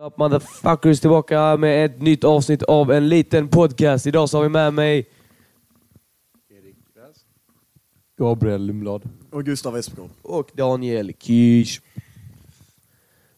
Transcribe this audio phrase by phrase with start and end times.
[0.00, 4.06] Up motherfuckers tillbaka med ett nytt avsnitt av en liten podcast.
[4.06, 5.08] Idag så har vi med mig
[6.50, 7.24] Erik Gräs.
[8.18, 9.08] Gabriel Lundblad.
[9.30, 10.10] Och Gustav Espegård.
[10.22, 11.80] och Daniel Kish.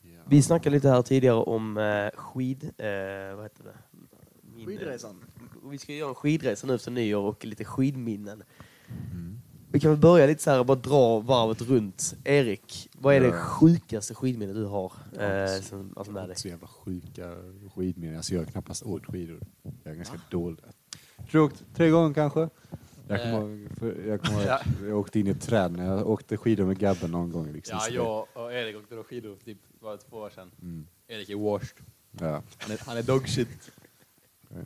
[0.03, 0.21] Ja.
[0.29, 2.65] Vi snackade lite här tidigare om eh, skid...
[2.79, 3.77] Eh, vad heter det?
[4.57, 5.25] Min- Skidresan.
[5.71, 8.43] Vi ska göra en skidresa nu efter nyår och lite skidminnen.
[9.13, 9.41] Mm.
[9.73, 12.15] Vi kan väl börja lite så här och bara dra varvet runt.
[12.25, 14.93] Erik, vad är det sjukaste skidminnet du har?
[15.19, 16.37] Eh, som, alltså med dig?
[16.37, 17.35] Så jävla sjuka
[17.75, 18.17] skidminnen.
[18.17, 19.41] Alltså jag har knappast åkt skidor.
[19.83, 20.59] Jag är ganska dålig.
[21.31, 22.49] Tror jag åkt tre gånger kanske.
[23.09, 23.61] Jag kommer Eh.
[23.61, 26.37] ihåg, för jag, kommer ihåg att jag åkte in i ett träd när jag åkte
[26.37, 27.53] skidor med Gabben någon gång.
[27.53, 27.79] Liksom.
[27.81, 27.89] Ja,
[28.35, 30.51] jag och Erik åkte då skidor typ bara två år sedan.
[30.63, 30.87] Mm.
[31.09, 31.77] Erik är washed.
[32.21, 32.43] Ja.
[32.59, 33.49] Han är, han är dog shit.
[33.49, 33.82] Men ganska,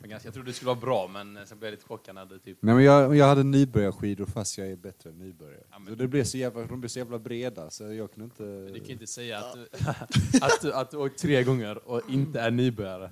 [0.09, 2.57] jag trodde det skulle vara bra, men sen blev jag lite chockad när det typ...
[2.61, 5.63] Nej, men jag, jag hade nybörjarskidor fast jag är bättre än nybörjare.
[5.71, 8.23] Ja, men- så det blev så jävla, de blev så jävla breda så jag kunde
[8.25, 8.73] inte...
[8.73, 9.67] Du kan ju inte säga att du,
[10.41, 13.11] att, du, att du åkt tre gånger och inte är nybörjare.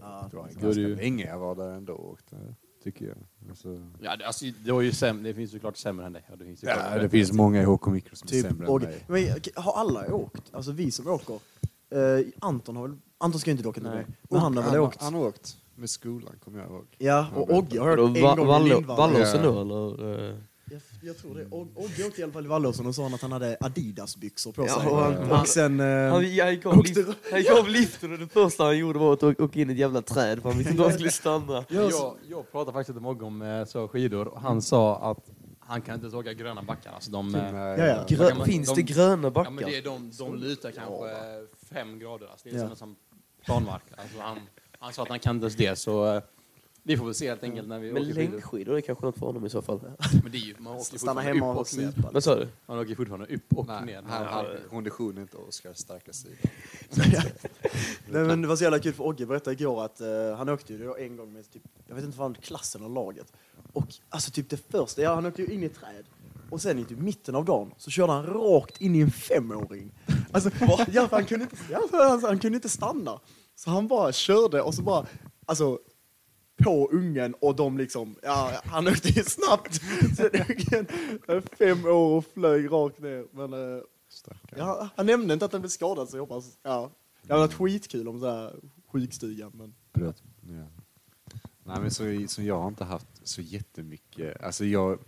[0.00, 2.36] Ja, det var då är ganska länge jag var där ändå och åkte,
[2.84, 3.16] tycker jag.
[3.48, 6.22] Alltså, Ja, det, alltså, det, var ju säm, det finns såklart sämre än dig.
[6.38, 8.88] Det finns, ja, det finns många i HK Mikro som är Typ, sämre och, än
[8.88, 9.04] mig.
[9.06, 10.54] men, har alla åkt?
[10.54, 11.38] Alltså vi som åker.
[11.90, 12.96] Eh, Anton har väl...
[13.24, 14.04] Anton ska ju inte åka till Nej.
[14.08, 14.12] det.
[14.30, 15.02] Men han har väl åkt?
[15.02, 16.84] Han har åkt med skolan, kommer jag ihåg.
[16.98, 19.12] Ja, och Ogge har Då åkt en Va- gång i Vallå- Lindvallen.
[19.14, 19.50] Vallåsen Ja.
[19.50, 20.28] då eller?
[20.30, 20.36] eh?
[20.70, 21.44] Jag, jag tror det.
[21.44, 24.52] Og- Ogge åkte i alla fall i Vallåsen och sa han att han hade Adidas-byxor
[24.52, 24.88] på Ja, sig.
[24.90, 25.80] och han- och sen...
[25.80, 26.98] eh, Han, han, gick av lift,
[27.30, 29.72] han gick av liften och det första han gjorde var att åka, åka in i
[29.72, 31.52] ett jävla träd för han visste inte var han skulle stanna.
[31.68, 35.30] ja, Jag, jag pratade faktiskt med Mogge om eh, så skidor och han sa att
[35.58, 36.92] han kan inte ens åka gröna backar.
[36.92, 38.04] Alltså de, eh, Ja, ja.
[38.08, 39.66] Grö, finns de- det gröna Ja, men backar?
[39.66, 41.04] det är de, de lutar kanske
[41.74, 42.26] fem grader.
[42.26, 42.68] Alltså det är Ja.
[42.68, 42.96] som, som
[43.44, 43.82] planmark.
[43.96, 44.38] Alltså han,
[44.78, 46.22] han sa att han kan inte det, så eh,
[46.86, 48.30] vi får väl se helt enkelt när vi Men åker skidor.
[48.32, 49.80] längdskidor är kanske något för honom i så fall.
[50.22, 52.10] Men det är ju, man åker Stanna hemma upp och och supa.
[52.12, 52.48] Vad sa du?
[52.66, 54.02] Man åker fortfarande upp och Nej, ner.
[54.06, 54.68] han, Ja, han, ja.
[54.70, 56.34] kondition är inte Oskars starka sida.
[58.08, 60.72] Nej, men det var så jävla kul för Ogge berättade igår att eh, han åkte
[60.72, 63.32] ju då en gång med typ, jag vet inte vad klassen eller laget.
[63.72, 66.04] Och alltså typ det första, ja han åkte ju in i träd.
[66.50, 69.92] Och sen i typ mitten av dagen så körde han rakt in i en femåring.
[70.32, 70.50] Alltså,
[70.92, 73.20] ja, han, kunde inte, ja, för han, kunde inte stanna.
[73.54, 75.06] Så han bara körde och så bara,
[75.46, 75.78] alltså
[76.56, 79.80] på ungen och de liksom, ja han åkte ju snabbt.
[80.16, 80.86] Så ungen,
[81.58, 83.26] fem år och flög rakt ner.
[83.32, 83.82] Men eh.
[84.56, 86.90] Ja, han nämnde inte att han blev skadad så jag hoppas, ja.
[87.22, 88.54] Det hade varit skitkul om sådär
[88.86, 89.74] sjukstugan men...
[89.92, 90.22] Bröt.
[90.40, 90.66] Ja.
[91.66, 94.98] Nej men så, så jag har inte haft så jättemycket, alltså jag,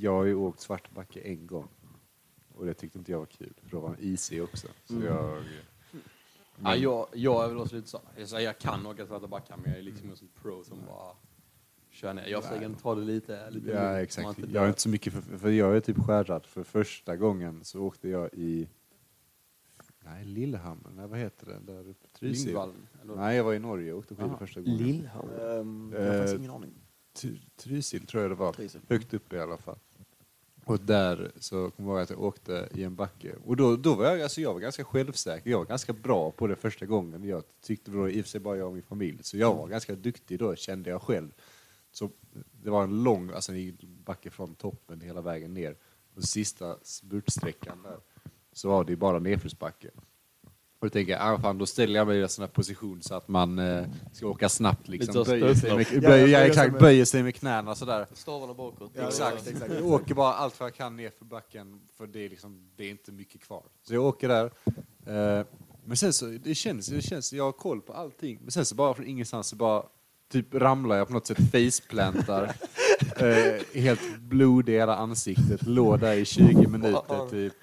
[0.00, 1.68] jag har ju åkt Svartbacka en gång.
[2.54, 4.68] Och det tyckte inte jag var kul, för då var han isig också.
[4.84, 5.06] Så Mm.
[5.06, 5.42] jag...
[6.62, 8.00] Ja, jag, jag är väl också lite så.
[8.16, 11.16] Jag, jag kan åka svarta backar, men jag är liksom en sån pro som bara
[11.90, 12.26] kör ner.
[12.26, 15.50] Jag försöker ta det lite, lite Ja exakt, jag är inte så mycket, för, för
[15.50, 16.46] jag är typ skärrad.
[16.46, 18.68] För första gången så åkte jag i,
[20.04, 22.08] nej Lillehammer, nej vad heter det där uppe?
[22.08, 22.44] Trysil?
[22.46, 23.16] Lindvallen, eller?
[23.16, 24.76] Nej jag var i Norge och åkte skidor första gången.
[24.78, 25.30] Lillhamn?
[25.30, 26.74] Um, jag har faktiskt Eh, ingen aning.
[27.56, 28.52] Trysil tror jag det var.
[28.52, 28.80] Trysil.
[28.88, 29.78] Högt upp i alla fall.
[30.68, 33.34] Och där så kommer jag ihåg att jag åkte i en backe.
[33.44, 35.50] Och då, då var jag, alltså jag var ganska självsäker.
[35.50, 37.24] Jag var ganska bra på det första gången.
[37.24, 39.18] Jag tyckte då i och för sig bara jag och min familj.
[39.22, 41.30] Så jag var ganska duktig då, kände jag själv.
[41.92, 42.10] Så
[42.62, 45.76] det var en lång alltså en backe från toppen hela vägen ner.
[46.14, 47.96] Och sista spurtsträckan där
[48.52, 49.90] så var det bara nedförsbacke.
[50.80, 53.02] Och då tänker jag, ah, fan, då ställer jag mig i en sån här position
[53.02, 54.88] så att man eh, ska åka snabbt.
[54.88, 55.24] Liksom.
[55.24, 58.06] Böjer, sig med, böjer, ja, exakt, med- böjer sig med knäna sådär.
[58.12, 58.90] Stavarna bakåt.
[58.94, 59.72] Ja, exakt, ja, exakt.
[59.74, 62.84] Jag åker bara allt vad jag kan ner för backen för det är, liksom, det
[62.84, 63.62] är inte mycket kvar.
[63.82, 64.50] Så jag åker där.
[65.06, 65.46] Eh,
[65.84, 68.38] men sen så, det känns, det känns, jag har koll på allting.
[68.42, 69.82] Men sen så bara från ingenstans så bara
[70.32, 72.44] typ ramlar jag på något sätt faceplantar.
[73.16, 75.62] eh, helt blodig i hela ansiktet.
[75.66, 77.54] Låg där i 20 minuter typ.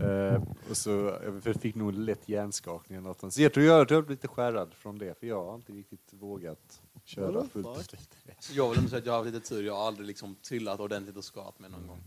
[0.00, 3.32] Eh, och så, jag fick nog lätt hjärnskakning eller något.
[3.32, 6.82] Så jag tror jag blev lite skärrad från det, för jag har inte riktigt vågat
[7.04, 8.08] köra fullt ut.
[8.52, 9.62] Jag vill ändå säga att jag har haft lite tur.
[9.62, 12.02] Jag har aldrig liksom trillat ordentligt och skadat mig någon gång.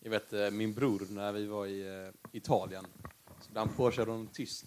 [0.00, 2.86] Jag vet eh, min bror när vi var i eh, Italien.
[3.40, 4.66] Så blev han påkörd av en tysk.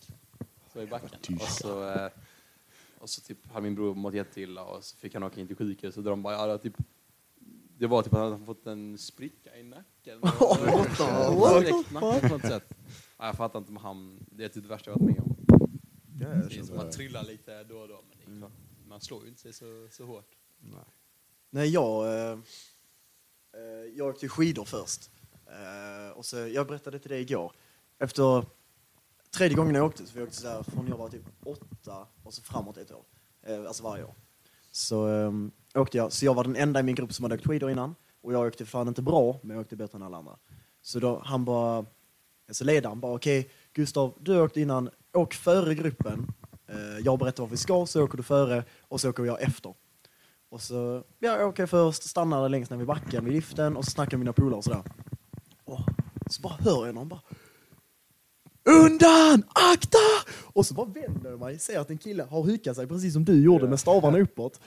[0.74, 1.40] Så i backen.
[1.42, 2.10] Och så, eh,
[3.00, 5.56] och så typ hade min bror mått jätteilla och så fick han åka in till
[5.56, 6.76] sjukhus och de bara, ja, typ
[7.84, 10.20] det var typ att han hade fått en spricka i nacken.
[10.22, 10.40] What
[12.42, 12.62] the-.
[13.18, 15.36] Ja, jag fattar inte om han, det är typ det värsta jag varit med om.
[16.20, 18.52] Ja, jag Det är som man trillar lite då och då, men klart,
[18.88, 20.30] man slår ju inte sig så, så hårt.
[20.60, 20.80] Nej.
[21.50, 22.06] Nej, jag...
[22.06, 22.40] Eh,
[23.54, 25.12] eh, jag åkte skidor först.
[25.46, 27.52] Eh, och så, jag berättade till dig igår.
[28.00, 28.46] Efter
[29.38, 32.34] tredje gången jag åkte, så vi åkte så här från jag var typ åtta och
[32.34, 33.06] så framåt ett år.
[33.42, 34.16] Eh, alltså varje år.
[34.72, 35.32] Så eh,
[35.76, 36.12] åkte jag.
[36.12, 37.96] Så jag var den enda i min grupp som hade åkt skidor innan.
[38.22, 40.38] Och jag åkte fan inte bra, men jag åkte bättre än alla andra.
[40.82, 41.86] Så då han bara...
[42.52, 46.34] Så ledaren bara, okej Gustav, du åkte innan, åk före gruppen.
[46.68, 49.74] Eh, jag berättar var vi ska, så åker du före och så åker jag efter.
[50.50, 53.92] Och så, ja, jag åker först, stannar längst ner vid backen vid liften och så
[53.92, 54.84] snackar med mina polare och sådär.
[55.64, 55.80] Och
[56.30, 57.22] så bara hör jag någon bara
[58.66, 59.44] Undan!
[59.54, 59.98] Akta!
[60.54, 63.26] Och så bara vänder jag mig, ser att en kille har hukat sig precis som
[63.26, 64.60] du gjorde med stavarna uppåt.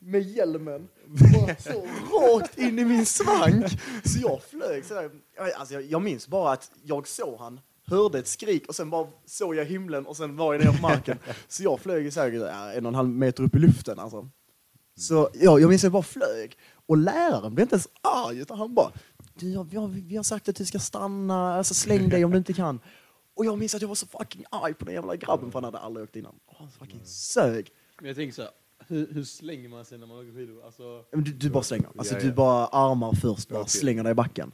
[0.00, 0.88] Med hjälmen.
[1.06, 3.66] Bara så rakt in i min svank.
[4.04, 5.10] Så jag flög sådär.
[5.56, 9.06] Alltså jag, jag minns bara att jag såg han, hörde ett skrik och sen bara
[9.26, 11.18] såg jag himlen och sen var jag ner på marken.
[11.48, 12.42] Så jag flög säkert
[12.74, 14.28] en och en halv meter upp i luften alltså.
[14.96, 16.56] Så ja, jag minns att jag bara flög.
[16.86, 18.92] Och läraren blev inte ens arg utan han bara
[19.34, 22.38] du, jag, jag, vi har sagt att du ska stanna, alltså släng dig om du
[22.38, 22.80] inte kan.
[23.34, 25.64] Och jag minns att jag var så fucking arg på den jävla grabben för han
[25.64, 26.34] hade aldrig åkt innan.
[26.58, 27.70] Han fucking sög.
[27.98, 28.50] Men jag tänker så här,
[28.90, 30.64] hur, hur slänger man sig när man åker skidor?
[30.64, 31.88] Alltså, Du, du bara slänger.
[31.96, 32.32] Alltså Ja, du ja.
[32.34, 34.52] bara armar först, bara slänger dig i backen.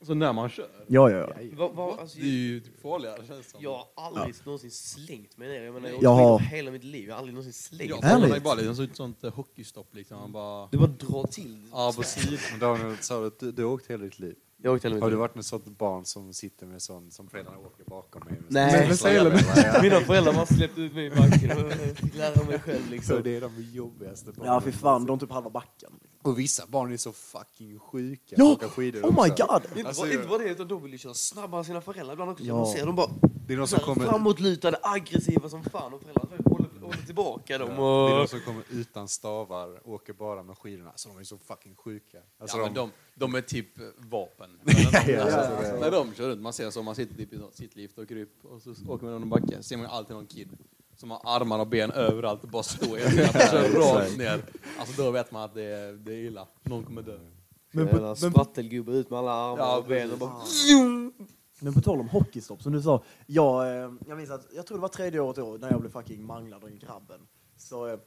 [0.00, 0.68] alltså när man kör?
[0.86, 1.34] Ja, ja, ja.
[1.56, 3.60] Va, va, alltså, Det är ju typ farligare känns som.
[3.62, 5.62] jag har aldrig någonsin slängt mig ner.
[5.62, 7.08] Jag menar, jag, Jag jag har- hela mitt liv.
[7.08, 8.10] Jag har aldrig någonsin slängt Jag mig.
[8.12, 8.24] Ärligt?
[8.24, 10.18] får mig bara liksom så ett sånt eh, hockeystopp liksom.
[10.18, 10.68] Man bara...
[10.72, 11.68] Du bara drar till.
[11.72, 11.92] Ja,
[13.00, 14.34] sa du du, du har åkt hela ditt liv?
[14.64, 17.84] Jag åkte Har du varit med sånt barn som sitter med sån, som föräldrarna åker
[17.84, 18.32] bakom mig?
[18.32, 18.88] med Nej.
[18.88, 19.38] Men selen.
[19.56, 23.20] Ja, Mina föräldrar har släppt ut mig i backen och fick lära mig själv liksom.
[23.24, 24.52] det är de jobbigaste barnen.
[24.52, 25.90] Ja, fy fan, de typ halva backen.
[26.22, 28.56] Och vissa barn är så fucking sjuka Ja!
[28.60, 29.62] skidor Oh my god!
[29.76, 32.30] Inte, Alltså, inte bara det, utan de vill ju köra snabbare än sina föräldrar ibland
[32.30, 32.44] också.
[32.44, 32.54] Ja.
[32.56, 33.10] Man ser dem bara
[33.46, 36.28] Det är de som kommer, framåtlutade, aggressiva som fan och föräldrarna
[36.84, 37.68] håller, tillbaka dem.
[37.68, 38.30] det är de Och...
[38.30, 40.92] som kommer utan stavar, åker bara med skidorna.
[40.96, 42.18] Så de är så fucking sjuka.
[42.38, 44.60] Alltså ja, de, men de, de är typ eh, vapen.
[45.06, 45.76] ja, alltså.
[45.80, 48.44] När de kör runt, man ser så, man sitter typ i något sittlift och upp
[48.44, 50.48] och så åker man någon backe, ser man alltid någon kid
[50.96, 54.44] som har armar och ben överallt och bara står i kör rakt ner.
[54.78, 56.48] Alltså då vet man att det är, det är illa.
[56.62, 57.18] Någon kommer dö.
[57.70, 60.42] Men Men, men- Sprattelgubbe ut med alla armar Ja, och ben och bara...
[61.60, 63.02] Men på tal om hockeystopp, som du sa.
[63.26, 65.90] Jag, eh, jag minns att, jag tror det var tredje året då, när jag blev
[65.90, 67.20] fucking manglad av grabben.
[67.56, 67.98] Så eh,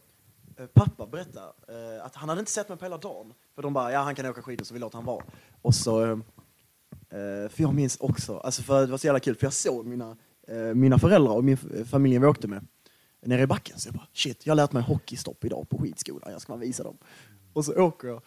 [0.58, 3.34] eh pappa berättade eh, att han hade inte sett mig på hela dagen.
[3.56, 5.24] För de bara, ja han kan åka skidor så vi låter han vara.
[5.62, 9.36] Och så, eh, eh för jag minns också, alltså för det var så jävla kul,
[9.36, 10.18] för jag såg mina,
[10.74, 12.68] mina föräldrar och min familj familjen vi åkte med
[13.22, 13.80] nere i backen.
[13.80, 16.60] Så jag bara, shit, jag har lärt mig hockeystopp idag på skidskolan, jag ska bara
[16.60, 16.98] visa dem.
[17.54, 18.22] Och så åker jag,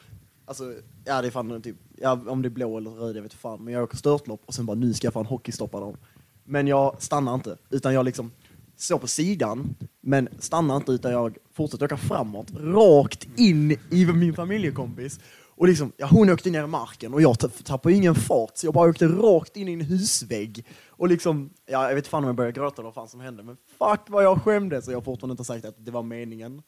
[0.50, 0.74] alltså,
[1.04, 3.64] ja det är fan typ, ja, om det är blå eller röd, jag vet fan.
[3.64, 5.96] Men jag åker störtlopp och sen bara, nu ska jag fan hockeystoppa dem.
[6.44, 8.32] Men jag stannar inte, utan jag liksom
[8.76, 14.34] står på sidan, men stannar inte utan jag fortsätter åka framåt, rakt in i min
[14.34, 15.20] familjekompis.
[15.46, 18.74] Och liksom, ja, hon åkte ner i marken och jag tappade ingen fart, så jag
[18.74, 20.66] bara åkte rakt in i en husvägg.
[20.88, 23.42] Och liksom, ja, jag vet fan om jag började gråta eller vad fan som hände,
[23.42, 26.62] men fuck vad jag skämdes och jag har fortfarande inte sagt att det var meningen.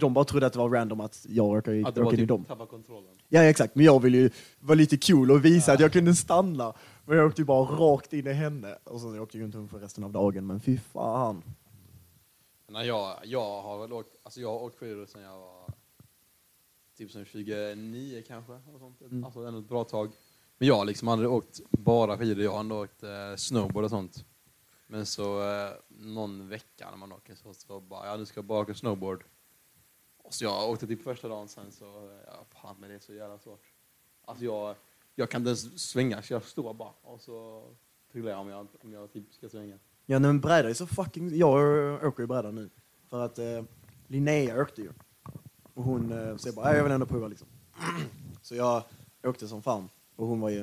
[0.00, 2.16] De bara trodde att det var random att jag råkade i- Att det var åka
[2.16, 2.66] in i typ dem.
[2.66, 3.10] kontrollen.
[3.28, 4.30] Ja exakt, men jag ville ju
[4.60, 6.74] vara lite cool och visa att jag kunde stanna.
[7.06, 8.78] Men jag åkte ju bara rakt in i henne.
[8.84, 11.42] Och så åkte jag runt hon för resten av dagen, men fy fan.
[12.68, 15.72] Nej, jag, jag har väl åkt, alltså jag har åkt skidor sedan jag var
[16.98, 18.52] typ som 29 kanske.
[18.52, 19.00] Och sånt.
[19.02, 19.24] Mm.
[19.24, 20.10] Alltså ändå ett bra tag.
[20.58, 23.90] Men jag har liksom aldrig åkt bara skidor, jag har ändå åkt eh, snowboard och
[23.90, 24.24] sånt.
[24.86, 28.44] Men så eh, någon vecka när man åker så, så bara, ja nu ska jag
[28.44, 29.24] bara åka snowboard.
[30.30, 33.14] Och så jag åkte typ första dagen sen så, ja fan men det är så
[33.14, 33.62] jävla svårt.
[34.24, 34.74] Alltså jag,
[35.14, 37.64] jag kan inte ens svänga så jag står bara och så
[38.12, 39.78] trillar jag om jag, om jag typ ska svänga.
[40.06, 41.36] Ja nej, men bräda är så fucking...
[41.36, 42.70] Jag åker ju bräda nu.
[43.08, 43.62] För att eh,
[44.06, 44.90] Linnea åkte ju.
[45.74, 47.48] Och hon eh, så jag bara, "Ja, jag vill ändå prova liksom.
[48.42, 48.82] Så jag
[49.22, 49.88] åkte som fan.
[50.16, 50.60] Och hon var ju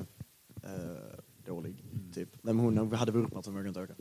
[0.63, 2.30] eh, dålig, typ.
[2.41, 3.94] Nej, men hon hade vurpat som jag inte åka.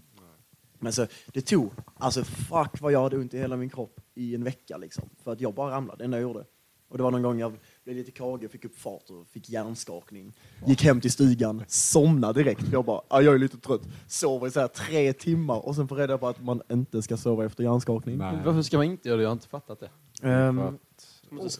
[0.87, 4.35] Men så, det tog, alltså fuck vad jag hade ont i hela min kropp i
[4.35, 5.09] en vecka liksom.
[5.25, 6.45] För att jag bara ramlade, det enda jag gjorde.
[6.88, 7.52] Och det var någon gång jag
[7.85, 10.33] blev lite kage, fick upp fart och fick hjärnskakning.
[10.66, 12.61] Gick hem till stugan, somnade direkt.
[12.61, 13.83] För jag bara, ah, jag är lite trött.
[14.07, 17.16] Sover i så här tre timmar och sen får reda på att man inte ska
[17.16, 18.19] sova efter hjärnskakning.
[18.19, 18.38] Nej.
[18.45, 19.23] Varför ska man inte göra det?
[19.23, 19.90] Jag har inte fattat det.
[20.28, 20.78] Ehm,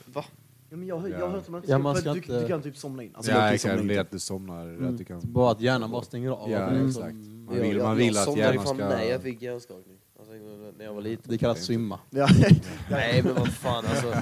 [0.06, 0.25] Va?
[0.70, 2.16] Ja, men jag, jag har hört att man inte Ja, ska, man för ska du,
[2.18, 3.14] inte- du kan typ somna in.
[3.16, 3.87] Alltså, ja, jag kan det somna kan in.
[3.87, 4.88] bli att du somnar.
[4.88, 5.20] Att du kan...
[5.25, 6.50] Bara att hjärnan bara stänger av.
[6.50, 6.88] Ja, Mm.
[6.88, 7.14] exakt.
[7.14, 8.88] Man vill, man jag, vill jag att somnade hjärnan fan ska...
[8.88, 9.99] när jag fick hjärnskakning.
[10.18, 10.32] Alltså,
[10.76, 11.25] när jag var liten.
[11.30, 12.00] Det kallas svimma.
[12.11, 12.28] Ja.
[12.90, 14.14] Nej men vad fan alltså.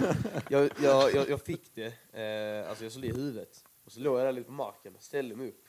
[0.50, 3.64] Jag, jag, jag, jag fick det, eh, alltså jag slog i huvudet.
[3.84, 5.64] Och så låg jag där lite på marken, ställde mig upp.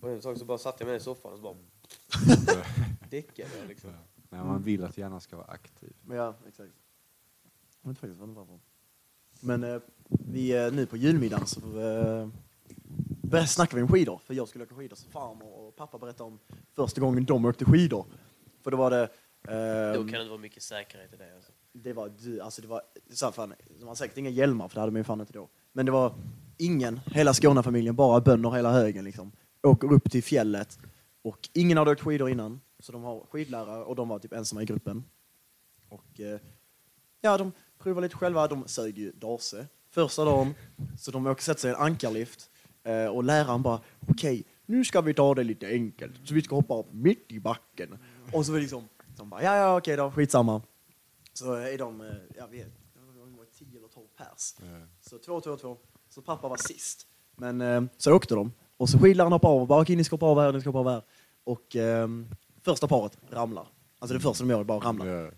[0.00, 1.54] Och en sak så bara satte jag mig ner i soffan och så bara
[3.10, 3.90] däckade jag liksom.
[4.30, 5.92] Nej, man vill att hjärnan ska vara aktiv.
[6.04, 6.70] Men ja, exakt.
[7.82, 8.58] Jag vet faktiskt vad det var för.
[9.40, 9.80] Men eh,
[10.10, 12.28] vi är nu på julmiddagen så eh,
[13.22, 14.20] började snacka vi om skidor.
[14.24, 16.38] För jag skulle åka skidor som farmor och pappa berättade om
[16.76, 18.06] första gången de åkte skidor.
[18.62, 19.02] För då var det...
[19.02, 21.52] Eh, Då kan det inte vara mycket säkerhet i det alltså.
[21.72, 22.12] det var,
[22.42, 25.00] alltså det var, så här, fan, de har säkert inga hjälmar för det hade man
[25.00, 25.48] ju fan inte då.
[25.72, 26.14] Men det var
[26.58, 29.32] ingen, hela Skånefamiljen, bara bönder hela högen liksom.
[29.62, 30.78] Åker upp till fjället
[31.22, 32.60] och ingen hade åkt skidor innan.
[32.78, 35.04] Så de har skidlärare och de var typ ensamma i gruppen.
[35.88, 36.40] Och eh,
[37.20, 38.48] ja, de provar lite själva.
[38.48, 40.54] De sög ju dase första dagen.
[40.98, 42.50] Så de åker sätta sig i en ankarlift.
[42.82, 46.14] Eh, och läraren bara, okej, nu ska vi ta det lite enkelt.
[46.24, 47.98] Så vi ska hoppa upp mitt i backen.
[48.32, 50.62] Och så det liksom, de bara, ja, ja, okej då, skitsamma.
[51.32, 52.06] Så är de, eh,
[52.36, 54.54] jag vet, de var 10 eller 12 pers.
[55.00, 55.76] Så två, två, två.
[56.08, 57.06] Så pappa var sist.
[57.36, 58.52] Men eh, så åkte de.
[58.76, 60.70] Och så skidläraren hoppade av och bara, okej, ni ska hoppa av här, ni ska
[60.70, 61.02] hoppa av här.
[61.44, 62.28] Och ehm,
[62.62, 63.66] första paret ramlar.
[63.98, 65.06] Alltså det första de gör är bara ramlar.
[65.06, 65.30] Ja,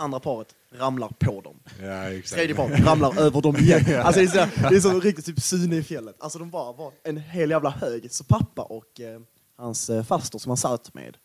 [0.00, 1.56] Andra paret ramlar på dem.
[1.82, 2.34] ja exakt.
[2.34, 3.84] Tredje paret ramlar över dem igen.
[4.04, 6.16] Alltså det är så, det är så riktigt typ Sune i fjället.
[6.20, 8.12] Alltså de bara var en hel jävla hög.
[8.12, 9.20] Så pappa och eh,
[9.56, 11.16] hans eh, faster som han satt med.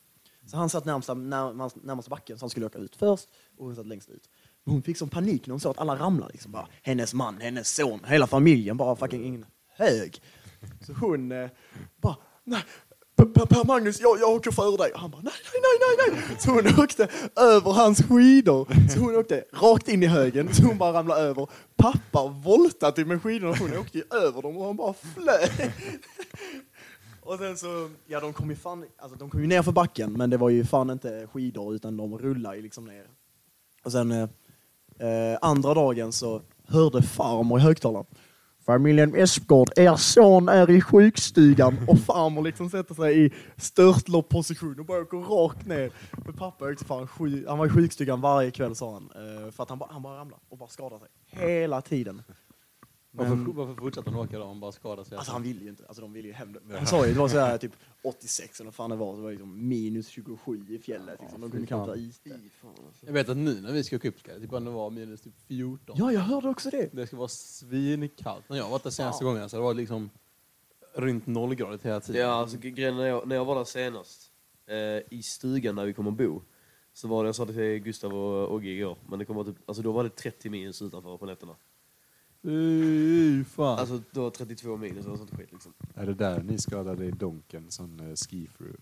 [0.46, 3.75] Så han satt närmast, närmast, närmast backen så han skulle åka ut först och hon
[3.75, 4.30] satt längst ut.
[4.63, 6.32] Men hon fick som panik när hon såg att alla ramlade.
[6.34, 6.51] Liksom.
[6.51, 9.46] Bara, hennes man, hennes son, hela familjen bara fucking ingen
[9.77, 10.22] hög.
[10.86, 11.50] Så hon eh,
[12.01, 12.62] bara, nej,
[13.65, 14.92] Magnus, jag, jag åker före dig.
[14.96, 16.38] Han bara, nej, nej, nej, nej.
[16.39, 18.68] Så hon åkte över hans skidor.
[18.94, 21.48] Så hon åkte rakt in i högen, så hon bara ramlade över.
[21.75, 25.72] Pappa voltade med skidorna, hon åkte ju över dem och han bara flög.
[27.25, 30.13] Och sen så, ja de kom ju fan, alltså de kom ju ner för backen,
[30.13, 33.06] men det var ju fan inte skidor utan de rullade ju liksom ner.
[33.84, 34.30] Och sen eh,
[35.00, 38.06] eh andra dagen så hörde farmor i högtalaren
[38.65, 44.86] Familjen Espgård, er son är i sjukstugan och farmor liksom sätter sig i störtloppposition och
[44.86, 45.91] bara åker rakt ner.
[46.25, 49.10] Men pappa åkte fan sjuk, han var i sjukstugan varje kväll sa han.
[49.15, 51.10] Eh, för att han, bara- han bara ramlade och bara skadade sig.
[51.50, 52.22] Hela tiden.
[53.15, 54.46] Varför, Men- varför fortsätter han åka då?
[54.46, 55.17] Han bara skadar sig.
[55.17, 56.77] Alltså han ville ju inte, alltså de ville ju hem det.
[56.77, 59.22] Han sa ju, det var så här typ 86 eller vad fan det var, så
[59.22, 61.20] var det liksom minus 27 i fjället.
[61.22, 61.41] Liksom.
[61.41, 62.39] De kunde knappt ha is där.
[63.00, 65.22] Jag vet att nu när vi ska åka upp ska det typ ändå vara minus
[65.22, 65.96] typ 14.
[66.00, 66.89] Ja, jag hörde också det.
[66.93, 68.50] Det ska vara svinkallt.
[68.50, 70.10] När jag var där senaste gången så det var liksom
[70.93, 72.22] runt nollgradigt hela tiden.
[72.22, 74.32] Ja, alltså grejen när jag, när jag var där senast,
[74.67, 76.41] eh, i stugan där vi kommer bo,
[76.93, 79.55] så var det, jag sa det till Gustav och Ogge igår, men det kommer typ,
[79.65, 81.55] alltså då var det 30 minus utanför på nätterna.
[82.44, 83.80] Fy fan.
[83.80, 85.74] Alltså då var 32 minus och sånt skit liksom.
[85.96, 88.76] Är det där ni skadade i Donken, sån uh, ski-through?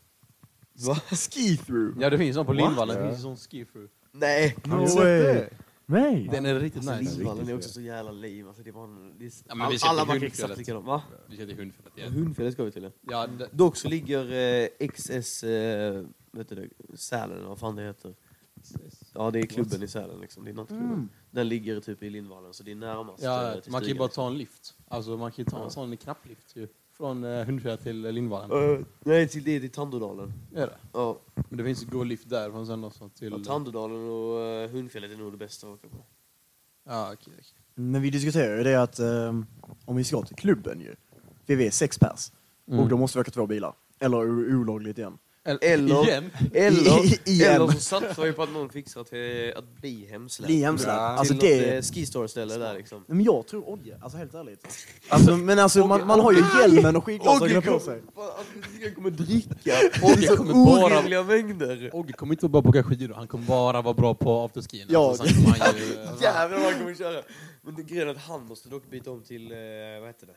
[0.88, 0.96] Va?
[1.12, 2.02] Ski-through.
[2.02, 2.54] ja det finns någon på?
[2.54, 3.90] Lindvallen, det finns en sån ski-through.
[4.12, 4.56] Nej!
[4.66, 5.50] Har ni sett det?
[5.86, 6.28] Nej.
[6.32, 7.16] Den är riktigt Alltså, nice.
[7.18, 8.48] Lindvallen är också så jävla lame.
[8.48, 10.34] Alltså, det var en, det är, Ja, men vi ska till alla Hundfjället.
[10.34, 10.86] exakt likadana.
[10.86, 11.02] Va?
[11.30, 12.14] Vi kör till Hundfjället igen.
[12.14, 12.84] Hundfjället ska vi till.
[12.84, 12.92] ja.
[13.02, 14.32] Ja, det, Dock så ligger
[14.82, 18.16] eh, XS, eh, vet du det, Sälen, eller vad fan det heter.
[19.14, 20.46] Ja, det är klubben i Sälen liksom.
[20.46, 20.88] Det är nattklubben.
[20.88, 21.10] Mm.
[21.32, 23.96] Den ligger typ i Lindvallen, så det är närmast ja, eh, till man kan ju
[23.98, 24.74] bara ta en lift.
[24.88, 25.70] Alltså man kan ju ta en Ja.
[25.70, 26.68] sån knapplift ju.
[26.94, 28.74] Från uh, Hundfjället till eh, Lindvallen.
[28.74, 30.34] Eh, nej, till det är till Tandådalen.
[30.56, 30.78] Är det?
[30.94, 31.18] Ja,
[31.50, 33.32] Men det finns ju gå lift därifrån sen också till...
[33.38, 35.98] ja Tandådalen och uh, Hundfjället är nog det bästa att åka på.
[36.84, 37.34] Ja, okej.
[37.34, 37.46] okej.
[37.76, 39.46] Men vi diskuterar ju det att ehm,
[39.86, 40.96] om vi ska till klubben ju,
[41.46, 42.32] för vi är sex pers,
[42.68, 42.80] Mm.
[42.80, 43.74] och då måste vi åka två bilar.
[44.00, 45.18] Eller o- olagligt igen.
[45.46, 46.32] Eller- Igen?
[46.54, 47.56] Eller, igen.
[47.56, 50.48] eller så satsar vi på att någon fixar till att bli hemsläppt.
[50.48, 50.96] Bli hemsläppt.
[50.98, 51.02] Ja.
[51.02, 51.76] Alltså till det...
[51.76, 53.06] något eh, skistore-ställe där liksom.
[53.08, 54.68] Men jag tror Ogge, alltså helt ärligt.
[55.10, 58.02] Alltså, men alltså man, man har ju hjälmen och skidglasögonen på sig.
[58.84, 61.90] Han kommer dricka Ogge så kommer bara- orimliga mängder.
[61.94, 64.86] Ogge kommer inte bara på att åka skidor, han kommer bara vara bra på afterskin.
[64.90, 65.10] Ja.
[65.10, 65.24] Alltså,
[66.22, 67.22] Jävlar vad han kommer köra.
[67.62, 69.58] Men det grejen är att han måste dock byta om till, eh,
[70.00, 70.34] vad heter det,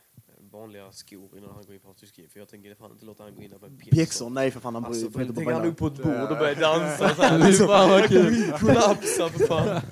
[0.54, 2.28] vanliga skor innan han går in på afterski.
[2.28, 3.96] För jag tänker fan inte låta han gå in där med pjäxor.
[3.96, 6.30] Pjäxor, nej för fan han Alltså, bryr för sig inte han upp på ett bord
[6.30, 7.52] och börjar dansa så här.
[7.66, 8.52] Fan, vad kul.
[8.60, 9.82] Kollapsa för fan.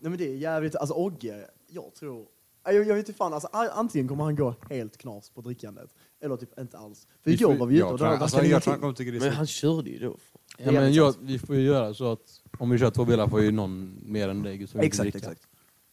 [0.00, 2.26] Nej men det är jävligt, alltså Ogge, jag tror,
[2.64, 6.36] jag, jag vet inte fan, alltså, antingen kommer han gå helt knas på drickandet, eller
[6.36, 7.06] typ inte alls.
[7.24, 9.18] För igår var vi ute och drack alltså, han jag tror han kommer tycka det
[9.18, 10.16] Men han körde ju då.
[10.58, 13.42] Ja, men jag, vi får ju göra så att om vi kör två bilar får
[13.42, 15.48] ju någon mer än dig inte Exakt, exakt.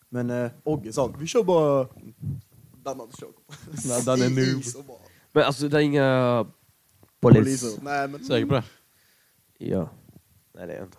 [0.10, 1.88] Men eh, Ogge sa vi kör bara
[2.86, 3.58] Danne körkort.
[3.86, 4.90] Nej, Danne är noob.
[4.90, 5.02] Och
[5.32, 6.46] Men alltså det är inga
[7.20, 7.84] poliser.
[7.84, 8.24] Nej men...
[8.24, 8.64] Säker på det?
[9.58, 9.90] Ja.
[10.54, 10.98] Nej det är jag inte.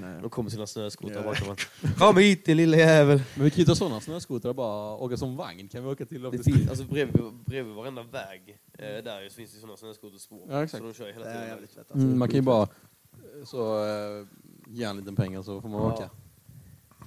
[0.00, 0.20] Nej.
[0.22, 1.56] De kommer med sina snöskotrar bakom man.
[1.98, 3.22] Kom hit din lille jävel.
[3.34, 6.22] Men vi kan ju ta sådana snöskotrar bara åka som vagn kan vi åka till
[6.22, 6.52] Det afterski.
[6.52, 10.46] finns, alltså bredvid, bredvid varenda väg eh, där så finns det sådana snöskoterspår.
[10.50, 10.80] Ja, exakt.
[10.82, 11.44] Så de kör ju hela Det tiden.
[11.46, 12.06] är jävligt fett alltså.
[12.06, 14.26] Mm, man kan ju bara eh, så eh,
[14.66, 15.92] ge en liten pengar så får man Ja.
[15.94, 16.10] åka.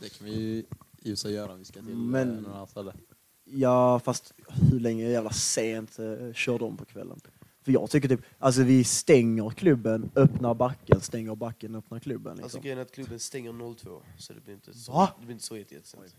[0.01, 0.65] Det kan vi ju i och
[1.03, 2.27] för sig göra om vi ska till Men- Men...
[2.43, 2.93] någon annan ställe.
[3.53, 4.33] Ja, fast
[4.71, 7.19] hur länge jävla sent eh, kör de på kvällen?
[7.63, 12.31] För jag tycker typ, alltså vi stänger klubben, öppnar backen, stänger backen, öppnar klubben.
[12.31, 12.61] Alltså Liksom.
[12.61, 15.09] grejen är att klubben stänger 02, så det blir inte så, Va?
[15.19, 16.15] det blir inte så jättesent.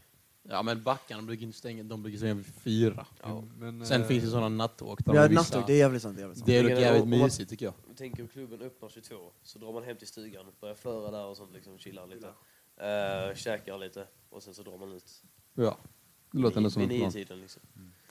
[0.49, 3.07] Ja men backarna brukar inte stänga, de brukar stänga vid fyra.
[3.23, 3.43] Ja.
[3.59, 6.03] Men, Sen eh, finns det sådana nattåk där Ja, de vissa- nattåk, det är jävligt
[6.03, 6.17] sant.
[6.17, 6.47] Det är jävligt sant.
[6.47, 7.75] Det är dock jävligt om- man- mysigt tycker jag.
[7.97, 11.37] Tänk om klubben öppnar 22, så drar man hem till stugan, börjar föra där och
[11.37, 12.27] sånt liksom, chillar lite.
[12.27, 15.23] Uh, käkar lite och sen så drar man ut.
[15.55, 15.79] Ja.
[16.33, 17.09] Det låter ändå som vid en plan.
[17.09, 17.62] nio-tiden liksom.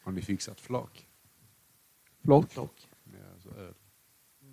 [0.04, 1.08] Har ni fixat flak?
[2.24, 2.52] Flock?
[3.04, 3.74] Ja, alltså öl.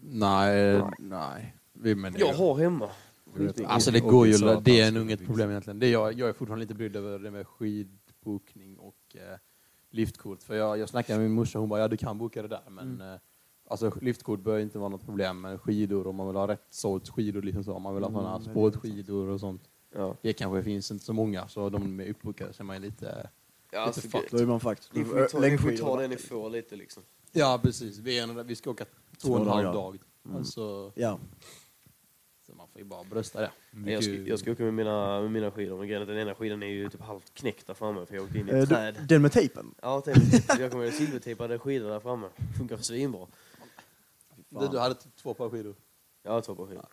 [0.02, 1.54] Nej, nej.
[1.72, 2.90] Vi- Men det, Jag har hemma.
[3.34, 4.32] Vet alltså det Och går ju,
[4.62, 5.78] det är nog inget problem egentligen.
[5.78, 9.38] Det är jag, jag är fortfarande lite brydd över det med skidbokning och eh,
[9.90, 10.42] liftkort.
[10.42, 12.62] För jag, jag snackade med min morsa, hon bara ja du kan boka det där
[12.70, 13.14] men eh,
[13.70, 17.10] Alltså liftkort bör inte vara något problem, men skidor, om man vill ha rätt sorts
[17.10, 19.62] skidor, liksom så, om man vill ha sådana Mm, är sportskidor och sånt.
[19.94, 20.16] Ja.
[20.22, 23.30] Det kanske finns inte så många, så de är uppbokade så är man ju lite...
[23.70, 24.36] Ja, alltså, Lite.
[24.36, 24.94] Då är man faktiskt.
[24.94, 27.02] ni får ni får ta det ni får lite liksom.
[27.32, 28.84] Ja precis, vi, är, vi ska åka
[29.22, 29.98] två och en halv dag.
[30.34, 31.18] Alltså, Ja.
[32.46, 33.50] så man får ju bara brösta det.
[33.92, 36.62] Jag ska, jag ska åka med mina, med mina skidor, men grejen den ena skidan
[36.62, 38.74] är ju typ halvt knäckt där framme för jag åkte in i Eh, ett du-
[38.74, 39.06] träd.
[39.08, 39.74] Den med tejpen?
[39.82, 40.16] Ja, tänk,
[40.60, 42.28] jag kommer med silvertejpade skidor där framme.
[42.58, 43.26] Funkar svinbra.
[44.48, 45.74] Du, du hade typ två par skidor?
[46.24, 46.86] Har två par skidor.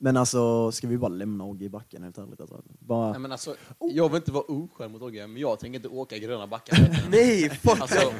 [0.00, 2.40] Men alltså, ska vi bara lämna Ogge i backen helt ärligt?
[2.40, 2.62] Alltså?
[2.78, 3.10] Bara...
[3.10, 6.16] Nej, men alltså, jag vill inte vara oskön mot Ogge, men jag tänker inte åka
[6.16, 7.08] i gröna backar.
[7.10, 8.12] Nej, fuck Alltså,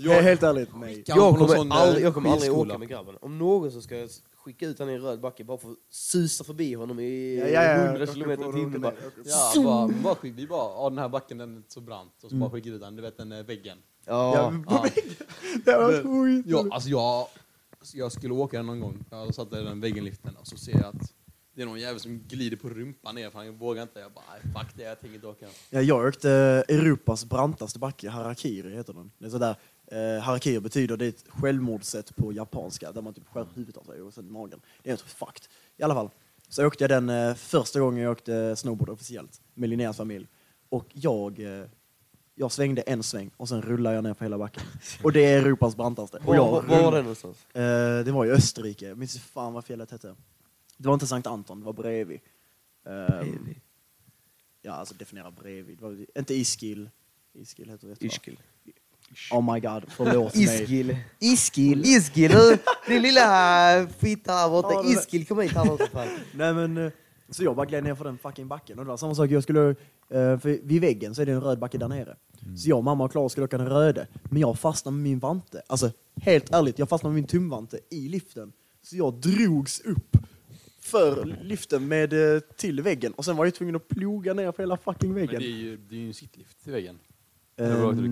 [0.00, 1.02] Jag, helt ärligt, nej.
[1.06, 3.16] Jag kommer, eh, aldrig, jag kommer aldrig åka med grabben.
[3.20, 4.10] Om någon så ska jag
[4.44, 7.46] skicka ut han i en röd backe bara för att susa förbi honom i Ja,
[7.46, 7.84] ja, ja.
[7.84, 8.80] 100 kilometer i timmen.
[8.80, 11.80] Bara, Ja, bara, bara, skick- vi bara, ja den här backen den är inte så
[11.80, 13.78] brant, och så bara skickar ut den, du vet den är väggen.
[14.06, 14.82] Ja, ja, på Ja.
[14.82, 15.14] väggen.
[15.64, 15.92] Det var
[16.32, 16.44] skit.
[16.48, 17.26] Ja, alltså jag,
[17.94, 20.84] jag skulle åka den någon gång, jag satt i den väggenliften och så ser jag
[20.84, 21.12] att
[21.54, 24.00] det är någon jävel som glider på rumpan ner för han vågar inte.
[24.00, 24.24] Jag bara,
[24.62, 25.46] fuck det, jag tänker inte åka.
[25.70, 26.30] Ja, jag åkte
[26.68, 29.10] eh, Europas brantaste backe, Harakiri heter den.
[29.18, 33.28] Det är sådär, eh, harakiri betyder det är ett självmordssätt på japanska, där man typ
[33.28, 34.60] skär huvudet av sig och sen magen.
[34.82, 35.42] Det är helt fucked.
[35.76, 36.10] I alla fall,
[36.48, 40.26] så åkte jag den eh, första gången jag åkte snowboard officiellt med Linneas familj.
[40.68, 41.66] Och jag, eh,
[42.34, 44.62] jag svängde en sväng och sen rullade jag ner för hela backen.
[45.02, 46.18] Och det är Europas brantaste.
[46.24, 47.46] Och jag var, var var det någonstans?
[47.54, 50.14] Eh, det var i Österrike, jag minns inte fan vad fjället hette.
[50.76, 52.20] Det var inte Sankt Anton, det var bredvid.
[52.86, 53.26] Eh,
[54.66, 55.78] Ja, alltså definiera bredvid.
[55.78, 56.90] Det var, inte Iskil.
[57.32, 58.06] Iskil heter det.
[58.06, 58.38] Iskil.
[59.30, 60.44] Oh my god, förlåt mig.
[60.44, 60.96] Iskil.
[61.18, 61.82] Iskil!
[61.84, 62.58] Iskil, du!
[62.88, 64.82] Din lilla fitta här borta.
[64.88, 66.08] Iskil, kom hit här borta fan.
[66.34, 66.92] Nej men, eh,
[67.30, 68.78] så jag bara gled ner för den fucking backen.
[68.78, 69.68] Och det var samma sak, jag skulle,
[70.08, 72.16] eh, för vid väggen så är det en röd backe där nere.
[72.56, 74.06] Så jag, mamma och Klara skulle åka den röde.
[74.22, 75.62] Men jag fastnade med min vante.
[75.66, 78.52] Alltså helt ärligt, jag fastnade med min tumvante i liften.
[78.82, 80.16] Så jag drogs upp
[80.80, 83.12] för liften med, eh, till väggen.
[83.12, 85.56] Och sen var jag tvungen att ploga ner för hela fucking Men det är väggen.
[85.58, 86.98] ju, det är ju en sittlift i väggen.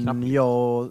[0.02, 0.34] Knapplift?
[0.34, 0.88] ja,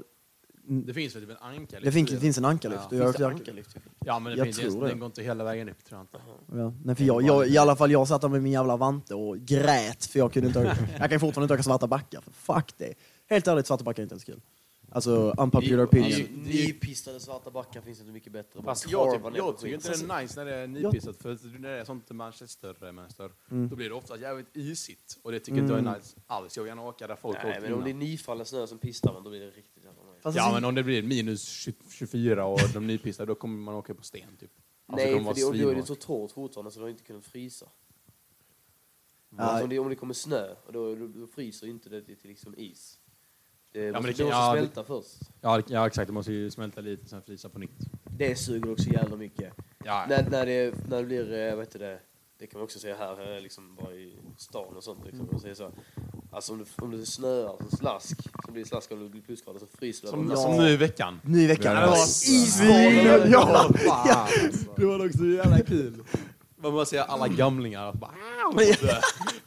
[0.63, 1.83] Det finns väl typ en ankarlift?
[1.85, 2.81] det finns, det finns en ankarlift.
[2.91, 3.03] Ja.
[3.03, 3.75] Finns det ankarlift?
[4.05, 4.95] Ja men det Jag finns, tror den, det.
[4.95, 6.19] går inte hela vägen upp tror jag inte.
[6.61, 9.15] Ja, nej, för jag, jag, I alla fall jag satt där med min jävla vante
[9.15, 10.59] och grät för jag kunde inte
[10.99, 12.93] Jag kan fortfarande inte åka svarta backar, för fuck det.
[13.29, 14.41] Helt ärligt, svarta backar är inte ens kul.
[14.93, 16.05] Alltså, unpopular Det- opinion.
[16.05, 18.63] alltså, Nypistade svarta backar finns inte mycket bättre.
[18.63, 21.69] Fast jag, tycker- jag inte det är nice när det är nypissat, för att när
[21.69, 23.69] det är sånt manchestermönster, Mm.
[23.69, 25.17] då blir det ofta jävligt isigt.
[25.23, 26.57] Och det tycker inte jag är nice alls.
[26.57, 29.21] Jag vill gärna åka där folk Nej, men om det är nyfallen snö som pistar
[29.23, 29.80] då blir det riktigt.
[30.21, 33.57] Fast Ja alltså, men om det blir minus 20 24 och de nypissar, då kommer
[33.57, 34.51] man åka på sten typ.
[34.87, 37.03] Alltså, Nej, de för det, då är det så torrt fortfarande så det har inte
[37.03, 37.65] kunnat frysa.
[39.37, 39.43] Ja.
[39.43, 42.17] Alltså, om, det, om det kommer snö, och då, då, då fryser inte det till
[42.23, 42.97] liksom is.
[43.71, 45.19] Det men måste, det det kan- måste ja, det- smälta först.
[45.41, 47.77] Ja, det- ja exakt, det måste ju smälta lite sen frysa på nytt.
[48.17, 49.53] Det suger också jävla mycket.
[49.85, 51.99] Ja, När, när, det, när det blir, eh, vad heter det,
[52.37, 55.05] det kan man också säga här, här liksom bara i stan och sånt.
[55.05, 55.71] Liksom, och säga så.
[56.33, 59.59] Alltså om det, om det snöar, så slask, så blir det slask om det plusgrader
[59.59, 60.11] så fryser det.
[60.11, 61.19] som, över som nu i veckan.
[61.23, 61.63] ny vecka.
[61.63, 62.31] Ja, det var alltså.
[62.31, 63.31] isvinen!
[63.31, 63.69] Ja!
[63.77, 64.27] Fan,
[64.75, 66.03] Det var också så jävla kul.
[66.57, 68.11] Man bara ser alla gamlingar bara...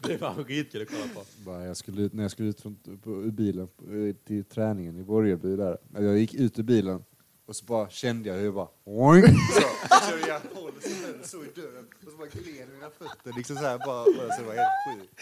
[0.00, 1.64] Det var skitkul att kolla på.
[1.64, 5.56] Jag skulle när jag skulle ut från, på, ur bilen eh, till träningen i Borgeby
[5.56, 5.78] där.
[5.92, 7.04] Jag gick ut ur bilen
[7.46, 9.26] och så bara kände jag hur jag bara oink.
[9.26, 13.32] Så, så jag håller så höll så i dörren och så bara gled mina fötter
[13.36, 14.00] liksom så här bara.
[14.00, 15.20] Och så det var helt sjukt.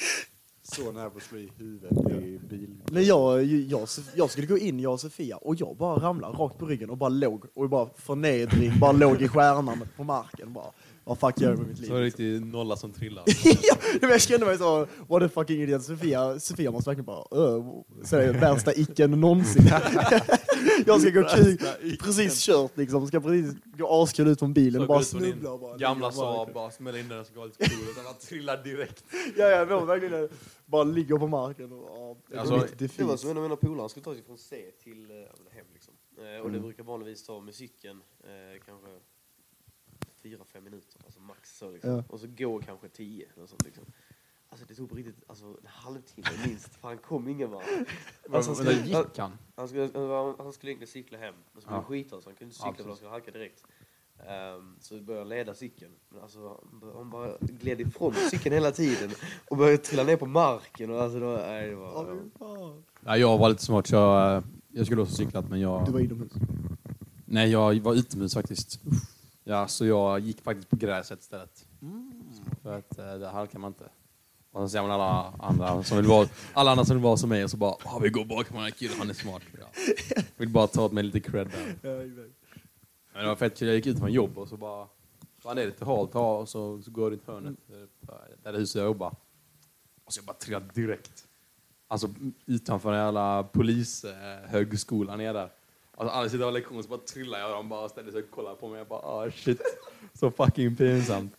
[0.62, 2.70] Så nära på att slå i huvudet i bil.
[2.92, 6.59] Men jag, jag, jag skulle gå in, jag och Sofia, och jag bara ramlade rakt
[6.59, 10.70] på ryggen och bara låg, och bara förnedring, bara låg i stjärnan på marken bara.
[11.05, 11.88] Vad fuck gör jag med mitt liv?
[11.88, 13.25] Så en riktig nolla som trillar.
[13.45, 15.85] ja, jag kände mig så, what a fucking idiot.
[15.85, 17.25] Sofia, Sofia måste verkligen bara,
[18.05, 19.62] säga värsta icken någonsin.
[20.87, 21.59] jag ska gå kul,
[22.01, 25.77] precis kört liksom, ska precis gå askul ut från bilen och bara snubbla och bara...
[25.77, 29.05] Gamla Saab bara smäller in den och så går lite cool och trillar direkt.
[29.37, 30.29] Ja, ja, men verkligen
[30.67, 31.88] bara ligger på marken och...
[31.97, 34.38] Ja, det Alltså, Det var som en av mina polare, han skulle ta sig från
[34.38, 35.17] C till eh,
[35.57, 35.95] hem liksom.
[36.19, 36.62] Eh, och det Mm.
[36.62, 38.88] brukar vanligtvis ta med cykeln eh, kanske
[40.23, 41.91] fyra, fem minuter, alltså max så liksom.
[41.91, 42.05] Ja.
[42.09, 43.85] Och så gå kanske tio eller sånt liksom.
[44.49, 47.65] Alltså det tog på riktigt, alltså en halvtimme minst, för han kom ingen vart.
[48.33, 49.33] Alltså, Men där gick han.
[49.57, 51.89] Han skulle, han- han skulle egentligen cykla hem, men så blev det Ja.
[51.89, 52.87] skitår så han kunde inte Ja, cykla för precis.
[52.87, 53.65] han skulle halka direkt.
[54.29, 55.93] Ehm, så började leda cykeln.
[56.09, 59.11] Men alltså, han bara gled ifrån cykeln hela tiden
[59.51, 60.91] och började trilla ner på marken.
[60.91, 61.79] Och alltså, det var, nej, det Ja,
[62.39, 62.83] var.
[63.05, 65.87] Ja, jag var lite smart så jag, eh, jag skulle också cyklat men jag...
[65.87, 66.33] Du var inomhus.
[67.25, 68.81] Nej, jag var utomhus faktiskt.
[69.45, 71.67] Ja, så jag gick faktiskt på gräset istället.
[72.63, 73.85] För att eh, det halkar man inte.
[74.53, 77.29] Och så ser man alla andra som vill vara, alla andra som vill vara som
[77.29, 79.43] mig och så bara ah, vi går bakom den här killen, han är smart.
[79.59, 79.67] Ja.
[80.37, 81.77] Vill bara ta åt mig lite cred där.
[83.13, 84.89] Men det var fett kul, jag gick ut från jobb och så bara
[85.39, 88.09] fan är det lite halt ha och så, så går jag runt hörnet eh,
[88.43, 89.15] där det huset jag jobbar.
[90.05, 91.27] Och så jag bara trillade direkt.
[91.89, 92.09] Alltså
[92.47, 95.51] utanför den jävla polishögskolan är där.
[95.97, 98.11] Alltså alla sitter och har lektion och så bara trillar jag och de bara ställer
[98.11, 98.79] sig och kollar på mig.
[98.79, 99.61] Jag bara ah shit.
[100.15, 101.33] Så fucking pinsamt.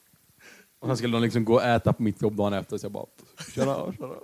[0.79, 2.91] Och sen skulle de liksom gå och äta på mitt jobb dagen efter så jag
[2.91, 3.05] bara
[3.53, 4.15] tjena, tjena.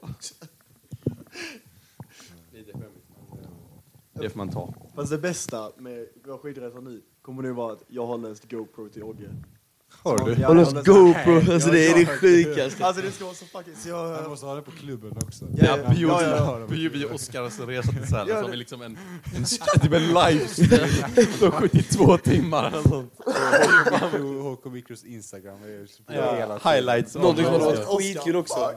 [2.52, 3.06] Lite skämmigt.
[3.32, 3.50] men, eh,
[4.22, 4.74] Det får man ta.
[4.96, 8.90] Fast det bästa med vår skidresa nu kommer nog vara att jag har läst GoPro
[8.90, 9.30] till Ogge.
[10.04, 10.42] Har du?
[10.42, 11.54] Ja, läst- GoPro?
[11.54, 12.86] Alltså det är det jag- sjukaste.
[12.86, 13.74] Alltså det ska vara så fucking...
[13.76, 15.46] Så jag, Han måste ha det på klubben också.
[15.58, 16.68] Ja, ja, Ja, ja, ja.
[16.68, 18.98] bio, bio Oscars resa till Sälen så har det- vi liksom en,
[19.36, 19.44] en,
[19.82, 20.90] typ en livestream
[21.40, 23.14] på 72 timmar eller sånt.
[24.44, 25.58] HK Mikros Instagram
[26.64, 27.16] highlights.
[27.16, 28.72] av Någonting som hade varit skitkul också.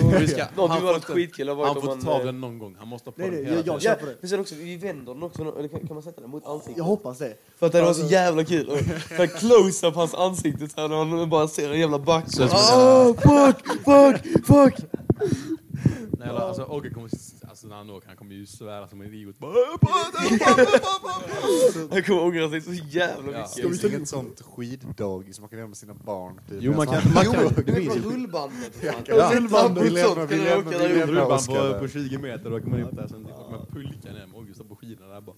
[0.00, 2.58] Någonting som han hade får varit skitkul har Han varit får om ta den någon
[2.58, 2.76] gång.
[2.78, 4.14] Han måste ha på Nej, den nej, hela jag- tiden.
[4.20, 6.76] men sen också, vi vänder den också, eller kan man sätta den mot ansiktet?
[6.76, 7.34] jag hoppas det.
[7.58, 8.66] För att det var så Alltså- jävla kul.
[9.16, 12.24] För close up hans ansikte så här, när man bara ser en jävla back.
[12.26, 14.74] Så- så- Oh, fuck, fuck, fuck!
[16.18, 17.10] Nej, eller, alltså, Ogge kommer,
[17.48, 19.36] alltså, när han åker, han kommer ju svära som en idiot.
[21.90, 23.38] Han kommer ångra sig så jävla Ja.
[23.38, 23.54] mycket.
[23.62, 26.40] Finns det inget sånt skiddagis som man kan göra med sina barn?
[26.48, 26.58] Typ?
[26.60, 28.72] Jo, man kan- Alltså, man kan- jo, det Du finns vet ju- vad rullbandet?
[28.82, 29.84] Ja, Ja, rullbandet.
[29.84, 31.08] Vi lämnar- vi Kan lämnar- åka vi där lämnar- upp.
[31.08, 34.26] Rullband på, på 20 meter, då åker man upp där, sen åker man pulka ner
[34.26, 35.36] med Ogge på skidorna där bara.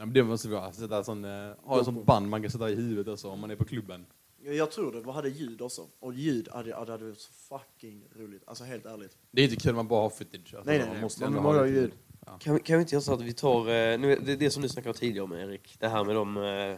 [0.00, 0.72] Nej, men det måste vi ha.
[0.72, 1.30] Sätta sån, eh,
[1.62, 4.06] ha en sån band man kan sätta i huvudet också om man är på klubben.
[4.42, 5.86] Jag tror det, vad hade ljud också?
[6.00, 8.42] Och ljud hade, hade, hade varit så fucking roligt.
[8.46, 9.16] Alltså helt ärligt.
[9.30, 10.54] Det är inte kul man bara har footage.
[10.54, 11.02] Alltså, Nej, nej, man nej.
[11.02, 11.92] måste Man ändå måste ha ha lite ljud.
[12.40, 14.50] Kan, vi- kan vi inte göra så att vi tar, eh, nu, det är det
[14.50, 16.76] som du snackade om tidigare om Erik, det här med de eh,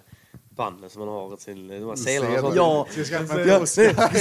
[0.65, 2.57] banden som man har till de här selarna och sånt.
[2.57, 3.05] Ja, vi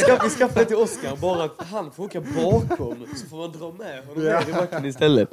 [0.08, 3.72] Ja, skaffar det till Oscar, bara att han får åka bakom så får man dra
[3.72, 5.30] med honom ner i backen istället.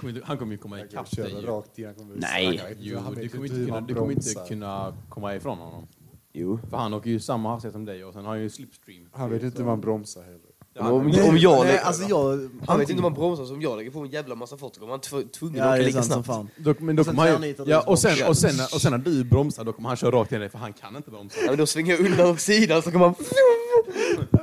[0.00, 1.32] Kommer, inte- han kommer ju komma ikapp dig.
[1.46, 1.86] rakt in.
[1.86, 2.44] han kommer- Nej.
[2.54, 5.86] Jag vet inte, Jo, du kommer inte kunna, du kommer inte kunna komma ifrån honom.
[6.32, 6.58] Jo.
[6.70, 9.08] För han åker ju samma hastighet som dig och sen har han ju slipstream.
[9.12, 10.40] Han vet inte hur man bromsar heller.
[10.78, 12.50] Men om, om jag Nej, lägger, alltså jag...
[12.66, 14.74] han vet inte om man bromsar, så om jag lägger på en jävla massa fart
[14.74, 16.26] så kommer han tv- tvungen att Ja, åka det är lika som snabbt.
[16.26, 16.48] fan.
[16.56, 18.90] Då, men då Och sen kommer han, du ja, och, sen, och, sen, och sen
[18.92, 21.10] när du bromsar då kommer han köra rakt in i dig för han kan inte
[21.10, 21.36] bromsa.
[21.40, 23.14] Ja, men då svänger jag undan åt sidan så kommer han...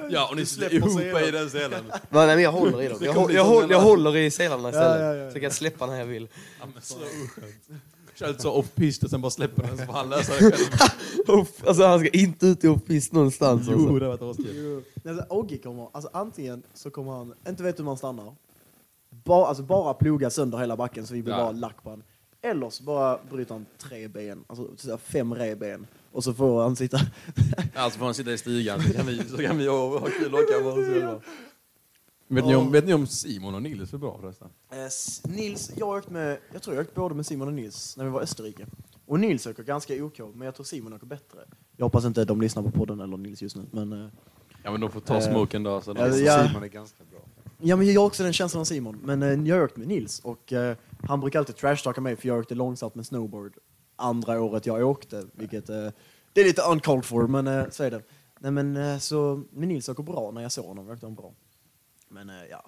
[0.09, 1.83] Ja, och ni släpper ihop i den selen.
[1.89, 2.97] Nej, nej, men jag håller i dem.
[3.01, 5.01] Jag, jag, som jag där- håller i selarna istället.
[5.01, 5.27] Ja, ja, ja.
[5.29, 6.27] Så kan jag släppa när jag vill.
[8.15, 11.45] Kör lite så off-pist och sen bara släpper den så får han lösa det själv.
[11.67, 13.67] Alltså han ska inte ut i off-pist någonstans.
[13.71, 13.99] Jo, Alltså.
[13.99, 14.83] det var askul.
[15.07, 18.35] Alltså, Ogge kommer, alltså antingen så kommer han inte vet hur man stannar,
[19.09, 21.39] bara, alltså bara ploga sönder hela backen så vi blir Ja.
[21.39, 22.03] bara lack på han.
[22.41, 25.87] Eller så bara bryter han tre ben, alltså så fem revben.
[26.11, 26.99] Och så får han sitta...
[27.73, 30.33] Alltså får han sitta i stigan så kan vi, så kan vi ha ha kul
[30.33, 31.19] och åka med oss själva.
[32.35, 34.47] Vet ni, om, vet ni om Simon och Nils är bra förresten?
[34.71, 37.97] Eh, Nils, jag har åkt med, jag tror jag åkt både med Simon och Nils
[37.97, 38.65] när vi var i Österrike.
[39.05, 41.39] Och Nils åker ganska OK, men jag tror Simon åker bättre.
[41.77, 43.93] Jag hoppas inte de lyssnar på podden eller Nils just nu, men...
[43.93, 44.07] eh,
[44.65, 45.81] Ja men de får ta Eh, smoken då.
[45.81, 46.47] Så ja, de, ja.
[46.47, 47.19] Simon är ganska bra.
[47.61, 48.99] Ja, men jag har också den känslan av Simon.
[49.03, 52.27] Men eh, jag har åkt med Nils och eh, han brukar alltid trashtalka mig för
[52.27, 53.53] jag åkte långsamt med snowboard
[53.95, 55.87] andra året jag åkte, vilket eh,
[56.33, 58.01] det är lite uncalled for, men eh, så är det.
[58.39, 61.33] Nej, men eh, så, men Nils åker bra när jag såg honom, åkte han bra.
[62.13, 62.65] Men eh, ja,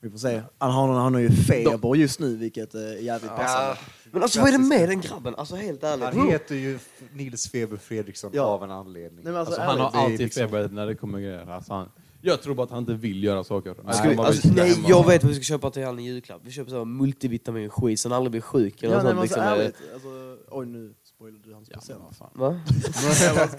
[0.00, 0.42] vi får se.
[0.58, 3.76] Han har, han har ju feber just nu, vilket eh, är jävligt passande.
[4.10, 5.34] Men alltså vad är det med den grabben?
[5.34, 6.04] Alltså helt ärligt.
[6.14, 6.78] Han heter ju
[7.12, 8.42] Nils Feber Fredriksson Ja.
[8.42, 9.24] av en anledning.
[9.24, 11.46] Nej, men alltså, alltså, han har alltid liksom- feber när det kommer grejer.
[11.50, 11.88] Alltså, han,
[12.20, 13.74] jag tror bara att han inte vill göra saker.
[14.08, 16.40] Vi, alltså, nej, jag vet vad vi ska köpa till han i julklapp.
[16.44, 19.20] Vi köper så multivitamin-skit så han aldrig blir sjuk eller Ja, nej, sånt.
[19.20, 22.00] alltså, Liksom, ärligt, alltså, oj nu spoilade du hans Ja, present.
[22.02, 22.30] vad fan.
[22.34, 22.60] Va?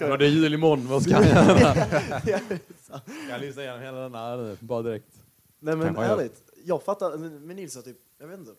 [0.00, 1.74] Ja, det är jul imorgon, vad ska han göra?
[3.30, 5.22] Jag lyssnar igenom hela den här nu, bara direkt.
[5.58, 8.52] Nej men Kanske ärligt, jag fattar, men Nils är typ, jag vet inte.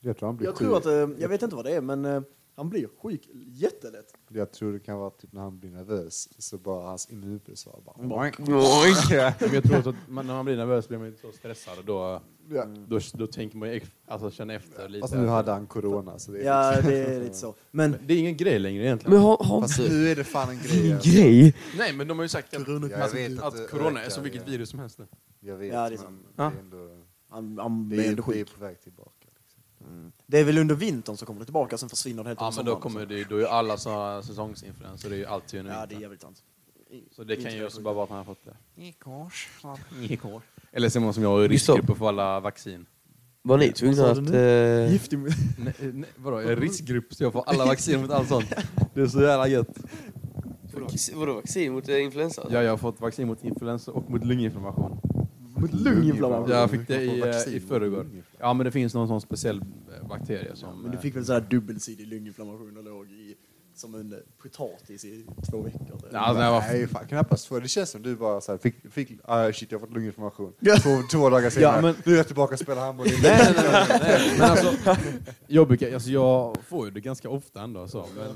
[0.00, 2.04] Jag tror han blir Jag tror att, eh, jag vet inte vad det är, men
[2.04, 2.22] eh,
[2.60, 4.14] han blir sjuk jättelätt.
[4.28, 7.96] Jag tror det kan vara typ när han blir nervös, så bara hans immunförsvar bara...
[7.98, 8.10] Men
[9.54, 12.20] jag tror att man, när man blir nervös blir man ju så stressad och då,
[12.50, 12.64] Ja.
[12.64, 15.00] då, då tänker man ju alltså, känna efter lite.
[15.00, 17.54] Fast nu hade han corona, så det är Ja, liksom- det är lite så.
[17.70, 19.14] Men Det är ingen grej längre egentligen.
[19.14, 20.80] Men har, har Fast nu är det fan en grej.
[20.80, 21.10] Ingen alltså.
[21.10, 21.54] grej?
[21.78, 24.22] Nej men de har ju sagt att, Corona- alltså, att, det corona är ökar, som
[24.24, 24.50] vilket ja.
[24.52, 25.06] virus som helst nu.
[25.40, 27.04] Jag vet, Ja, det är men det är ändå...
[27.28, 28.54] han, han Det är, ändå det är sjuk.
[28.54, 29.19] på väg tillbaka.
[29.80, 30.12] Liksom.
[30.26, 32.64] Det är väl under vintern så kommer det tillbaka, sen försvinner det helt Ja men
[32.64, 35.82] då kommer det, då är alla sådana säsongsinfluenser, det är ju alltid under Ja, det
[35.82, 36.02] är vintern.
[36.02, 36.42] jävligt sant.
[37.10, 38.56] Så det kan ju också bara vara att man har fått det.
[40.72, 42.86] Eller så är man som jag i Visst riskgrupp att få alla vaccin.
[43.42, 44.16] Var ni tvungna Vad att...
[44.16, 45.18] sa du Eh, Giftig
[45.58, 48.52] Nej, nej, vadå, jag är riskgrupp så jag får alla vaccin mot allt sånt.
[48.94, 49.78] Det är så jävla gött.
[50.74, 52.46] Vaccin, vadå vaccin mot eh, influensa?
[52.50, 55.00] Ja, jag har fått vaccin mot influensa och mot lunginflammation.
[55.60, 56.50] Mot lunginflammation.
[56.50, 58.06] Jag fick det i, eh, i förrgår.
[58.38, 59.56] Ja, men det finns någon sån speciell
[60.00, 60.82] eh, bakterie som...
[60.82, 63.34] Men du eh, fick väl sådär dubbelsidig lunginflammation och låg i,
[63.74, 65.78] som en potatis i två veckor?
[65.78, 66.08] typ.
[66.12, 67.60] Ja, alltså, jag var Nej, fan, knappast så.
[67.60, 70.52] Det känns som du bara så här, fick, fick ah, shit jag har fått lunginflammation.
[70.60, 70.76] Ja.
[70.76, 73.06] Två, två dagar senare, men- nu är jag tillbaka och spelar handboll.
[73.06, 74.36] nej, nej, nej, nej, nej.
[74.38, 74.96] Men alltså,
[75.46, 77.88] jag, brukar, alltså, jag får ju det ganska ofta ändå.
[77.88, 78.28] Så, men,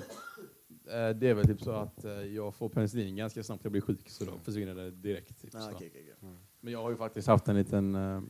[1.10, 3.82] eh, det är väl typ så att eh, jag får penicillin ganska snabbt jag blir
[3.82, 5.42] sjuk, så då försvinner det direkt.
[5.42, 5.66] Typ, Ah, så.
[5.74, 6.30] okej, okej, okej.
[6.64, 8.22] Men jag har ju faktiskt haft en liten uh,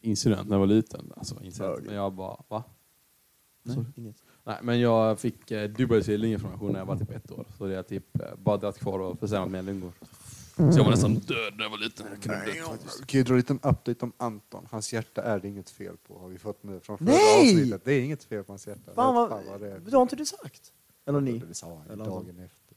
[0.00, 1.12] incident när jag var liten.
[1.16, 1.84] Alltså, incident.
[1.86, 2.64] Men jag bara, va?
[3.62, 4.16] Nej, Så- inget.
[4.44, 7.46] Nej, men jag fick uh, dubbelsidig lunginflammation när jag var typ ett år.
[7.58, 9.92] Så det har typ eh, bara dragit kvar och försämrat mina lungor.
[10.56, 12.06] Så jag var nästan död när jag var liten.
[12.10, 13.06] Jag kunde dött faktiskt.
[13.06, 14.66] Kan jag dra en liten update om Anton?
[14.70, 17.54] Hans hjärta är det inget fel på, har vi fått nu från förra Nej!
[17.54, 17.84] avsnittet.
[17.84, 18.92] Det är inget fel på hans hjärta.
[18.94, 19.78] Fan Vet vad, det är.
[19.78, 20.72] det har inte du sagt?
[21.06, 21.38] Eller ni?
[21.38, 22.76] Det sa han Eller dagen efter.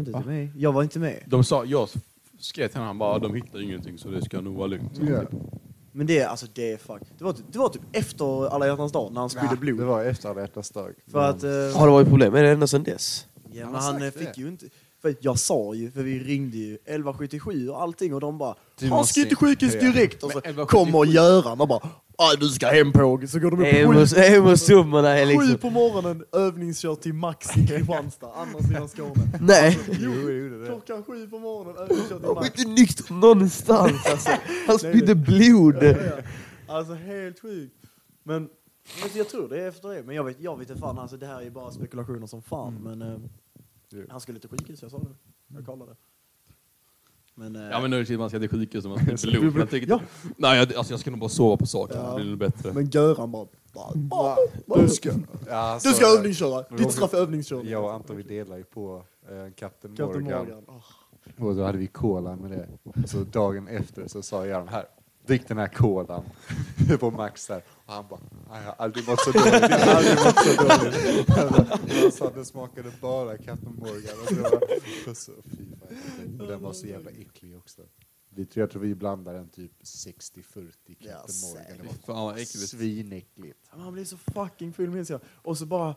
[0.00, 0.52] Inte till mig.
[0.56, 1.22] Jag var inte med.
[1.26, 1.88] De sa, jag
[2.40, 4.92] skrev till honom, han bara, de hittar ingenting så det ska nog vara lugnt.
[5.08, 5.22] Ja.
[5.92, 7.02] Men det, alltså det är fuck.
[7.18, 9.78] Det var, typ- det var typ efter alla hjärtans dag när han spydde blod.
[9.78, 10.94] Det var efter alla hjärtans dag.
[11.12, 11.42] För att...
[11.44, 13.26] eh, Har det varit problem med det ända sedan dess?
[13.52, 14.40] Ja, men har han sagt eh, fick det.
[14.40, 14.66] ju inte...
[15.02, 18.54] För jag sa ju, för vi ringde ju 1177 och allting och de bara
[18.90, 20.22] Han ska till sjukhus direkt!
[20.22, 21.80] Och så Men 1177 kommer Göran och bara
[22.18, 23.76] "Ah, du ska hem på Så går de upp sju,
[24.36, 25.58] Emo-summorna är sju liksom...
[25.58, 29.38] på morgonen, övningskör till Max i Kristianstad, andra sidan Skåne.
[29.40, 29.78] Nej!
[30.00, 30.66] Jo, det.
[30.66, 32.58] Klockan sju på morgonen, övningskör till Han var Max.
[32.58, 34.30] inte nykter någonstans alltså.
[34.66, 35.76] Han spydde blod.
[35.80, 36.22] Ja, ja.
[36.66, 37.74] Alltså helt sjukt.
[38.24, 38.42] Men,
[39.02, 40.02] men jag tror det är efter det.
[40.02, 42.74] Men jag vet, jag vet inte fan, alltså det här är bara spekulationer som fan.
[42.82, 43.18] Men eh.
[44.08, 45.54] Han skulle till sjukhus, jag sa det.
[45.54, 45.96] Jag kollade.
[47.34, 49.16] Men, eh, Ja men nu är det tid man ska till sjukhus och man ska
[49.30, 49.68] till blod.
[49.72, 50.00] Jag Ja.
[50.36, 52.16] Nej, jag, alltså, jag ska nog bara sova på saken, Ja.
[52.18, 52.72] det blir bättre.
[52.72, 53.46] men Göran bara...
[54.76, 55.10] Du ska...
[55.48, 56.76] Ja, du ska så- övningsköra!
[56.76, 57.68] Ditt straff är övningskörning.
[57.72, 60.38] Jag och Anton vi delar ju på eh, Captain Captain Morgan.
[60.46, 60.64] Morgan.
[60.68, 61.46] Åh.
[61.46, 62.68] Och då hade vi cola med det.
[63.08, 64.86] Så dagen efter så sa Göran här,
[65.30, 66.24] drick den här kolan
[67.00, 67.62] på Max där.
[67.86, 69.52] Och han bara, "Nej, jag har aldrig mått så dåligt.
[69.52, 71.28] Jag har aldrig mått så dåligt.
[71.28, 74.16] Han sa att det smakade bara Captain Morgan.
[74.28, 74.60] Och bara,
[75.10, 76.40] och så, fy fan.
[76.40, 77.82] Och den var så jävla äcklig också.
[78.34, 81.88] Vi tror, jag tror vi blandade en typ 60-40 Captain Morgan.
[82.06, 82.68] Det var äckligt.
[82.68, 83.58] svinäckligt.
[83.68, 85.20] Han blev så fucking full minns jag.
[85.26, 85.94] Och så bara...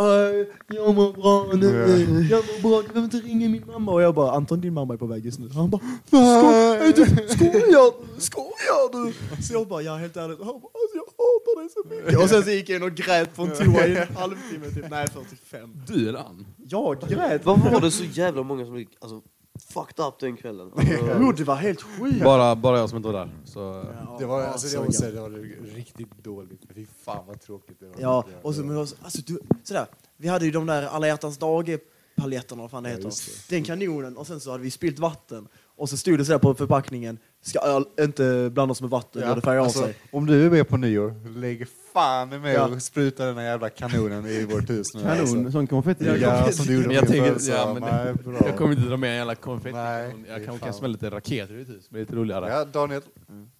[0.00, 3.92] "Äh, jag mår bra nu, jag mår bra, du behöver inte ringa min mamma.
[3.92, 5.48] Och jag bara, Anton din mamma är på väg just nu.
[5.54, 8.20] Han bara, "Sko- du, skojar du?
[8.20, 9.12] Skojar du?
[9.42, 10.38] Så jag bara, ja helt ärligt.
[10.38, 12.22] Han bara, alltså, jag hatar dig så mycket.
[12.22, 14.90] Och sen så gick jag in och grät på en toa i en halvtimme typ.
[14.90, 15.70] Nej, 45.
[15.86, 16.46] Du eller han?
[16.68, 17.44] Jag grät.
[17.46, 19.20] Varför var det så jävla många som gick alltså,
[19.60, 20.70] fucked up den kvällen?
[20.76, 22.24] Alltså, Jo, det var helt sjukt.
[22.24, 23.30] Bara, bara jag som inte var där.
[23.44, 26.60] Så, Ja, Det var, ja, alltså, säga, jävla- det var riktigt dåligt.
[26.74, 27.94] Fy fan vad tråkigt det var.
[27.98, 28.96] Ja, och så, men alltså,
[29.26, 29.86] du, sådär.
[30.16, 31.78] Vi hade ju de där alla hjärtans dag
[32.16, 33.04] paletterna, vad fan det Ja, heter.
[33.04, 35.48] just Den kanonen, och sen så hade vi spillt vatten.
[35.80, 39.40] Och så stod det sådär på förpackningen, ska öl inte blandas med vatten, ja, det
[39.40, 39.94] färgar alltså, av sig.
[40.12, 42.66] Om du är med på nyår, lägg fan med Ja.
[42.68, 45.02] och spruta den här jävla kanonen i vårt hus nu.
[45.04, 45.34] alltså.
[45.34, 46.04] kanon, sån konfetti.
[46.06, 48.14] Ja, Ja, som du gjorde Men jag tänker- ja, men Nej.
[48.46, 49.74] Jag kommer inte dra med en jävla konfetti.
[49.76, 52.48] Nej, jag fy kan, smälla lite raketer i ditt hus, det blir lite roligare.
[52.50, 53.02] Ja, Daniel,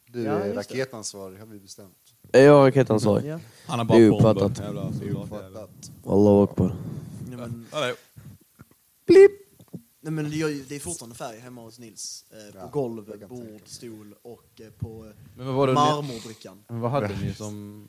[0.06, 1.94] du Ja, är raketansvarig har vi bestämt.
[2.32, 3.26] Är jag raketansvarig?
[3.30, 3.38] Ja.
[3.66, 4.30] Han har Det är bara bomber.
[4.42, 4.66] uppfattat.
[4.66, 5.70] Jävla Det är uppfattat.
[6.06, 6.74] Allahu akbar.
[7.28, 7.66] Men.
[9.06, 9.32] Blipp!
[10.02, 10.36] Nej, men det,
[10.76, 12.24] är fortfarande färg hemma hos Nils.
[12.30, 13.66] Eh, på Ja, golv, bord, tänka.
[13.66, 16.58] stol och eh, på eh, Men vad var det ni, marmorbrickan.
[16.68, 17.86] men vad hade ni som...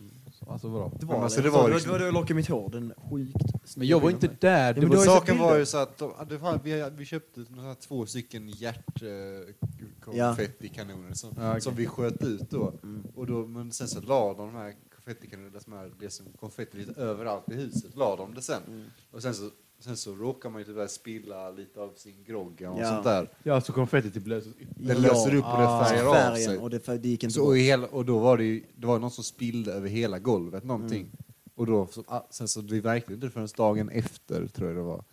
[0.47, 0.91] Alltså vadå?
[0.99, 2.47] Det Men var, alltså, det, det var var, liksom- det var då jag lockade mitt
[2.47, 3.35] hår, den sjukt
[3.75, 4.67] Men jag var inte där.
[4.67, 7.45] Ja, Det men var Saken var ju så att de, var, vi, vi köpte
[7.79, 11.61] två stycken hjärtkonfettikanoner som, Ja, okej.
[11.61, 12.73] som vi sköt ut då.
[12.83, 13.03] Mm.
[13.15, 13.47] Och då.
[13.47, 17.95] Men sen så la de de här konfettikanonerna, det som konfetti lite överallt i huset,
[17.95, 18.61] la de det sen.
[18.67, 18.85] Mm.
[19.11, 19.49] Och sen så,
[19.81, 22.89] sen så råkar man ju tyvärr spilla lite av sin grogg och Ja.
[22.89, 23.27] sånt där.
[23.43, 24.57] Ja, så konfetti typ löses upp.
[24.75, 25.85] Det löser upp och det Ah.
[25.85, 26.57] färgar av Färgen, sig.
[26.57, 27.57] och det, fär- det gick inte Så, och, bort.
[27.57, 31.01] hela, och då var det ju, det var någon som spillde över hela golvet någonting.
[31.01, 31.11] Mm.
[31.55, 34.83] Och då, så, ah, sen så vi verkligen inte förrän dagen efter tror jag det
[34.83, 35.03] var.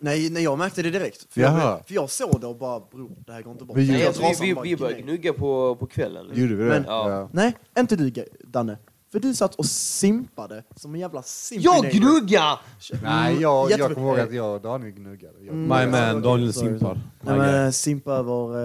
[0.00, 1.26] Nej, nej, jag märkte det direkt.
[1.32, 1.60] För, Jaha.
[1.60, 3.78] jag, för jag såg det och bara, bror, det här går inte bort.
[3.78, 6.26] Ju- Nej, jag alltså, trasan vi, vi, bara vi började gnugga på, på kvällen.
[6.34, 6.68] Gjorde vi det?
[6.68, 7.28] Men- Ja.
[7.32, 8.04] Nej, inte du
[8.44, 8.78] Danne.
[9.12, 11.88] För du satt och simpade som en jävla Jag simpinator.
[11.90, 12.60] gnuggar!
[13.02, 15.34] Nej, jag, jag kommer ihåg att jag och Daniel gnuggade.
[15.40, 15.68] Jag, Mm.
[15.68, 17.00] My Ja, man, Daniel sorry, Simpar.
[17.20, 18.56] Nej, men, simpa över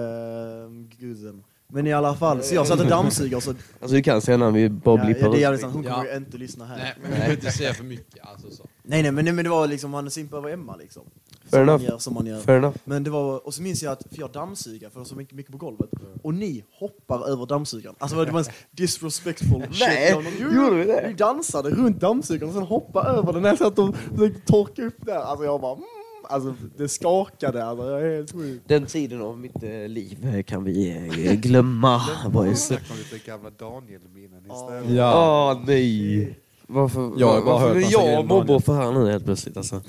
[0.64, 1.44] uh, guden.
[1.72, 3.50] Men i alla fall, så jag satt och dammsuger så...
[3.50, 5.40] Alltså du kan säga när vi bara Ja, blippar ja, det är ut.
[5.40, 5.94] jävligt sant, hon Ja.
[5.94, 6.76] kommer ju inte lyssna här.
[6.76, 8.26] Nej, men du behöver inte säga för mycket.
[8.26, 8.62] Alltså, så.
[8.90, 11.02] Nej, nej, men, nej, men det var liksom, han simpade över Emma liksom.
[11.50, 11.84] Fair Som man enough.
[11.84, 12.40] gör, som man gör.
[12.40, 12.76] Fair enough.
[12.84, 15.14] Men det var, och så minns jag att, för jag dammsuger, för det var så
[15.16, 15.90] mycket, mycket på golvet,
[16.22, 17.96] och ni hoppar över dammsugaren.
[17.98, 19.80] Alltså det var en disrespectful shit.
[19.80, 21.08] Nej, jo, gjorde vi det?
[21.08, 24.82] Ni dansade runt dammsugaren och sen hoppade över den när jag satt och försökte torka
[24.82, 25.16] upp där.
[25.18, 25.84] Alltså jag bara, mm,
[26.22, 27.64] alltså, det skakade.
[27.64, 28.62] Alltså, jag är helt sjuk.
[28.66, 30.90] Den tiden av mitt eh, liv eh, kan vi
[31.26, 32.00] eh, glömma,
[32.32, 32.66] boys.
[32.66, 34.90] Snacka om lite gamla Daniel-minnen istället.
[34.90, 35.52] Ja.
[35.52, 36.38] Åh nej!
[36.70, 39.56] Varför, Jag har bara varför hört är massa jag om mobboffer här nu helt plötsligt
[39.56, 39.82] alltså?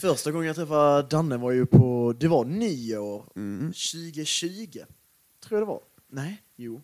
[0.00, 3.72] Första gången jag träffade Danne var ju på, det var nyår Mm.
[3.72, 4.78] 2020.
[5.44, 5.80] Tror jag det var.
[6.10, 6.80] Nej, jo.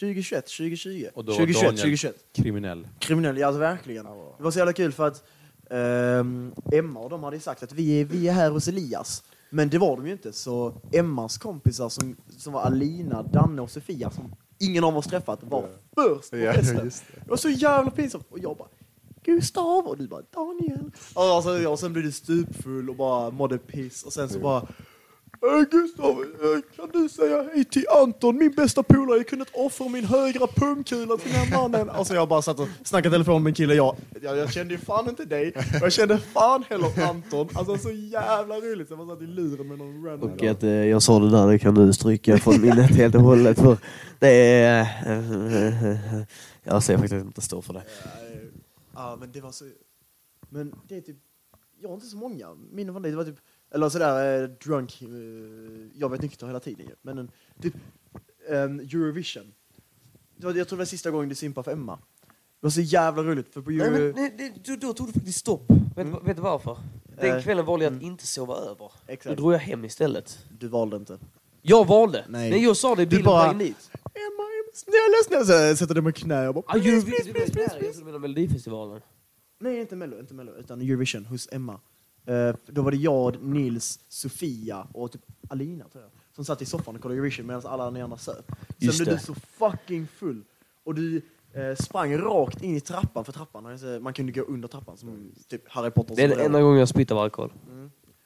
[0.00, 1.06] 2021, 2020.
[1.14, 2.14] Och då var 2021, Daniel- 2021.
[2.32, 2.88] Kriminell.
[2.98, 4.04] Kriminell, ja alltså verkligen.
[4.04, 5.24] Det var så jävla kul för att
[5.70, 9.22] ehm, Emma och de hade ju sagt att vi är, vi är här hos Elias.
[9.50, 13.70] Men det var de ju inte, så Emmas kompisar som, som var Alina, Danne och
[13.70, 16.76] Sofia, som ingen av oss träffat, var först på festen.
[17.14, 17.28] det.
[17.30, 18.26] Var så jävla pinsamt.
[18.30, 18.68] Och jag bara
[19.24, 20.90] Gustav och du bara Daniel.
[21.14, 24.02] Alltså, och sen blev du stupfull och bara mådde piss.
[24.02, 24.66] Och sen så bara
[25.42, 29.16] "Eh, Gustav, eh, kan du säga hej till Anton, min bästa polare?
[29.16, 31.90] Jag kunde inte offra min högra pungkula till den här mannen.
[31.90, 33.74] Alltså jag bara satt och snackade telefon med en kille.
[33.74, 35.48] Jag, jag, jag kände ju fan inte dig.
[35.56, 37.48] Och jag kände fan heller Anton.
[37.54, 38.90] Alltså så jävla roligt.
[38.90, 40.30] Jag bara satt i luren med någon random.
[40.32, 43.20] Och att eh, jag sa det där, det kan du stryka från minnet helt och
[43.20, 43.58] hållet.
[43.58, 43.76] För
[44.18, 44.80] det är...
[45.06, 46.22] eh,
[46.62, 47.78] jag säger faktiskt inte stå för det.
[48.04, 48.42] Eh,
[48.94, 49.64] Ja, men det var så...
[50.50, 51.16] Men det är typ...
[51.80, 53.10] Jag har inte så många minnen från det.
[53.10, 53.38] Det var typ...
[53.70, 55.02] Eller sådär eh, drunk...
[55.02, 55.08] eh,
[55.94, 56.86] jag vet nykter hela tiden.
[57.02, 57.30] Men en,
[57.62, 57.74] typ
[58.48, 59.52] ehm, Eurovision.
[60.36, 61.98] Jag tror det var sista gången du simpade för Emma.
[62.60, 65.12] Det var så jävla roligt för på Nej, men, nej, det, då, då tog det
[65.12, 65.70] faktiskt stopp.
[65.96, 66.24] Vet, Mm.
[66.24, 66.78] vet du varför?
[67.20, 68.06] Den Eh, kvällen valde jag att mm.
[68.12, 68.76] inte sova över.
[68.78, 69.36] Då Exakt.
[69.36, 70.38] drog jag hem istället.
[70.58, 71.18] Du valde inte.
[71.62, 72.24] Jag valde!
[72.28, 72.50] Nej.
[72.50, 73.90] Nej, jag sa det i Du bilen bara- på dit.
[73.94, 75.70] Emma, snälla, snälla.
[75.70, 76.64] Så sätter dig med knä och bara...
[76.66, 79.00] Ah, please, Eurovision, please, please, please, jag trodde du menade Melodifestivalen.
[79.58, 81.80] Nej, inte Mello, inte Mello, utan Eurovision hos Emma.
[82.26, 86.66] Eh, då var det jag, Nils, Sofia och typ Alina tror jag, som satt i
[86.66, 88.44] soffan och kollade Eurovision medan alla ni andra söp.
[88.46, 89.20] Sen Just blev du det.
[89.22, 90.42] så fucking full
[90.84, 94.68] och du eh, sprang rakt in i trappan, för trappan, alltså, man kunde gå under
[94.68, 96.16] trappan som typ Harry Potter.
[96.16, 97.52] Det är den enda gången jag spytt av alkohol.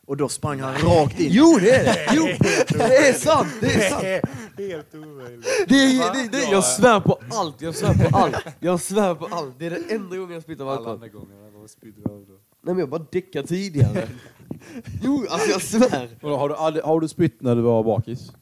[0.07, 1.29] Och då sprang han rakt in.
[1.31, 2.07] Jo, det är det!
[2.13, 2.25] Jo,
[2.79, 3.49] det är sant!
[3.61, 4.25] Det är sant!
[4.59, 5.47] Helt omöjligt.
[5.69, 8.37] Det är, det, det, jag svär på allt, jag svär på allt.
[8.61, 9.59] Jag svär på allt.
[9.59, 10.95] Det är den enda gången jag spytt av Alla alkohol.
[10.95, 12.39] andra gånger var spydde av då.
[12.63, 14.09] Nej men jag bara däckade tidigare.
[15.03, 16.09] Jo, alltså jag svär.
[16.23, 18.33] Vadå, Har du, aldrig- har du spytt när du var bakis?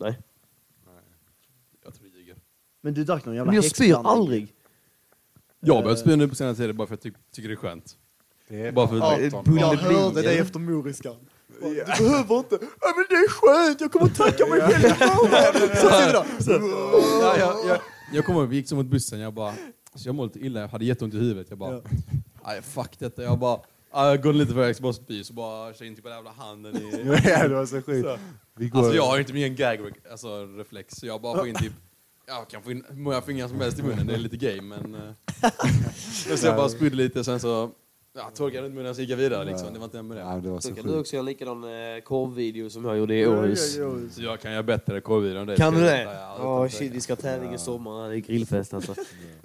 [0.00, 0.18] Nej.
[1.84, 2.36] Jag tror du ljuger.
[2.80, 4.12] Men du drack någon jävla Men jag spyr häxblandning.
[4.22, 4.54] aldrig.
[5.60, 7.54] Jag har börjat spy nu på senare tid bara för att jag ty tycker det
[7.54, 7.96] är skönt.
[8.48, 9.56] Det är Bara för- bara Ja, 18.
[9.58, 10.42] jag hörde eller?
[10.42, 11.16] efter moriskan.
[11.60, 12.58] Du behöver inte.
[12.80, 15.30] Ja, men det är skönt, jag kommer tacka mig själv imorgon.
[15.74, 16.78] Så sitter du där.
[17.20, 17.78] Ja, jag, jag,
[18.12, 19.48] jag kommer ihåg, vi gick så mot bussen, jag bara...
[19.92, 21.46] Alltså jag mår lite illa, jag hade jätteont i huvudet.
[21.50, 21.80] Jag bara...
[22.46, 23.22] Nej, fuck detta.
[23.22, 23.60] Jag bara...
[23.92, 26.76] Ja, jag går lite för bara spy, så bara kör in typ den jävla handen
[26.76, 27.20] i...
[27.24, 28.08] Ja, det var så sjukt.
[28.56, 28.78] Vi går...
[28.78, 31.72] Alltså jag har inte min gag alltså, reflex, så jag bara får in typ...
[32.26, 34.60] Jag kan få in hur många fingrar som helst i munnen, det är lite gay
[34.60, 34.94] men...
[34.94, 35.50] eh.
[36.36, 37.70] så jag bara spydde lite, sen så...
[38.14, 39.72] Ja, torkade runt munnen och så gick jag vidare liksom.
[39.72, 40.40] Det var inte en med Ja, det.
[40.40, 40.88] det var så kan sjukt.
[40.88, 43.76] du också göra en likadan eh, korvvideo som jag gjorde i Åhus.
[43.76, 44.08] Ja, ja, ja.
[44.10, 45.56] Så jag kan göra bättre korvvideo än det.
[45.56, 46.02] Kan du det?
[46.02, 48.94] ja, Åh utan shit, vi ska tävling i sommar, det är grillfest alltså.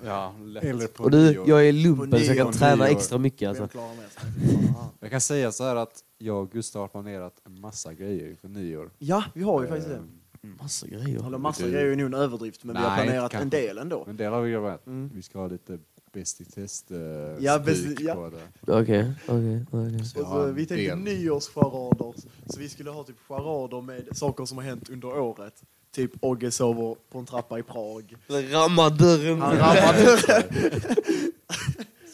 [0.05, 0.63] Ja, lätt.
[0.63, 1.49] Eller på Och du, nyår.
[1.49, 3.63] jag är lumpen så jag kan träna extra mycket alltså.
[3.63, 4.05] Jag klarar mig.
[4.99, 8.47] Jag kan säga så här att jag och Gustav har planerat en massa grejer för
[8.47, 8.89] nyår.
[8.97, 9.95] Ja, vi har ju faktiskt det.
[9.95, 11.27] Ehm, Massa grejer.
[11.27, 13.43] Eller massa grejer är nog en överdrift, men vi har Nej, planerat kanske.
[13.43, 14.03] en del ändå.
[14.07, 14.87] Men det har vi jobbat.
[14.87, 15.11] Mm.
[15.13, 15.79] Vi ska ha lite
[16.13, 16.97] bäst i test uh,
[17.39, 18.13] Ja, bäst- ja.
[18.15, 18.71] på det.
[18.81, 20.05] Okej, okej, okej.
[20.05, 20.97] Så jag har en vi tänkte del.
[20.97, 22.13] nyårscharader,
[22.49, 25.63] så vi skulle ha typ charader med saker som har hänt under året.
[25.91, 28.15] Typ Ogge sover på en trappa i Prag.
[28.51, 29.41] Ramma dörren.
[29.41, 30.17] Han rammade.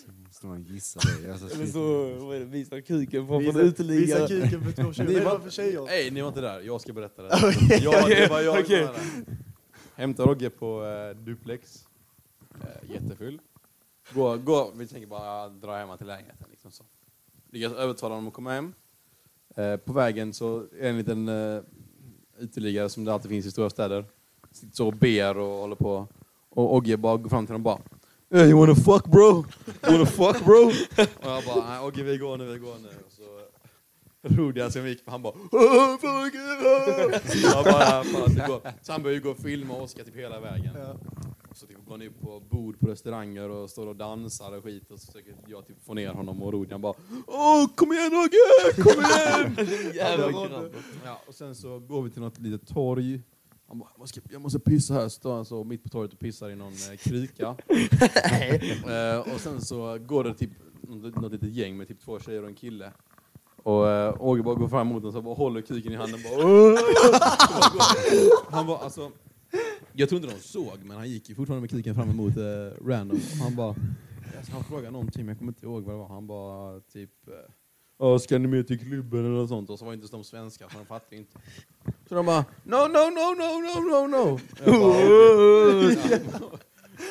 [0.06, 1.32] Så måste man gissa det.
[1.32, 1.74] Alltså, Eller shit.
[1.74, 4.28] så, vad är det, visa kuken från från Visa, visa uteliggare.
[4.28, 5.10] kuken för två tjejer.
[5.10, 5.82] Ni Vad är var- det för tjejer?
[5.86, 6.62] Nej, ni var inte där.
[6.62, 7.30] Jag ska berätta det.
[7.34, 7.80] Okej.
[7.84, 8.80] jag, det var jag Okej.
[8.80, 8.96] där.
[9.96, 11.86] Hämtar Rogge på eh, duplex.
[12.62, 13.40] Eh, jättefull
[14.14, 14.72] gå, gå.
[14.76, 16.48] vi tänker bara dra hem till lägenheten.
[16.52, 16.84] Liksom så.
[17.52, 18.74] Lyckas övertala honom att komma hem.
[19.56, 21.62] Eh, på vägen så är det en liten eh,
[22.38, 24.06] uteliggare som det alltid finns i stora städer.
[24.52, 26.08] Sitter så och ber och håller på.
[26.50, 29.46] Och Ogge bara går fram till honom och bara hey, you wanna fuck bro?
[29.88, 30.66] You wanna fuck bro?
[30.66, 32.90] och jag bara, nej Ogge vi går nu, vi går nu.
[33.06, 33.24] Och så
[34.22, 38.74] Rodian som gick, han bara oh, fuck it!" Så jag bara, bara typ.
[38.82, 40.72] Så han började ju gå och filma Oskar typ hela vägen.
[40.76, 40.96] Ja.
[41.54, 44.92] Så typ går han upp på bord på restauranger och står och dansar och skit
[44.92, 46.94] och så försöker jag typ få ner honom och Rodian bara
[47.28, 49.68] Åh kom igen Ogge, kom igen!
[49.96, 50.70] Jävla
[51.06, 53.22] Ja, och sen så går vi till något litet torg.
[53.68, 55.04] Han bara, jag måste, jag måste pissa här.
[55.04, 57.48] Så står han så mitt på torget och pissar i någon eh, kryka.
[58.94, 60.52] eh, och sen så går det typ
[60.82, 62.92] något, något litet gäng med typ två tjejer och en kille.
[63.64, 66.20] Och eh, Åge bara går fram mot honom och bara håller kuken i handen.
[66.24, 66.80] Bara, "Åh!"
[68.50, 69.12] han var alltså,
[69.94, 72.86] jag tror inte de såg, men han gick ju fortfarande med kuken fram emot eh,
[72.88, 73.20] random.
[73.42, 73.76] Han bara,
[74.38, 76.08] alltså, han frågade någonting, men jag kommer inte ihåg vad det var.
[76.08, 77.34] Han bara typ, eh,
[78.00, 79.70] "Ja, ska ni med till klubben eller något sånt?
[79.70, 81.38] Och så var inte de svenskar, så de fattade inte.
[82.10, 84.40] Så de bara no, no, no, no, no, no, no.
[84.66, 85.00] Jag bara,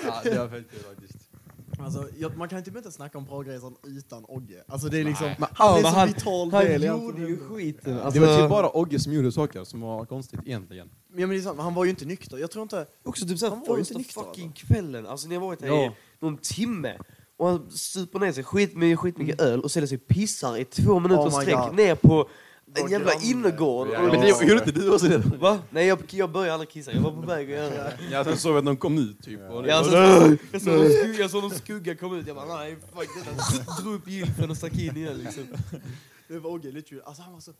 [0.04, 1.21] ja, det var fett kul faktiskt.
[1.84, 4.64] Alltså, jag, man kan typ inte snacka om Pragresan utan Ogge.
[4.68, 5.36] Alltså det är liksom, Nej.
[5.52, 7.94] Han är så han- vital Han del som gjorde ju skiten.
[7.94, 10.90] det Alltså, var typ bara Ogge som gjorde saker som var konstigt egentligen.
[11.08, 12.38] Ja, men det är sant, han var ju inte nykter.
[12.38, 12.86] Jag tror inte...
[13.04, 15.84] Också typ såhär Han inte första fucking kvällen, alltså ni har varit här Ja.
[15.84, 16.98] i någon timme
[17.36, 20.98] och han super ner sig skit med skitmycket öl och ställer sig pissar i två
[21.00, 22.28] minuter Oh sträck ner på
[22.74, 23.26] en jävla granne.
[23.26, 23.88] innergård.
[23.92, 25.18] Ja, Men det gjorde inte du också det?
[25.18, 25.58] Va?
[25.70, 27.98] Nej jag, jag började aldrig kissa, jag var på väg att göra det.
[28.10, 29.40] Ja, sen såg vi att de kom ut typ.
[29.40, 29.96] Ja, alltså,
[30.52, 33.82] jag, såg någon skugga, jag såg någon skugga komma ut, jag bara nej fuck detta.
[33.82, 35.46] Drog upp gylfen och stack in igen liksom.
[36.28, 37.02] Det var Ogge, literally.
[37.04, 37.52] Alltså han var så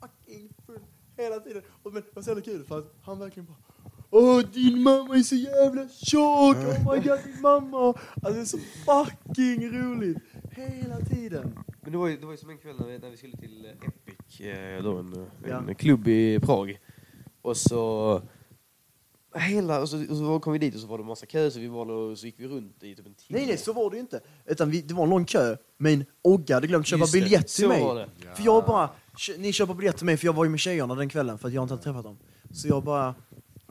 [0.00, 0.80] fucking full
[1.16, 1.62] hela tiden.
[1.82, 3.56] Och, men det var så jävla kul för att han verkligen bara
[4.10, 6.56] Åh din mamma är så jävla tjock!
[6.56, 7.94] Oh my god din mamma!
[8.22, 10.18] Alltså det är så fucking roligt!
[10.50, 11.58] Hela tiden.
[11.82, 13.36] Men det var ju, det var ju som en kväll när vi, när vi skulle
[13.36, 13.66] till
[14.26, 15.74] Epic, eh, då en, eh, en Ja.
[15.74, 16.78] klubb i Prag.
[17.42, 18.22] Och så...
[19.34, 21.58] Hela, och så, och så kom vi dit och så var det massa kö så
[21.60, 23.38] vi var och så gick vi runt i typ en timme.
[23.38, 24.20] Nej nej så var det ju inte.
[24.46, 25.56] Utan vi, det var en lång kö.
[25.78, 27.82] Men Ogge hade glömt köpa Just det, biljett till så mig.
[27.84, 28.08] var det.
[28.36, 30.94] För jag bara, "Kö- ni köper biljett till mig för jag var ju med tjejerna
[30.94, 32.18] den kvällen för att jag inte hade träffat dem.
[32.50, 33.14] Så jag bara,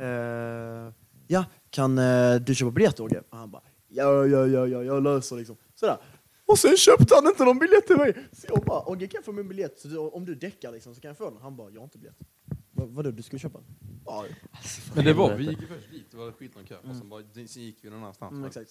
[0.02, 0.94] eh,
[1.28, 3.24] ja kan eh, du köpa biljett Ogge?
[3.30, 5.56] Och han bara, ja ja ja ja jag löser liksom.
[5.76, 5.98] Sådär.
[6.46, 8.14] Och sen köpte han inte någon biljett till mig.
[8.32, 9.80] Så jag bara, Ogge kan jag få min biljett?
[9.80, 11.40] Så du, om du däckar liksom så kan jag få den.
[11.42, 12.18] Han bara, jag har inte biljett.
[12.72, 13.68] Va, vadå, du skulle köpa den?
[14.06, 14.26] Ja,
[14.96, 16.76] Men det var, vi gick ju först dit, det var skitlång kö.
[16.90, 18.32] Och sen, bara, sen gick vi någon annanstans.
[18.32, 18.70] mm, exakt.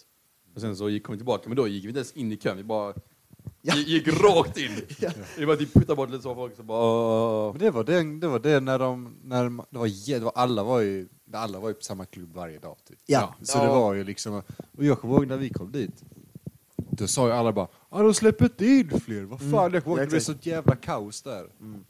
[0.55, 2.37] Och sen så gick, kom vi tillbaka, men då gick vi inte ens in i
[2.37, 2.95] kön, vi bara
[3.62, 3.75] Ja.
[3.77, 4.70] gick, rakt in.
[5.39, 5.47] Ja.
[5.47, 7.53] Bara typ puttade bort lite så folk så bara...
[7.53, 10.33] Men det var det, det var det när de, när de, det var, det var
[10.35, 12.99] alla var ju, alla var ju på samma klubb varje dag typ.
[13.07, 13.35] Ja.
[13.43, 13.62] Så Ja.
[13.62, 14.43] det var ju liksom,
[14.77, 16.05] och jag kommer ihåg när vi kom dit,
[16.99, 19.74] då sa ju alla bara ja de släpper inte in fler, vad fan, Mm.
[19.74, 21.47] jag kommer ihåg det blev sånt jävla kaos där.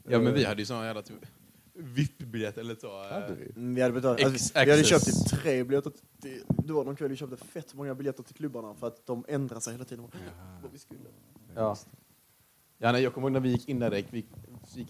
[0.07, 1.25] Ja men vi hade ju såna jävla typ
[1.73, 3.03] VIP-biljett eller så.
[3.03, 3.51] eh, Hade vi?
[3.55, 5.91] Mm, vi hade, betalat, alltså, vi hade köpt typ tre biljetter.
[6.21, 9.25] Till, det var någon kväll vi köpte fett många biljetter till klubbarna för att de
[9.27, 10.05] ändrar sig hela tiden.
[10.63, 10.99] Vad vi skulle.
[11.55, 11.75] Ja.
[12.77, 14.27] Ja, nej, jag kommer ihåg när vi gick in där, vi gick,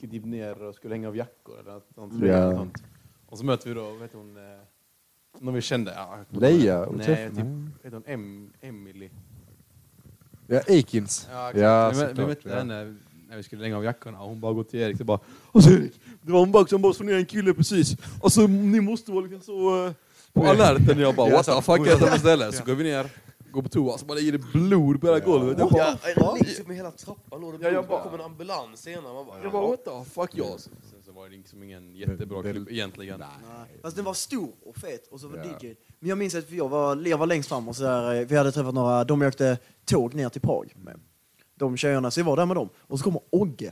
[0.03, 2.27] vi typ ner och skulle hänga av jackor eller något, något, Ja.
[2.35, 2.83] eller sånt.
[3.25, 4.59] Och så möter vi då, heter hon, eh,
[5.39, 5.93] någon vi kände.
[5.95, 6.89] Ja, Leia?
[6.91, 7.37] Nej, typ,
[7.83, 9.09] heter hon, em, Emily.
[10.47, 11.27] Ja, Akins.
[11.31, 11.61] Ja, exakt.
[11.63, 12.55] Ja, vi, vi såklart, mötte ja.
[12.55, 12.95] henne
[13.29, 15.19] när vi skulle hänga av jackorna och hon bara går till Erik och bara
[15.51, 17.95] Och så Erik, det var en bak som bara slog ner en kille precis.
[18.21, 19.93] Och så ni måste vara liksom så eh,
[20.33, 20.99] på alerten.
[20.99, 22.55] Jag bara Ja, what the så- fuck är det istället?
[22.55, 23.09] Så går vi ner,
[23.51, 25.59] går på toa, så bara ligger det blod på hela golvet.
[25.59, 28.25] Jag bara, Ja, liksom med hela trappan låg det Ja, jag blod, bara- kom en
[28.25, 29.13] ambulans senare.
[29.13, 30.45] Man bara, jag bara what the fuck ja.
[31.15, 33.19] Var liksom ingen jättebra Det- klubb egentligen.
[33.19, 33.79] Nej.
[33.81, 35.43] Fast den var stor och fet och så var Ja.
[35.67, 35.75] DJ.
[35.99, 38.35] Men jag minns att jag var, jag var längst fram och så där, eh, vi
[38.35, 40.99] hade träffat några, de jag åkte tåg ner till Prag med.
[41.55, 42.69] De tjejerna, så jag var där med dem.
[42.77, 43.71] Och så kommer Ogge,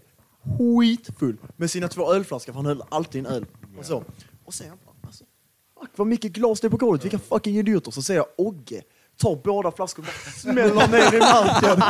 [0.59, 3.45] skitfull, med sina två ölflaskor, för han höll alltid en öl.
[3.77, 4.03] Och så.
[4.45, 4.71] Och sen
[5.01, 5.25] alltså,
[5.79, 7.91] fuck vad mycket glas det är på golvet, vilka fucking idioter.
[7.91, 8.81] Så ser jag Ogge,
[9.17, 11.81] tar båda flaskorna och bara smäller ner i marken.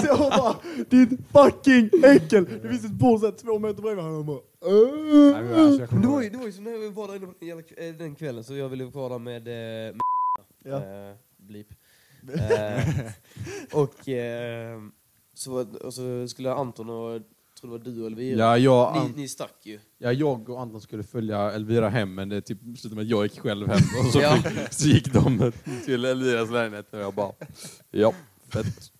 [0.00, 0.56] Så jag bara,
[0.90, 2.44] ditt fucking äckel!
[2.62, 4.04] Det finns ett bord så här två meter bredvid.
[4.04, 4.40] Han bara,
[5.42, 7.26] men alltså, jag det var ju, det var ju som när vi var där inne
[7.26, 10.00] på den, jävla, eh, den kvällen, så jag ville vara där med, eh, med
[10.64, 10.76] Ja.
[10.76, 11.68] eh, blip.
[12.34, 12.88] Eh,
[13.80, 14.78] och, eh,
[15.34, 17.22] så, och så skulle Anton och, jag
[17.60, 19.78] tror det var du och Elvira, Ja, jag, ni, An- ni stack ju.
[19.98, 23.22] ja, jag och Anton skulle följa Elvira hem men det typ slutade med att jag
[23.24, 24.36] gick själv hem och så, Ja.
[24.36, 25.52] fick, så gick de
[25.84, 27.32] till Elviras lägenhet och jag bara
[27.90, 28.14] ja,
[28.48, 28.92] fett.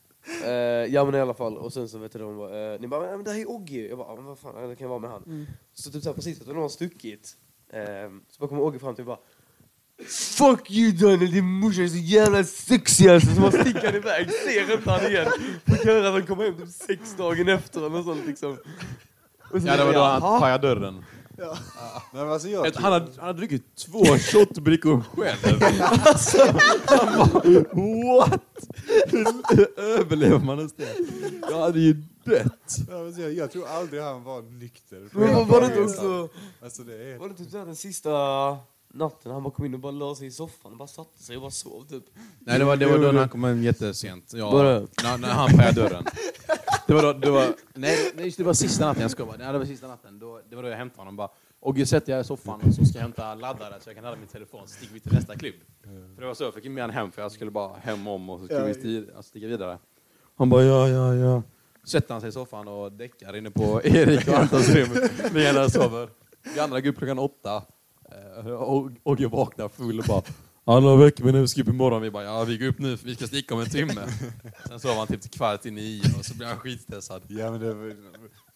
[0.45, 0.51] Eh,
[0.95, 3.17] ja men i alla fall, och sen så vet du de bara, eh, ni bara,
[3.17, 3.89] men det här är Ogge.
[3.89, 5.47] Jag bara, men vad fan, det kan vara med han.
[5.75, 7.37] Så typ så här, precis efter någon har stuckit,
[7.73, 7.81] eh,
[8.31, 9.27] så bara kommer Ogge fram till mig och bara
[10.07, 13.35] Fuck you Daniel, din morsa är så jävla sexig alltså.
[13.35, 15.27] Så man sticker iväg, ser inte han igen.
[15.67, 18.57] Fick höra att han kom hem typ sex dagen efter eller sånt liksom.
[19.53, 21.05] Och så Ja, det var då han "Ha?" pajade dörren.
[21.39, 21.47] Nej,
[22.13, 25.63] men alltså jag, Han hade, han hade druckit två shotbrickor själv.
[26.07, 26.39] Alltså,
[26.87, 27.41] han bara,
[28.19, 28.41] what?
[29.51, 30.97] Hur överlever man ens det?
[31.51, 31.93] Jag hade ju
[32.25, 32.77] dött.
[32.91, 35.09] Ja, men jag, jag tror aldrig han var nykter.
[35.13, 36.29] Men var, var det inte också,
[36.63, 37.19] Alltså det är...
[37.19, 38.11] var det typ den sista
[38.95, 41.37] natten han bara kom in och bara la sig i soffan och bara satte sig
[41.37, 42.05] och bara sov typ?
[42.41, 44.33] Nej, det var, det var då när han kom hem jättesent.
[44.35, 46.05] Ja, Bara- när, när han pajade dörren.
[46.87, 49.37] Det var, då, det var, nej, nej, just det var sista natten, jag skojar bara.
[49.39, 50.19] Nej, det var sista natten.
[50.19, 51.17] Då, det var då jag hämtade honom.
[51.17, 51.29] Bara,
[51.61, 54.17] Ogge, sätter jag i soffan och så ska jag hämta laddare så jag kan ladda
[54.17, 54.61] min telefon.
[54.67, 55.55] Så sticker vi till nästa klubb.
[56.15, 58.31] För det var så, jag fick med honom hem för jag skulle bara hem om
[58.31, 58.67] och så skulle Ja.
[58.67, 59.79] vi sti- alltså, sticka vidare.
[60.37, 61.43] Han bara, ja, ja, ja.
[61.91, 64.89] Sätter han sig i soffan och däckar inne på Erik och Antons rum
[65.33, 66.09] medan jag sover.
[66.55, 67.63] Vi andra går upp klockan åtta.
[68.39, 70.23] Eh, och Ogge vaknar full och bara
[70.65, 72.03] Hallå väcker mig när vi ska upp imorgon.
[72.03, 74.07] Vi bara, ja vi går upp nu för vi ska sticka om en timme.
[74.69, 77.23] Sen sov han typ till kvart i nio och så blev han skitstressad.
[77.29, 77.97] Ja, men det, var-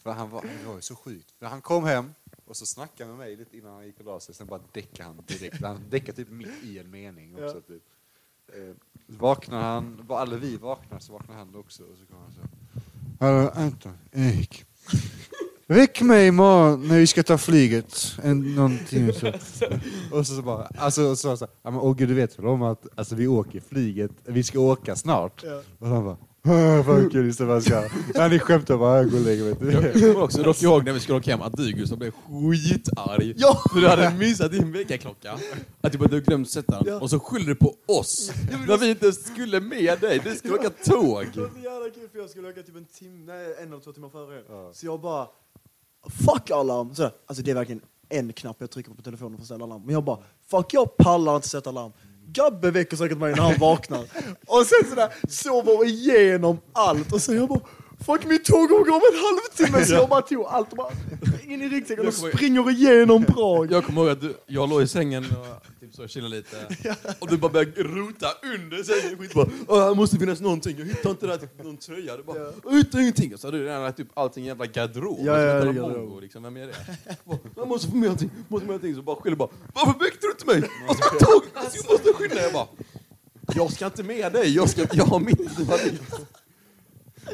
[0.03, 0.45] för han var,
[0.77, 1.35] ju så sjukt.
[1.39, 2.11] För han kom hem
[2.47, 4.35] och så snackade med mig lite innan han gick och la sig.
[4.35, 5.63] Sen bara däckade han direkt.
[5.63, 7.61] Han däckade typ mitt i en mening också.
[7.61, 7.83] Typ.
[8.49, 8.75] Eh,
[9.07, 11.83] vaknar han, eller vi vaknar så vaknar han också.
[11.83, 12.41] Och så kommer han så.
[13.25, 14.65] Hallå Anton, Erik.
[15.73, 18.17] Väck mig imorgon när vi ska ta flyget.
[18.23, 19.27] En, någonting så.
[20.11, 22.87] Och så, så bara, alltså så, så, ja men Ogge du vet väl om att
[22.95, 25.45] alltså, vi åker flyget, vi ska åka snart.
[25.79, 26.17] Och han bara,
[26.47, 27.85] "Åh, vad kul, ska.
[28.15, 29.73] Ja, ni skämtar bara, jag går och lägger mig.
[29.75, 33.35] Jag kommer också dock ihåg när vi skulle åka hem att du Gustav blev skitarg.
[33.37, 33.63] Ja!
[33.73, 35.39] För du hade missat din väckarklocka.
[35.81, 36.95] Att typ att du glömt sätta den.
[36.95, 37.01] Ja.
[37.01, 38.33] Och så skyller du på oss.
[38.69, 40.21] När vi inte skulle med dig.
[40.25, 41.27] Du skulle åka tåg.
[41.35, 43.81] Det var så jävla kul för jag skulle åka typ en timme, nej, en eller
[43.81, 44.43] två timmar före.
[44.49, 44.71] Ja.
[44.75, 45.27] Så jag bara,
[46.11, 46.95] fuck alarm!
[46.95, 49.65] Så, alltså det är verkligen en knapp jag trycker på på telefonen för att ställa
[49.65, 49.83] alarm.
[49.85, 50.19] Men jag bara,
[50.51, 51.93] fuck jag pallar inte sätta alarm.
[52.27, 54.01] Gabbe väcker säkert mig när han vaknar.
[54.47, 57.13] och sen sådär, sover igenom allt.
[57.13, 57.61] Och sen jag bara,
[58.07, 59.85] fuck mitt tåg går om en halvtimme!
[59.87, 60.91] Så jag bara tog allt och bara,
[61.47, 63.73] in i ryggsäcken och springer igenom Prag.
[63.73, 66.57] Jag kommer ihåg att du, jag låg i sängen och typ så chillade lite.
[67.19, 69.19] Och du bara började rota under sängen.
[69.19, 70.77] Skit bara, "Åh, här måste finnas någonting.
[70.79, 72.17] Jag hittar inte där, typ, någon tröja.
[72.17, 73.35] Du bara, jag hittar ingenting.
[73.35, 75.19] Och så hade du redan lagt upp allting i en jävla garderob.
[75.21, 76.21] Ja, ja, ett ja, jävla garderob.
[76.23, 76.43] liksom.
[76.43, 76.75] Vem är det?
[77.07, 78.31] Jag bara, Jag måste få med någonting.
[78.49, 78.95] Måste med någonting.
[78.95, 80.71] Så bara skyller bara, varför väckte du inte mig?
[80.89, 81.43] Alltså på tåg!
[81.55, 82.43] Alltså, jag måste skynda.
[82.43, 82.67] Jag bara,
[83.55, 84.55] jag ska inte med dig.
[84.55, 85.39] Jag, ska, jag har mitt.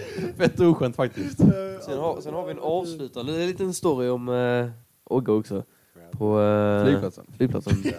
[0.37, 1.39] Fett oskönt faktiskt.
[1.85, 4.71] Sen har, sen har vi en avslutande en liten story om uh,
[5.05, 5.65] Ogge också.
[6.13, 7.27] På eh, Flygplatsen.
[7.37, 7.83] flygplatsen.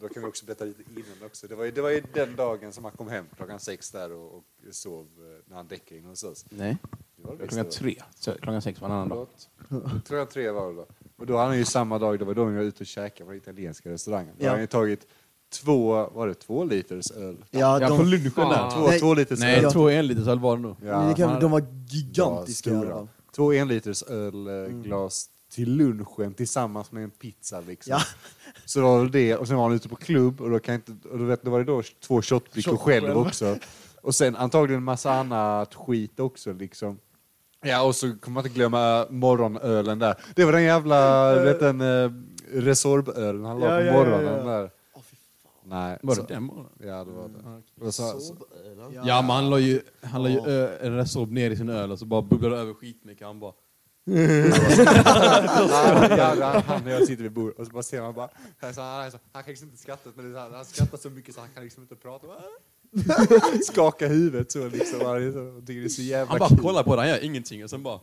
[0.00, 1.46] Då kan vi också berätta lite innan också.
[1.46, 4.12] Det var ju, det var ju den dagen som han kom hem klockan sex där
[4.12, 6.44] och, och sov eh, när han däckade in hos oss.
[6.50, 6.76] Nej,
[7.16, 8.02] Det var det klockan tre.
[8.14, 9.26] Så Klockan sex var en annan dag.
[9.68, 10.06] Förlåt.
[10.06, 10.86] Klockan tre var det då.
[11.16, 13.24] Och då hade han ju samma dag, det var då vi var ute och käkade
[13.26, 14.34] på den italienska restaurangen.
[14.38, 14.48] Då Ja.
[14.48, 15.06] hade han ju tagit
[15.62, 17.36] två, var det två liters öl?
[17.50, 18.70] Ja, Ja, de, på lunchen där.
[18.70, 19.00] Två, Nej.
[19.00, 19.72] två liters Nej, öl.
[19.72, 20.76] två en liters öl var det nog.
[20.84, 22.94] Ja, det kan, de var gigantiska i alla stora.
[22.96, 23.08] fall.
[23.36, 27.90] Två en liters ölglas till lunchen tillsammans med en pizza liksom.
[27.90, 28.00] Ja.
[28.64, 30.72] Så då var det det, och sen var han ute på klubb och då, kan
[30.74, 33.56] jag inte, och då, vet, då var det då två shotbrickor Shot själv också.
[34.02, 36.98] Och sen antagligen en massa annat skit också liksom.
[37.66, 40.14] Ja, och så kommer man inte glömma morgonölen där.
[40.34, 42.12] Det var den jävla, du vet den uh,
[42.52, 44.52] Resorb-ölen han la Ja, på ja, ja, morgonen ja.
[44.52, 44.70] där.
[45.66, 45.98] Nej.
[46.02, 46.72] Var så, det den morgonen?
[46.78, 47.84] Ja, det var det.
[47.86, 48.36] Och så, så,
[48.92, 51.92] Ja, men han la ju, han la ju ö, en Resorb ner i sin öl
[51.92, 53.26] och så bara bubblade det över skitmycket.
[53.26, 53.52] Han bara...
[56.16, 58.28] Ja, ja, han, och jag sitter vid bordet och så bara ser man bara,
[58.74, 60.98] så han, han, han kan liksom inte skratta, men det är så här, han skrattar
[60.98, 62.26] så mycket så han kan liksom inte prata.
[62.26, 62.40] Bara,
[63.66, 65.00] Skaka huvudet så liksom.
[65.00, 66.58] Han är så- tycker det är så jävla Han bara kul.
[66.58, 68.00] kollar på det, han gör ingenting och sen bara...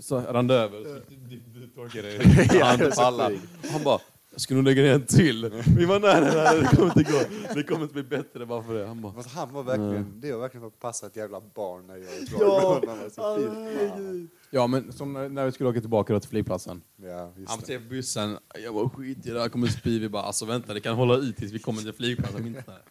[0.00, 0.84] Så rann det över.
[0.84, 2.60] Så, du, dig.
[2.62, 3.38] Han det så pallar.
[3.72, 3.98] Han bara...
[4.40, 5.62] Jag ska nog lägga ner en till.
[5.76, 7.18] Vi var nej, nej, det kommer inte gå.
[7.54, 8.86] Det kommer inte bli bättre bara för det.
[8.86, 9.12] Han bara...
[9.12, 12.04] Fast han var verkligen, det var verkligen för att passa ett jävla barn när jag
[12.38, 14.20] var Ja, var
[14.50, 16.82] ja, men som när, när vi skulle åka tillbaka då till flygplatsen.
[16.96, 19.98] Ja, just Han ser bussen, jag var skit i det här, kommer spy.
[19.98, 22.52] Vi bara, alltså vänta, det kan hålla ut tills vi kommer till flygplatsen.
[22.52, 22.82] Där.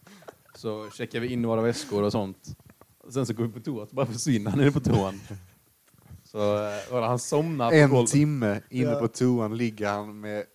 [0.55, 2.57] Så checkar vi in våra väskor och sånt.
[3.09, 5.19] Sen så går vi på toa, så bara försvinner han nere på toan.
[6.23, 8.11] Så eh, han somnar på En golvet.
[8.11, 10.45] timme inne på toan ligger han med,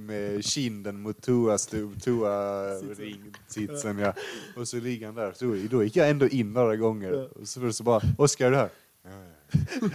[0.00, 3.98] med kinden mot toa-sitsen.
[3.98, 4.12] Ja.
[4.56, 5.32] Och så ligger han där.
[5.32, 7.38] Så, då gick jag ändå in några gånger.
[7.40, 8.68] Och så, så bara, Oskar är du här?
[9.80, 9.90] Men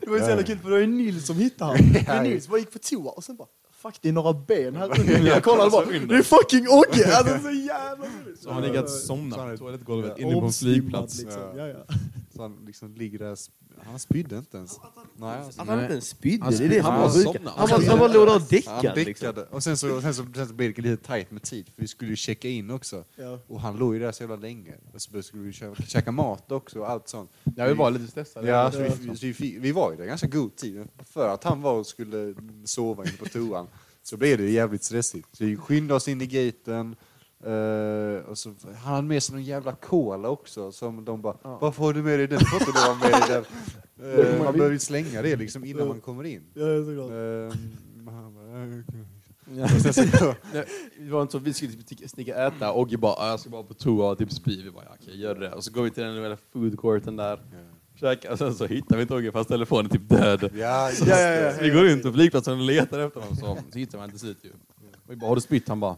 [0.00, 1.92] det var ju så jävla kul för det var ju Nils som hittade han.
[2.06, 5.00] Men Nils bara gick på toa och sen bara Fuck det är några ben här
[5.00, 5.26] under.
[5.30, 7.16] Jag kollade bara, det är fucking Ogge!
[7.16, 8.42] Alltså så jävla roligt.
[8.42, 10.22] Så han ligger att Så somna han är- på toalettgolvet Ja.
[10.24, 11.18] inne på en flygplats.
[11.22, 11.42] Liksom.
[11.42, 11.52] Ja.
[11.56, 11.84] Ja, ja.
[12.34, 13.38] Så han liksom ligger där,
[13.84, 14.80] han spydde inte ens.
[15.16, 15.60] Nej, alltså.
[15.62, 17.50] Att han inte ens spydde, Han det är det han somnade.
[17.56, 19.04] Han bara, han bara låg där och Han däckade.
[19.04, 19.44] Liksom.
[19.50, 21.88] Och sen så, sen så, sen så blev det lite tajt med tid, för vi
[21.88, 23.04] skulle ju checka in också.
[23.16, 23.38] Ja.
[23.46, 24.74] Och han låg ju där så jävla länge.
[24.94, 27.30] Och så skulle vi käka, käka mat också och allt sånt.
[27.56, 28.48] Ja, vi var lite stressade.
[28.48, 30.88] Ja, så vi, så vi, vi var ju där ganska god tid.
[31.04, 33.66] För att han var och skulle sova inne på toan
[34.02, 35.28] så blev det jävligt stressigt.
[35.32, 36.96] Så vi skyndade oss in i gaten.
[37.46, 41.82] Eh, och så, han hade med sig någon jävla cola också som de bara Varför
[41.84, 42.40] har du med dig den?
[42.40, 43.44] Får inte ha med dig den.
[44.02, 46.42] Eh, man behöver ju slänga det liksom innan man kommer in.
[46.54, 47.12] Ja, ja.
[47.12, 49.04] Eh, "Eh, okej."
[49.56, 49.68] Ja.
[49.68, 50.34] Så,
[50.98, 53.40] Det var inte så vi skulle typ sticka och äta och Ogge bara "Ah, jag
[53.40, 54.62] ska bara på toa och typ spy.
[54.62, 55.52] Vi bara ja, okej gör det.
[55.52, 57.40] Och så går vi till den lilla food courten där.
[58.00, 60.50] Käkar och sen så hittar vi inte Ogge fast telefonen är typ död.
[60.54, 61.52] ja, just Ja, ja, ja.
[61.56, 64.18] Så vi går runt på flygplatsen och letar efter honom så, så hittar man till
[64.18, 64.50] slut ju.
[64.50, 65.68] Och vi bara har du spytt?
[65.68, 65.96] Han bara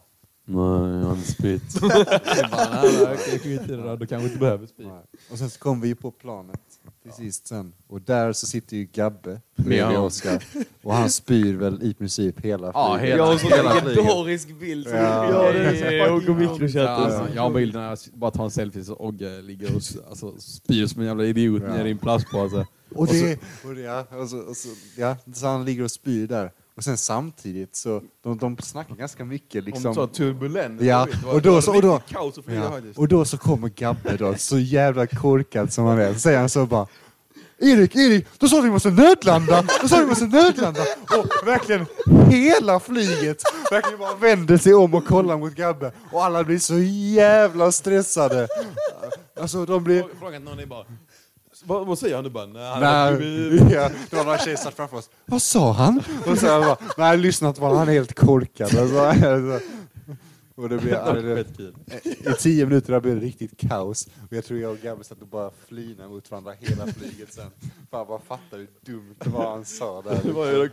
[0.48, 1.62] Nej, jag har inte spytt.
[1.82, 3.96] Jag okej, skit i det då.
[3.96, 4.84] Du kanske inte behöver spy.
[5.30, 6.60] Och sen så kom vi ju på planet
[7.02, 7.72] till sist sen.
[7.88, 10.02] Och där så sitter ju Gabbe Med bredvid honom.
[10.04, 10.44] Oskar.
[10.82, 13.08] Och han spyr väl i princip hela Ja, flyget.
[13.08, 13.96] hela- Jag har en sån hela flyget.
[13.96, 14.86] legendarisk bild.
[14.88, 15.30] som- Ja.
[15.46, 16.86] Ja, det är och mikrochatten.
[16.86, 19.96] Alltså, jag har bilden när jag bara tar en selfie så Ogge ligger och s-
[20.08, 21.72] alltså, spyr som en jävla idiot Ja.
[21.74, 22.66] nere i en plastpåse.
[22.94, 26.26] Och det, och det ja, och så, och så, ja, så han ligger och spyr
[26.26, 26.50] där.
[26.76, 29.86] Och sen samtidigt så, de, de snackar ganska mycket liksom.
[29.86, 30.82] Om så turbulent.
[30.82, 32.80] Ja, och då så- och då- kaos och Ja.
[32.96, 36.12] Och då så kommer Gabbe då, så jävla korkad som han är.
[36.12, 36.86] Så säger han så bara
[37.58, 39.64] Erik, Erik, då sa vi måste nödlanda!
[39.82, 40.80] Då sa vi måste nödlanda!
[41.18, 41.86] Och verkligen
[42.30, 45.92] hela flyget verkligen bara vänder sig om och kollar mot Gabbe.
[46.12, 46.78] Och alla blir så
[47.14, 48.48] jävla stressade.
[49.40, 50.04] Alltså de blir...
[50.20, 50.84] Frågan någon är bara,
[51.66, 52.24] vad, vad säger han?
[52.24, 52.82] Du bara, nej, han
[53.70, 55.10] ja, det var några tjejer satt framför oss.
[55.26, 56.02] Vad sa han?
[56.26, 58.76] Och så jag bara, nej lyssna inte på honom, han är helt korkad.
[58.76, 59.60] Alltså.
[60.56, 61.38] Och det blev.
[62.04, 64.08] I tio minuter blev det riktigt kaos.
[64.30, 67.50] Och jag tror jag och Gabbe satt och bara flinade mot varandra hela flyget sen.
[67.90, 70.32] Fan bara fattade hur dumt det var han sa där.
[70.32, 70.70] Var.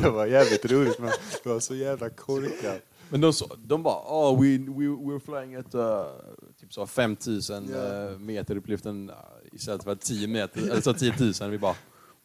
[0.00, 1.10] Det var jävligt roligt men
[1.42, 2.82] det var så jävla korkat.
[3.14, 5.80] Men de, sa- de bara, oh, we, we, we're flying at uh,
[6.60, 8.10] typ så 5000 Ja.
[8.10, 9.16] uh, meter upp i luften uh,
[9.52, 11.50] istället för 10 meter, eller så 10 000.
[11.50, 11.74] Vi bara,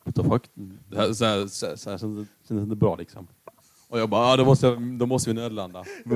[0.03, 0.43] what the fuck?
[0.89, 3.27] Det här, så här, så här, så här känns känns inte bra liksom.
[3.89, 5.83] Och jag bara, ah, då, måste, jag- då måste vi nödlanda.
[6.05, 6.15] De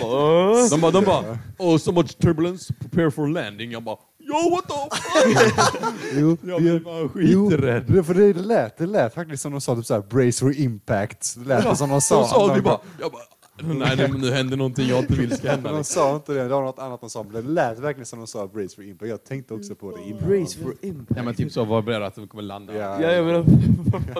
[0.00, 3.70] bara, de bara, de bara, oh so much turbulence, prepare for landing.
[3.72, 5.84] Jag bara, yo what the fuck?
[6.14, 7.84] Jo, Jag blev bara Jo, skiträdd.
[7.88, 11.34] det, för det lät, det lät faktiskt som de sa typ såhär brace for impact.
[11.38, 12.20] Det lät som de sa.
[12.20, 13.22] De sa, vi bara, jag bara,
[13.62, 15.72] nej nu, nu händer någonting jag inte vill ska hända.
[15.72, 17.22] de sa inte det, det var något annat de sa.
[17.22, 19.08] Men det lät verkligen som de sa brace for impact.
[19.10, 20.28] Jag tänkte också på det innan.
[20.28, 21.16] Brace for impact.
[21.16, 22.74] Ja men typ så, var beredd att de kommer landa.
[22.76, 23.02] Ja.
[23.02, 23.44] Ja, jag menar,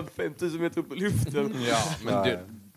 [0.15, 1.55] 5000 meter upp i luften.
[1.69, 2.13] Ja, men.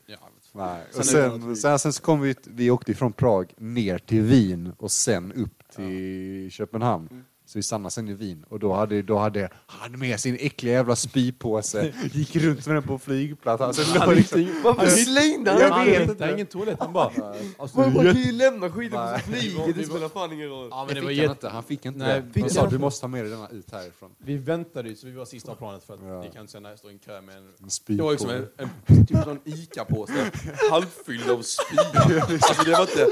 [0.07, 0.19] Ja,
[0.53, 0.83] Nej.
[0.97, 4.91] Och sen, sen, sen så kom vi, vi åkte från Prag ner till Wien och
[4.91, 7.25] sen upp till Köpenhamn.
[7.49, 10.73] Så vi stannade sen i Wien och då hade, då hade han med sin äckliga
[10.73, 13.63] jävla spypåse, gick runt med den på flygplats.
[13.63, 16.17] Alltså, han liksom, Varför slängde han Jag den?
[16.19, 17.13] Det är ingen toalett, han bara...
[17.59, 20.69] Alltså, Man man kan ju lämna skiten på flyget, det spelar fan ingen roll.
[20.71, 21.31] Ja, det men det fick var han jätte...
[21.33, 22.33] inte, han fick inte Nej, det.
[22.33, 22.71] fick Han sa han?
[22.71, 24.11] du måste ta med dig denna ut härifrån.
[24.19, 26.21] Vi väntade ju, så vi var sista planet för att Ja.
[26.21, 27.43] vi kan inte sen stå i en kö med en...
[27.43, 30.31] En Det var liksom en, en typ sån ICA-påse,
[30.71, 31.81] halvfylld av spya.
[32.23, 33.07] Alltså det var inte...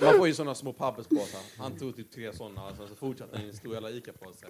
[0.00, 1.40] Man får ju såna små papperspåsar.
[1.58, 4.46] Han tog typ tre såna, sen så fortsatte han stor jävla ICA-påse.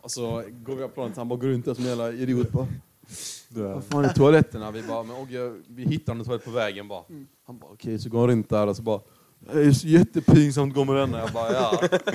[0.00, 2.50] Och så går vi av planet, han bara går runt där som en jävla idiot
[2.50, 2.68] bara.
[3.48, 4.70] Vad fan är toaletterna?
[4.70, 7.04] Vi bara, men Ogge, vi hittar en toalett på vägen bara.
[7.46, 9.00] Han bara, okej, så går han runt där och så bara,
[9.52, 11.18] det är så jättepinsamt att gå med denna.
[11.18, 11.78] Jag bara, ja.
[11.80, 12.06] Det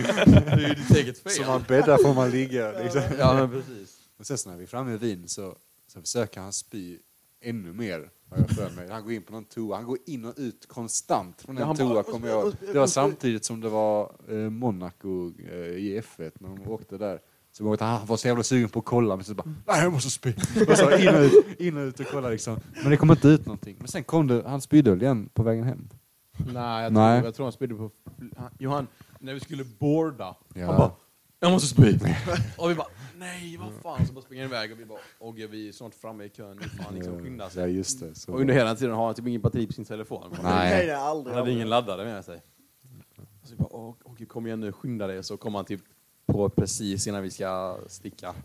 [0.48, 1.32] är ju ditt eget fel.
[1.32, 2.72] Som man bäddar får man ligga.
[2.84, 3.02] Liksom.
[3.20, 3.98] Ja, men precis.
[4.20, 5.56] Och sen så när vi är framme i Wien så,
[5.88, 7.00] så försöker han spy
[7.42, 8.10] ännu mer.
[8.36, 8.90] Jag för mig.
[8.92, 9.76] Han går in på någon toa.
[9.76, 12.54] Han går in och ut konstant från Ja, en toa kommer jag.
[12.74, 17.20] Det var samtidigt som det var eh, Monaco eh, i F1 när de åkte där.
[17.52, 19.84] Så jag vet, han var så jävla sugen på att kolla men så bara nej
[19.84, 20.34] jag måste spy.
[20.70, 22.60] Och så in och ut, in och ut och kolla liksom.
[22.82, 23.76] Men det kom inte ut någonting.
[23.80, 25.90] Men sen kom det, han spydde väl igen på vägen hem.
[26.54, 27.18] Nej, jag, Nej.
[27.20, 27.92] Tror, jag tror han spydde på...
[28.38, 28.88] han- Johan,
[29.20, 30.66] när vi skulle boarda, Ja.
[30.66, 30.92] han bara
[31.40, 32.00] jag måste spy.
[32.58, 35.48] och vi bara nej vad fan, så bara springer han iväg och vi bara Ogge
[35.48, 37.76] vi är snart framme i kön, nu han liksom skynda Ja sig.
[37.76, 38.16] just det.
[38.16, 38.32] Så.
[38.34, 40.30] Och under hela tiden har han typ ingen batteri på sin telefon.
[40.32, 40.40] Nej.
[40.44, 41.34] Nej, nej, aldrig.
[41.36, 42.42] Han hade ingen laddare med sig.
[43.44, 45.24] Så vi bara "Åh, Ogge kom igen nu, skynda dig.
[45.24, 45.82] Så kom han typ
[46.26, 48.36] på precis innan vi ska sticka.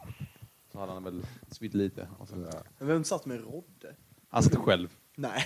[0.72, 2.08] Så hade han väl spytt lite.
[2.18, 2.34] Och så,
[2.78, 3.94] Men vem satt med Rodde?
[4.28, 4.88] Han satt själv.
[5.16, 5.44] Nej.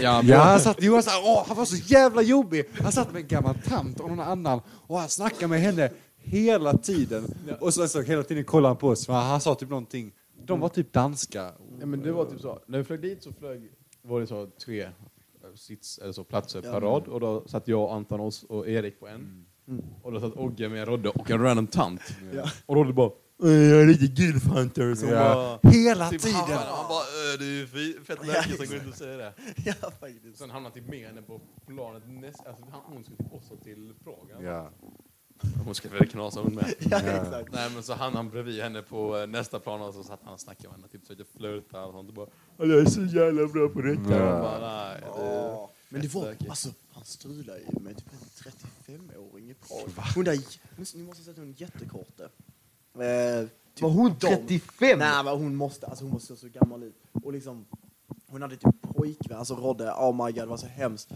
[0.00, 2.64] Ja, Ja, han satt, Johan sa, åh, han var så jävla jobbig.
[2.80, 5.90] Han satt med en gammal tant och någon annan och han snackade med henne
[6.26, 7.24] hela tiden.
[7.60, 9.08] Och så, så hela tiden kollade han på oss.
[9.08, 10.12] Han sa typ någonting.
[10.46, 11.52] De var typ danska.
[11.80, 12.58] Ja, men det var typ så.
[12.66, 13.70] När vi flög dit så flög,
[14.02, 14.90] var det så tre eh,
[15.54, 16.72] sits, eller så platser Ja.
[16.72, 17.08] per rad.
[17.08, 19.46] Och då satt jag, Anton och, och Erik på en.
[20.02, 22.00] Och då satt Ogge med Rodde och en random tant.
[22.34, 22.50] Ja.
[22.66, 23.10] Och Rodde bara
[23.42, 24.94] "Eh, jag är lite gilfhunter.
[24.94, 25.58] Så Ja.
[25.62, 26.36] bara, Hela typ tiden.
[26.36, 26.58] haffade.
[26.70, 29.32] Han bara "Eh, det är fett märkligt som går inte att säga det.
[29.64, 30.38] ja, faktiskt.
[30.38, 33.92] Sen hamnade typ med henne på planet näst, alltså han- hon skulle typ också till
[34.04, 34.42] Prag.
[34.42, 34.70] Ja.
[35.64, 36.74] Hon skulle väl knasa hon med.
[36.90, 37.52] Ja, exakt.
[37.52, 40.34] Nej men så han han bredvid henne på eh, nästa plan och så satt han
[40.34, 42.26] och snackade med henne, typ försökte flirta och sånt och bara
[42.56, 44.10] "Ja, Jag är så jävla bra på detta.
[44.16, 44.40] Ja.
[44.40, 44.58] Bara,
[44.88, 45.66] nej, det.
[45.88, 46.50] Men det var, Stökigt.
[46.50, 48.52] alltså, han strulade ju med typ en
[48.86, 50.04] 35-åring i Prag.
[50.14, 50.38] Hon där,
[50.96, 52.24] ni måste ha sett hon jättekorte.
[52.24, 54.98] Eh, typ Var hon de- 35?
[54.98, 56.94] Nej men hon måste, alltså hon måste se så gammal ut.
[57.24, 57.66] Och liksom,
[58.26, 61.10] hon hade typ pojkvän, alltså Rodde, oh my god det var så hemskt.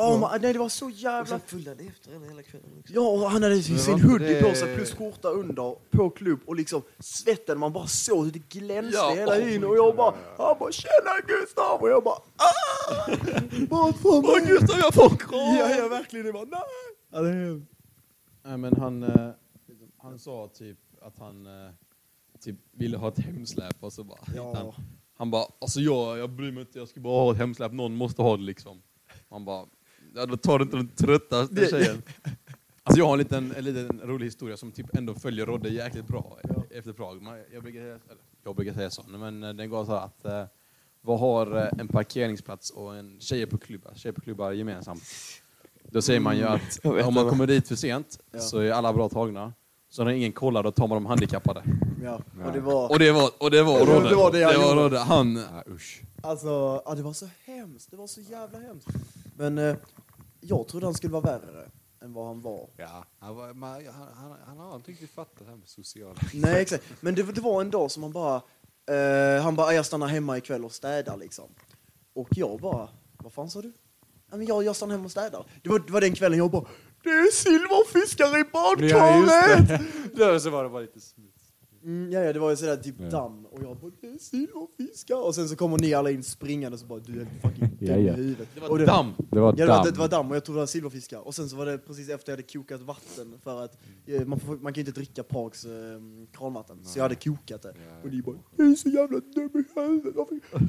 [0.00, 1.26] Oh my, nej det var så Och jävla...
[1.26, 2.92] sen följde efter henne hela kvällen också.
[2.92, 6.56] Ja, och han hade sin hoodie det- på sig plus skjorta under, på klubb och
[6.56, 10.14] liksom svetten, man bara såg hur det glänste Ja, hela oh my och jag bara,
[10.38, 13.12] han bara 'Tjena Gustav' och jag bara ah!
[13.92, 14.46] Från Åh!
[14.46, 15.56] Gustav, jag får kram!
[15.58, 16.26] Ja, ja, verkligen.
[16.26, 16.60] Det var nej!
[17.12, 17.62] Ja, det är.
[18.44, 19.30] Nej, men han, eh,
[19.98, 21.70] han sa typ att han eh,
[22.40, 24.18] typ ville ha ett hemsläp och så bara...
[24.36, 24.54] Ja.
[24.56, 24.72] Han,
[25.16, 27.94] han bara, alltså jag, jag bryr mig inte, jag ska bara ha ett hemsläp, någon
[27.94, 28.82] måste ha det liksom.
[29.30, 29.66] Han bara,
[30.14, 32.02] ja, då tar du inte den tröttaste tjejen.
[32.82, 36.06] Alltså jag har en liten, en liten rolig historia som typ ändå följer Rodde jäkligt
[36.06, 36.64] bra Ja.
[36.70, 37.22] efter Prag.
[37.22, 40.04] Man- Jag brukar, säga- eller, jag brukar säga så, men eh, den går så här
[40.04, 40.44] att eh,
[41.00, 45.02] vad har eh, en parkeringsplats och en tjejer på klubbar, tjejer på klubbar gemensamt?
[45.84, 48.38] Då säger man ju att Jag vet om man kommer dit för sent Ja.
[48.38, 49.52] så är alla bra tagna.
[49.90, 51.62] Så när ingen kollar då tar man de handikappade.
[52.04, 52.90] Ja, och det var...
[52.92, 54.08] Och det var, och det var Rodde.
[54.08, 54.82] det var det han var gjorde.
[54.84, 54.98] Rodde.
[54.98, 56.02] Han, Ja, usch.
[56.22, 57.90] Alltså, ja, det var så hemskt.
[57.90, 58.88] Det var så jävla hemskt.
[59.36, 59.76] Men eh,
[60.40, 61.70] jag trodde han skulle vara värre
[62.02, 62.68] än vad han var.
[62.76, 66.14] Ja, han, var, man, han, han, han har inte riktigt fattat det här med sociala...
[66.34, 66.84] Nej, exakt.
[67.00, 68.42] Men det, det var en dag som han bara...
[68.96, 71.48] Eh, han bara, jag stannar hemma ikväll och städar liksom.
[72.14, 73.72] Och jag bara, vad fan sa du?
[74.30, 75.46] Ja, men jag, jag stannar hemma och städar.
[75.62, 76.64] Det var, det var den kvällen jag bara,
[77.02, 79.68] det är silverfiskar i badkaret!
[80.16, 81.29] Där så var det bara lite smuts.
[81.84, 83.10] Mm, ja, ja, det var ju sådär typ Ja.
[83.10, 85.26] damm och jag bara, det är silverfiskar!
[85.26, 87.76] Och sen så kommer ni alla in springande och så bara, du är fucking dum
[87.80, 88.12] Ja, ja.
[88.12, 88.48] i huvudet.
[88.54, 89.12] det var och damm.
[89.30, 89.92] Det var Ja, det var, damm.
[89.92, 91.18] det var damm och jag trodde det var silverfiskar.
[91.26, 94.40] Och sen så var det precis efter jag hade kokat vatten för att eh, man,
[94.40, 95.70] får, man kan ju inte dricka Prags eh,
[96.32, 96.78] kranvatten.
[96.84, 97.74] Så jag hade kokat det.
[97.88, 97.94] Ja.
[98.04, 100.14] Och ni bara, jag är så jävla dum i huvudet.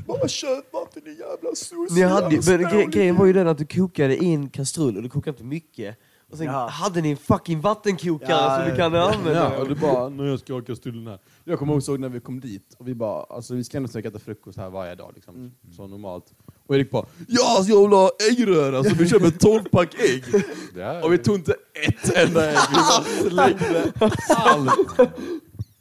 [0.08, 1.92] Bara köp vatten din jävla soc.
[1.96, 4.34] Ni hade, ju- jävla men gre snål." grejen var ju den att du kokade i
[4.34, 5.98] en kastrull och du kokade inte mycket.
[6.32, 6.68] Och sen Ja.
[6.68, 9.34] hade ni en fucking vattenkokare Ja, som du kan använda.
[9.34, 11.20] Ja, och du bara, när jag ska ha kastrullen här.
[11.44, 14.08] Jag kommer ihåg när vi kom dit och vi bara, alltså vi ska ändå försöka
[14.08, 15.36] äta frukost här varje dag liksom.
[15.36, 15.52] Mm.
[15.76, 16.34] Så normalt.
[16.68, 20.24] Och Erik bara, ja alltså jag vill ha äggröra så vi köper 12 pack ägg.
[20.76, 21.56] Ja, Och vi tog inte
[21.88, 23.92] ett enda ägg, vi bara slängde
[24.30, 24.98] allt.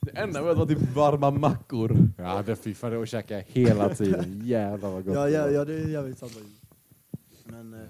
[0.01, 1.97] Det enda att det var typ varma mackor.
[2.19, 4.43] Ja, det fy fan, det var att käka hela tiden.
[4.45, 5.51] Jävlar vad gott Ja, det ja, var.
[5.51, 6.33] ja, det är jävligt sant.
[7.45, 7.81] Men, eh,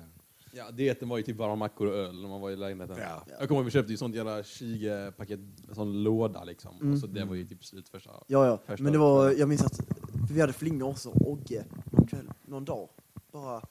[0.52, 2.96] Ja, dieten var ju typ varma mackor och öl när man var i lägenheten.
[2.98, 3.24] Ja.
[3.38, 5.40] Jag kommer ihåg vi köpte ju sånt jävla 20 paket,
[5.72, 6.76] sån låda liksom.
[6.80, 6.92] Mm.
[6.92, 8.10] Och så det var ju typ slut första.
[8.26, 8.58] ja, ja.
[8.66, 9.76] Första Men det var, jag minns att
[10.28, 12.88] för vi hade flingor också, Ogge, någon kväll, någon dag.
[13.32, 13.62] Bara,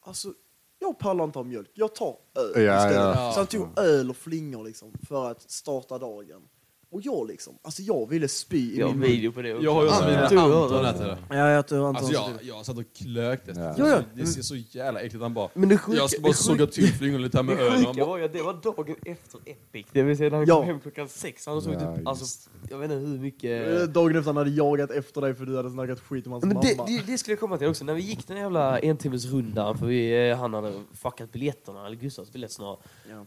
[0.00, 0.32] alltså,
[0.78, 2.94] jag pallar inte ha mjölk, jag tar öl Ja, istället.
[3.16, 3.32] ja.
[3.34, 6.42] Så han tog öl och flingor liksom, för att starta dagen.
[6.90, 9.64] Och jag liksom, alltså jag ville spy i Jag har min video på det också.
[9.64, 10.38] Jag har ju också Ja, mina Anton
[10.84, 11.36] har- äter det.
[11.36, 12.44] Ja, jag tror Anton Alltså jag, det.
[12.46, 13.52] jag satt och klökte.
[13.56, 13.74] Ja.
[13.78, 14.00] Ja, ja.
[14.14, 16.66] Det ser så jävla äckligt Han bara, Men det sjuka, jag ska bara det såga
[16.66, 19.40] till flingorna lite här med det han sjuka var ju att det var dagen efter
[19.46, 19.86] Epic.
[19.92, 20.56] Det vill säga när han Ja.
[20.56, 21.46] kom hem klockan sex.
[21.46, 23.94] Han sovit Ja, typ, alltså, jag vet inte hur mycket...
[23.94, 26.60] Dagen efter han hade jagat efter dig för du hade snackat skit om hans Men
[26.60, 26.88] det, mamma.
[26.88, 27.84] det, det skulle jag komma till också.
[27.84, 32.32] När vi gick den jävla entimmesrundan, för vi, eh, han hade fuckat biljetterna, eller Gustavs
[32.32, 32.76] biljett snarare,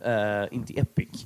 [0.02, 0.44] Ja.
[0.44, 1.26] eh, in till Epic.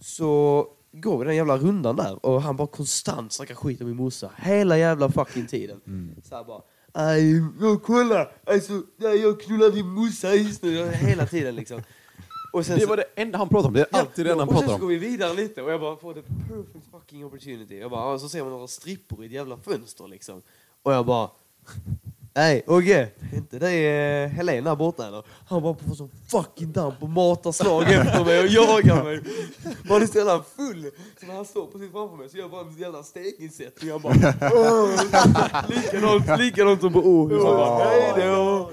[0.00, 3.96] Så går vi den jävla rundan där och han bara konstant snackar skit om min
[3.96, 4.30] morsa.
[4.36, 5.80] Hela jävla fucking tiden.
[5.86, 6.14] Mm.
[6.24, 6.62] Så här bara,
[6.92, 10.86] "Aj, jag kolla, alltså, nej, jag knullar din morsa just nu.
[10.86, 11.82] Hela tiden liksom.
[12.52, 13.74] Och sen det så- var det enda han pratade om.
[13.74, 15.00] Det är alltid det enda han och sen pratar så går om.
[15.00, 17.78] vi vidare lite och jag bara får the perfect fucking opportunity.
[17.78, 20.42] Jag bara, så ser man några strippor i ett jävla fönster liksom.
[20.82, 21.30] Och jag bara,
[22.34, 25.24] nej Ogge, är inte det eh, Helen där borta eller?
[25.46, 29.20] Han bara får sån fucking damp och matar slag efter mig och jagar mig.
[29.88, 30.90] Bara så jävla full.
[31.20, 33.90] Så när han står precis framför mig så gör jag bara en jävla stekinsättning.
[33.90, 34.14] Jag bara,
[35.68, 37.42] likadant, likadant som på Åhus.
[37.44, 38.70] Jag bara, hej då.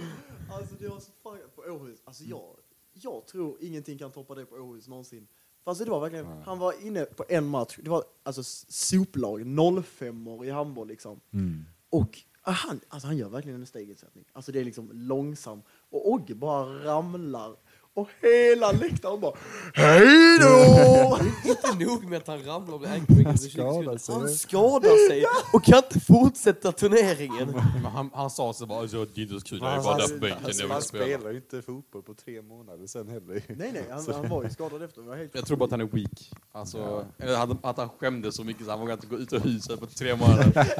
[0.51, 1.99] Alltså det var så fan på Åhus.
[2.05, 2.55] Alltså jag,
[2.93, 5.27] jag tror ingenting kan toppa det på Åhus någonsin.
[5.67, 9.43] Fast det var verkligen, han var inne på en match, det var alltså soplag,
[9.85, 11.19] 05 i handboll liksom.
[11.33, 11.65] Mm.
[11.89, 12.19] Och
[12.51, 14.25] han, alltså han gör verkligen en stegersättning.
[14.33, 15.61] Alltså det är liksom långsam.
[15.89, 17.55] Och Ogge bara ramlar.
[17.97, 19.33] Och hela läktaren bara
[19.73, 21.19] Hej då!
[21.49, 23.97] Inte nog med att han ramlar och blir ankbreaker efter 20 skadar sekunder.
[23.97, 24.15] sig.
[24.15, 27.47] Han skadar sig och kan inte fortsätta turneringen.
[27.83, 29.97] Men han, han sa så bara, "Alltså, det är inte så kul, jag är bara
[29.97, 31.03] där på bänken, Alltså, han spela.
[31.05, 33.41] spelar ju inte fotboll på tre månader sen heller.
[33.47, 35.01] Nej nej, han, han var ju skadad efter.
[35.01, 36.31] Det var helt Jag tror bara att han är weak.
[36.51, 39.79] Alltså, eller att, han skämdes så mycket så han vågade inte gå ut ur huset
[39.79, 40.67] på tre månader.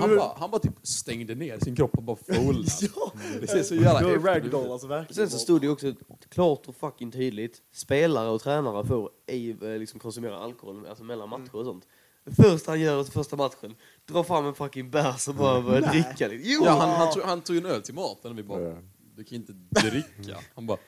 [0.00, 2.66] Han, bara, han bara typ stängde ner sin kropp och bara foldade.
[2.96, 5.14] Ja, Det ser så det jävla ragdoll alltså verkligen.
[5.28, 5.92] Sen så stod det också
[6.28, 7.62] klart och fucking tydligt.
[7.72, 11.86] Spelare och tränare får ej eh, liksom konsumera alkohol alltså mellan matcher och sånt.
[12.24, 13.74] Det första han gör första matchen,
[14.06, 15.90] drar fram en fucking bärs och bara börjar Nej.
[15.90, 16.48] dricka lite.
[16.48, 16.62] Jo!
[16.64, 18.76] Ja, han, han, tog, han tog en öl till maten och vi bara, Ja.
[19.16, 20.38] du kan inte dricka.
[20.54, 20.78] Han bara,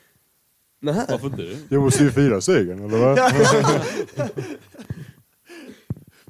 [0.81, 1.07] Nähä.
[1.11, 1.59] varför inte det?
[1.71, 3.19] Jag måste ju fira segern, eller vad?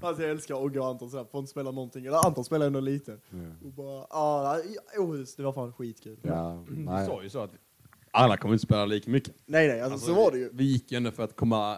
[0.01, 2.07] Alltså jag älskar Ogge och Anton sådär, får inte spela någonting.
[2.07, 3.19] Eller Anton spelar ändå lite.
[3.65, 6.19] Och bara, ah, ja, Åhus, det var fan skitkul.
[6.23, 7.07] Ja, Du nej.
[7.07, 7.51] sa ju så att
[8.11, 9.35] alla kommer inte spela lika mycket.
[9.47, 10.51] Nej nej, alltså, så var det ju.
[10.53, 11.77] Vi gick ju ändå för att komma,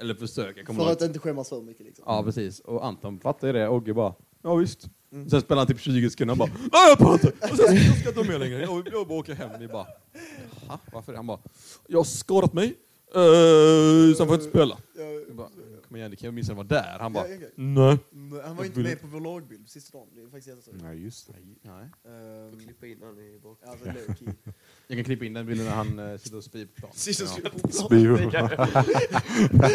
[0.00, 2.04] eller försöka komma För att inte skämmas för mycket liksom.
[2.08, 2.60] Ja, precis.
[2.60, 3.68] Och Anton fattade det.
[3.68, 4.88] Ogge bara, ja visst.
[5.30, 7.28] Sen spelar han typ 20 sekunder och bara Nej jag pallar inte!
[7.28, 9.50] Och sen, jag ska inte vara med längre, jag, jag bara åker hem.
[9.60, 9.86] Vi bara
[10.66, 11.18] Jaha, varför det?
[11.18, 11.38] Han bara
[11.86, 14.78] Jag har skadat mig, uh, sen får jag inte spela.
[14.96, 15.48] Jag bara,
[15.88, 16.96] Kom igen, det kan jag minst var där.
[17.00, 17.50] Han bara Ja, okej.
[17.54, 17.98] Nej.
[18.10, 20.08] Men Han var inte med på vår lagbild sista dagen.
[20.14, 20.74] Det är faktiskt jättesurt.
[20.82, 21.32] Nej, just det.
[21.62, 21.90] Nej.
[22.14, 23.58] Ehm, Klippa in han i bak.
[23.66, 24.28] Alltså, low key.
[24.86, 26.90] Jag kan klippa in den bilden när han uh, sitter och spyr på plan.
[26.94, 27.32] Sist jag Ja.
[27.32, 27.72] skulle på plan.
[27.86, 28.08] Spyr.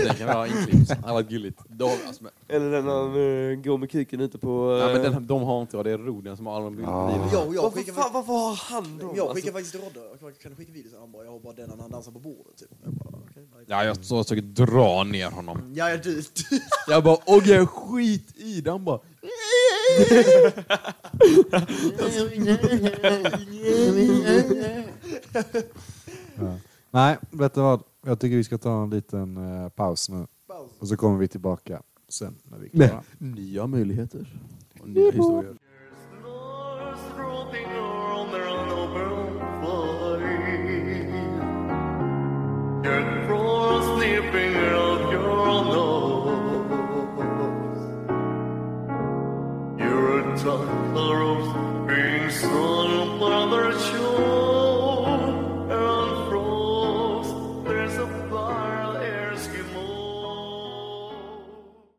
[0.05, 0.88] Den kan vi ha inklippt.
[0.89, 1.59] Det hade varit gulligt.
[1.70, 4.78] De, alltså, men, Eller den han uh, går med kuken ute på...
[4.82, 6.80] ja, men eh, den, de har inte jag, det är Rodian som har alla de
[6.80, 7.07] Ja.
[7.07, 7.32] bilderna.
[7.34, 9.09] Jag, jag varför, skickade fan, varför har han dem?
[9.16, 10.93] Jag Alltså, skickade faktiskt till Rodde, jag kan du skicka videos?
[10.99, 12.70] Han bara, jag har bara den när han dansar på bordet typ.
[12.84, 13.20] Jag bara.
[13.67, 15.73] Ja, jag så försöker dra ner honom.
[15.75, 16.23] Ja, ja, du.
[16.87, 18.71] Jag bara, Ogge skit i det.
[18.71, 18.99] Han bara,
[26.35, 26.57] Ja.
[26.91, 27.83] Nej, vet du vad?
[28.05, 30.27] Jag tycker vi ska ta en liten eh, paus nu.
[30.47, 30.71] Paus.
[30.79, 33.03] Och så kommer vi tillbaka sen när vi är klara.
[33.17, 34.39] nya möjligheter.
[34.79, 35.55] Och nya historier.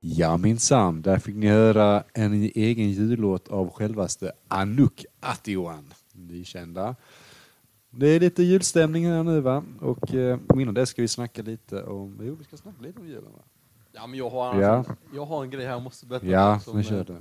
[0.00, 6.96] Ja minsann, där fick ni höra en egen jullåt av självaste Anouk Atioan, nykända.
[7.94, 9.64] Det är lite julstämning här nu va?
[9.80, 13.06] Och eh, innan det ska vi snacka lite om, jo vi ska snacka lite om
[13.06, 13.42] julen va?
[13.92, 14.84] Ja, men jag har, Ja.
[15.14, 16.26] jag har en grej här jag måste berätta.
[16.26, 17.16] Ja, som, nu kör eh, du.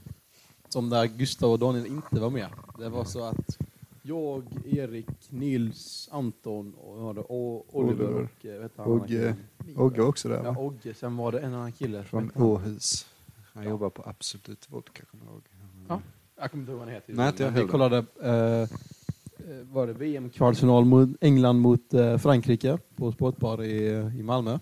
[0.70, 2.48] Som där Gustav och Daniel inte var med.
[2.80, 3.58] Det var så att
[4.02, 9.36] jag, Erik, Nils, Anton och, jag hade O- Oliver och eh, vet han, Ogge.
[9.76, 10.62] Ogge också där Ja, va?
[10.62, 10.94] Ogge.
[10.94, 12.04] Sen var det en annan kille.
[12.04, 12.44] Från han?
[12.44, 13.06] Åhus.
[13.54, 15.44] Han jobbar på Absolut Vodka, kommer jag ihåg.
[15.88, 16.02] Ja.
[16.42, 17.14] Jag kommer inte ihåg vad han heter.
[17.14, 17.68] Nej, jag heller.
[17.68, 18.68] kollade, eh, eh,
[19.64, 23.88] var det VM-kvartsfinal mot England mot eh, Frankrike på Sportbar i,
[24.20, 24.60] i Malmö.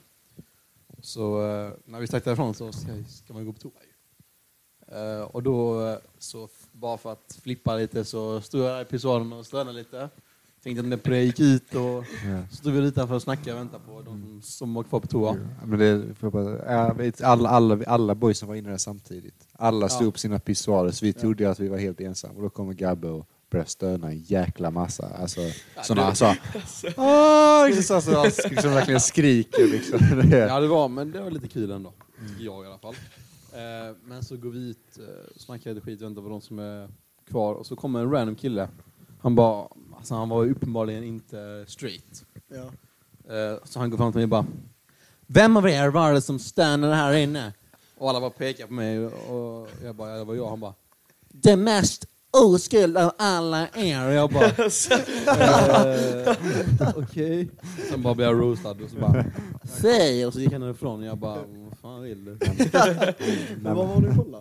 [1.01, 3.71] Så eh, när vi stack därifrån så ska, ska man gå på toa.
[4.91, 9.33] Eh, och då, eh, så bara för att flippa lite så stod jag i pissoaren
[9.33, 10.09] och stönade lite.
[10.63, 11.81] Tänkte att när Pre gick ut och
[12.27, 12.47] Ja.
[12.49, 15.07] så stod vi utanför och snackade och väntade på de som, som var kvar på
[15.07, 15.37] toa.
[15.61, 19.47] Ja, Men det, bara, ja, alla, alla, alla boysen var inne där samtidigt.
[19.51, 20.11] Alla stod Ja.
[20.11, 22.33] på sina pissoarer så vi trodde att vi var helt ensamma.
[22.33, 25.07] Och då kommer Gabbe och började stöna en jäkla massa.
[25.07, 25.41] Alltså,
[25.83, 26.35] sådana det- så,
[26.97, 27.67] Åh!
[27.75, 29.99] Liksom så, så, så, liksom verkligen skriker liksom.
[30.31, 31.93] Ja, det var, men det var lite kul ändå.
[32.29, 32.95] Tycker jag i alla fall.
[33.53, 35.03] Eh, men så går vi ut, eh,
[35.37, 36.89] snackar lite skit, väntar på de som är
[37.29, 37.53] kvar.
[37.55, 38.69] Och så kommer en random kille.
[39.21, 42.25] Han bara, alltså han var uppenbarligen inte straight.
[42.47, 42.63] Ja.
[43.35, 44.45] Eh, så han går fram till mig och bara,
[45.27, 47.53] Vem av er var det som stannade här inne?
[47.97, 50.49] Och alla bara pekar på mig och jag bara, ja, det var jag.
[50.49, 50.73] Han bara,
[51.29, 54.07] Det mest oskuld av alla er.
[54.07, 54.51] Och jag bara, eh,
[56.95, 57.49] okej.
[57.89, 59.25] Sen bara blev jag roastad och så bara,
[59.63, 60.25] säg!
[60.25, 61.37] Och så gick han därifrån och jag bara,
[61.69, 62.37] vad fan vill du?
[63.61, 64.39] Men vad var ni och kolla?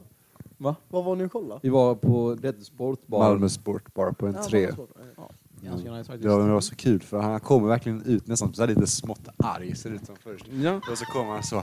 [0.56, 0.76] Va?
[0.88, 1.60] Vad var ni och kolla?
[1.62, 3.18] Vi var på det sportbar.
[3.18, 4.72] Malmö Sportbar på en Ja, tre.
[4.72, 4.90] Sport.
[5.16, 5.30] Ja.
[5.62, 6.22] Ganska nice faktiskt.
[6.22, 8.86] Det var, det var så kul för han kommer verkligen ut nästan så här lite
[8.86, 10.46] smått arg ser det ut som först.
[10.52, 10.80] Ja.
[10.90, 11.62] Och så kommer han så.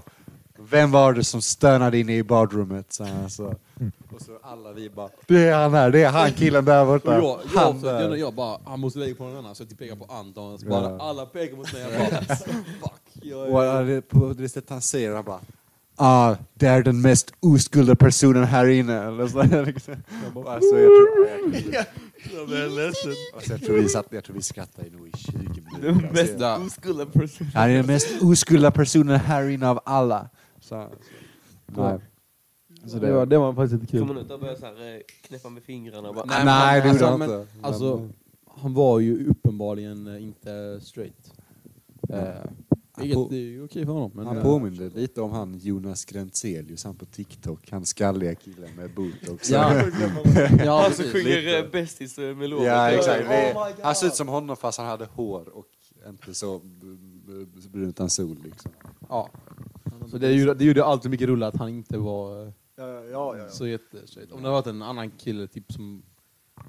[0.57, 2.93] Vem var det som stönade inne i badrummet?
[2.93, 3.43] Så han så.
[4.15, 5.09] Och så alla vi bara.
[5.27, 7.13] Det är han här, det är han killen där Och borta.
[7.13, 9.79] jag, jag, han jag, jag, jag bara, han måste lägga på någon annan, så jag
[9.79, 10.59] pekar på Anton.
[10.59, 11.81] Så bara, alla pekar mot mig.
[11.81, 13.01] Jag bara, fuck.
[13.21, 15.39] Jag, Och han- det- på det sättet han säger han bara.
[15.97, 19.03] Ah, det är den mest oskulda personen här inne.
[19.07, 19.95] Eller så, liksom.
[20.47, 21.27] alltså, jag, tror,
[21.73, 21.85] jag,
[22.51, 23.11] Jag ledsen.
[23.35, 25.81] alltså, jag, tror vi satt, jag tror vi skrattade nog i 20 minuter.
[25.81, 27.51] Den Alltså, mest oskulda personen.
[27.55, 30.29] Han är den mest oskulda personen här inne av alla.
[30.65, 30.89] Så,
[31.75, 31.99] så, nej.
[32.85, 34.15] Så det, var, det var faktiskt lite Kommer kul.
[34.17, 36.25] han ut och börjar så här, eh, knäppa med fingrarna och bara...
[36.25, 37.67] Nej, Nej, men det gjorde alltså, han inte.
[37.67, 38.09] Alltså,
[38.61, 41.33] han var ju uppenbarligen eh, inte straight.
[42.09, 42.19] Eh,
[42.97, 44.11] vilket på- är okej för honom.
[44.13, 47.71] Men, Han påminner lite om han Jonas Grentzelius, han på TikTok.
[47.71, 49.49] Han skalliga killen med botox.
[49.51, 49.73] Ja.
[50.65, 52.65] ja, Han som sjunger Bästis med lovet.
[52.67, 53.27] Ja, exakt.
[53.27, 55.65] Oh han ser ut som honom fast han hade hår och
[56.09, 56.97] inte så b-
[57.27, 58.71] b- brun utan sol liksom.
[59.09, 59.29] Ja.
[60.15, 63.03] Så det gjorde, det gjorde alltid mycket roligt att han inte var eh, Ja, ja,
[63.11, 63.49] ja, ja.
[63.49, 64.31] så jättestraight.
[64.31, 66.03] Om det hade varit en annan kille typ som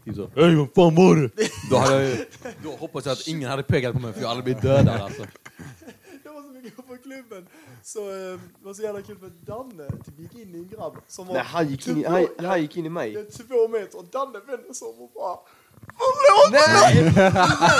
[0.04, 1.30] typ så Hej vad fan var det?
[1.70, 2.18] Då hade jag
[2.62, 5.22] då hoppas jag att ingen hade pekat på mig för jag hade blivit dödad alltså.
[6.22, 7.46] Det var så mycket på klubben.
[7.82, 10.96] Så eh, det var så jävla kul för Danne typ gick in i en grabb
[11.08, 13.12] som var Nej, han gick, in i, två- han, han gick in i mig.
[13.14, 15.38] det är två meter och Danne vänder sig om och bara
[16.52, 17.04] Nej!
[17.04, 17.30] Det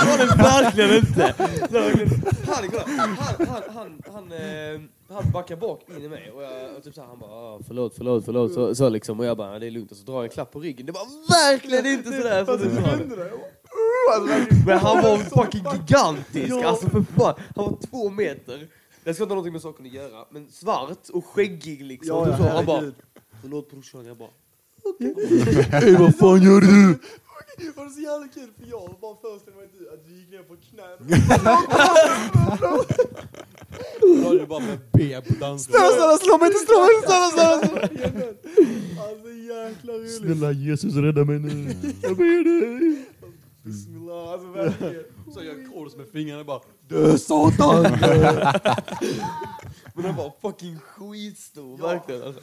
[0.05, 1.33] var det verkligen inte!
[2.47, 6.75] Han, kolla, han, han, han, han, eh, han backar bak in i mig och, jag,
[6.77, 8.53] och typ så här, han bara ah, förlåt, förlåt, förlåt.
[8.53, 10.51] Så, så liksom, och jag bara det är lugnt och så drar jag en klapp
[10.51, 10.85] på ryggen.
[10.85, 14.65] Det var verkligen inte sådär som du sa det.
[14.65, 17.33] Men han var fucking gigantisk, alltså för fan.
[17.55, 18.67] Han var två meter.
[19.03, 22.29] Det ska inte ha någonting med saken att göra, men svart och skäggig liksom.
[22.29, 22.91] Ja, så, han bara
[23.41, 24.29] förlåt brorsan, jag bara
[25.71, 26.99] Hej, vad fan gör du?
[27.57, 30.29] Det var så jävla kul för jag bara föreställde mig att du- att du gick
[30.31, 30.97] ner på knäna.
[34.23, 35.93] Då är det bara med B på dansgolvet.
[35.93, 37.81] Snälla, slå mig inte, slå mig inte, snälla, snälla.
[39.09, 40.17] Alltså jäkla roligt.
[40.17, 41.75] Snälla Jesus rädda mig nu.
[42.01, 43.05] Jag ber dig.
[43.63, 45.03] Bismillah, alltså verkligen.
[45.33, 47.81] Så jag kors med fingrarna bara Dö satan!
[49.93, 52.23] Men han var fucking skitstor, verkligen.
[52.23, 52.41] Alltså.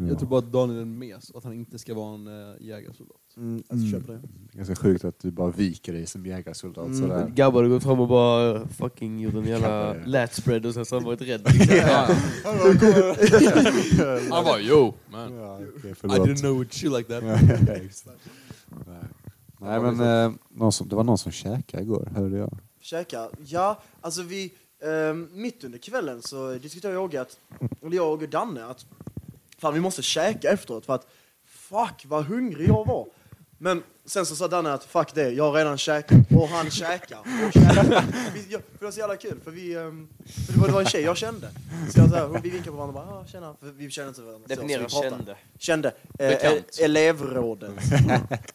[0.00, 0.08] Ja.
[0.08, 2.26] Jag tror bara att Daniel är en mes och att han inte ska vara en
[2.26, 3.16] äh, jägarsoldat.
[3.36, 4.20] Mm, alltså köper det.
[4.52, 6.98] Ganska sjukt att du bara viker dig som jägarsoldat Mm.
[6.98, 7.28] sådär.
[7.34, 10.10] Gabba hade gått fram och bara fucking gjort en jävla Kanske.
[10.10, 11.46] lat spread och sen så har han varit rädd.
[14.30, 15.34] Han bara yo man.
[15.34, 17.24] Ja, okej, I didn't know it chill like that.
[19.60, 19.80] Nej.
[19.80, 22.58] Men eh, någon som, det var någon som käkade igår, hörde jag.
[22.80, 23.28] Käka?
[23.46, 24.52] Ja, alltså vi...
[24.84, 27.38] ehm, mitt under kvällen så diskuterade jag och att,
[27.82, 28.86] eller jag och Danne att
[29.58, 31.06] fan vi måste käka efteråt för att
[31.46, 33.06] fuck vad hungrig jag var.
[33.58, 37.18] Men sen så sa Danne att fuck det, jag har redan käkat och han käkar
[37.18, 38.04] och käkar.
[38.34, 40.08] Vi, för det var så jävla kul för vi, ehm,
[40.46, 41.50] för det, var, det var en tjej jag kände.
[41.90, 44.08] Så jag så här, vi vinkade på varandra och bara ah, tjena, för vi kände
[44.08, 44.46] inte varandra.
[44.48, 45.36] Definiera kände.
[45.58, 45.92] Kände.
[46.18, 47.72] Eh, elevrådet.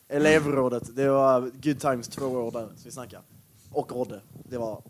[0.10, 0.95] elevrådet.
[0.95, 3.24] Det var good times två år där, så vi snackade.
[3.74, 4.21] Och Rodde.
[4.49, 4.82] Det var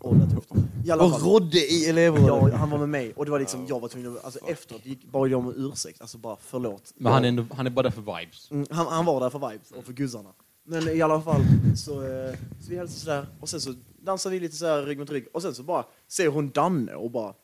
[0.90, 1.20] alla Och.
[1.22, 2.52] Rodde i elevrådet.
[2.52, 4.86] Ja, han var med mig och det var liksom, jag var tvungen att, alltså efteråt
[4.86, 6.92] gick, bad jag om ursäkt, alltså bara förlåt.
[6.96, 8.50] Men han är, ändå, han är bara där för vibes.
[8.50, 10.30] Mm, han, han var där för vibes och för guzzarna.
[10.66, 11.40] Men i alla fall
[11.76, 15.10] så, eh, så vi hälsade sådär och sen så dansade vi lite sådär rygg mot
[15.10, 17.34] rygg och sen så bara ser hon Danne och bara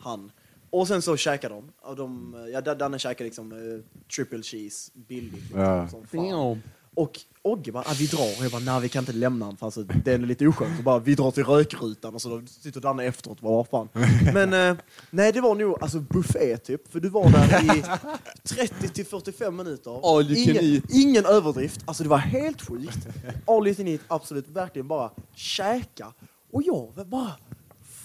[0.00, 0.30] han.
[0.70, 1.70] Och sen så käkade de.
[1.82, 3.84] Och de eh, ja, Danne käkade liksom eh,
[4.16, 5.32] triple cheese billigt.
[5.42, 5.88] Liksom, Ja.
[5.88, 6.62] som fan.
[6.94, 8.38] Och Ogge bara, ah, vi drar.
[8.38, 10.78] Och jag bara, nej vi kan inte lämna honom för alltså, det är lite oskönt.
[10.78, 13.38] Och bara, vi drar till rökrutan och så sitter Danne efteråt.
[13.40, 13.88] Vad fan.
[14.34, 14.76] Men eh,
[15.10, 16.92] nej, det var nog alltså, buffé typ.
[16.92, 17.82] För du var där i
[18.42, 20.16] 30 till 45 minuter.
[20.16, 20.84] All you can ingen, eat.
[20.90, 21.80] ingen överdrift.
[21.84, 23.06] Alltså det var helt sjukt.
[23.46, 24.48] All you can eat, absolut.
[24.48, 26.12] Verkligen bara käka.
[26.52, 27.32] Och jag bara,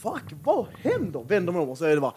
[0.02, 1.24] fuck vad händer?
[1.24, 2.14] Vänder mig om och så är det bara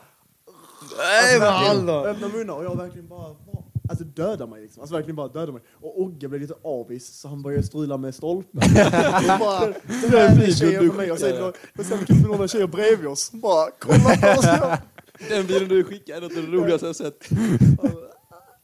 [0.98, 2.04] Nej, alla.
[2.04, 3.45] Öppna munnar och jag verkligen bara, bara
[3.88, 4.80] alltså döda mig liksom.
[4.80, 5.62] Alltså verkligen bara döda mig.
[5.72, 8.60] Och Ogge blev lite avis så han började strula med stolpen.
[8.62, 11.44] och bara, den här tjejen på mig och sen
[11.78, 13.32] och sen vi några tjejer bredvid oss.
[13.32, 14.78] Bara, kolla på oss.
[15.28, 17.28] Den videon du skickade är något av det roligaste jag sett.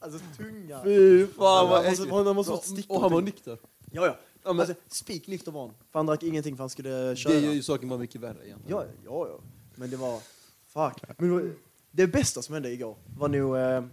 [0.01, 0.81] Alltså tunga.
[0.85, 2.13] Fy fan vad äckligt.
[2.13, 2.97] Han måste fått stickor.
[2.97, 3.59] Och han var nykter.
[3.91, 4.17] Ja, ja.
[4.45, 5.75] Ja, men, Alltså, spik nykter var han.
[5.93, 7.33] För han drack ingenting för han skulle köra.
[7.33, 8.79] det gör ju saken bara mycket värre egentligen.
[8.79, 9.41] Ja, ja, ja.
[9.75, 10.21] Men det var...
[10.67, 11.03] Fuck.
[11.19, 11.51] Men det, var,
[11.91, 13.57] det bästa som hände igår var nog...
[13.57, 13.85] Eh,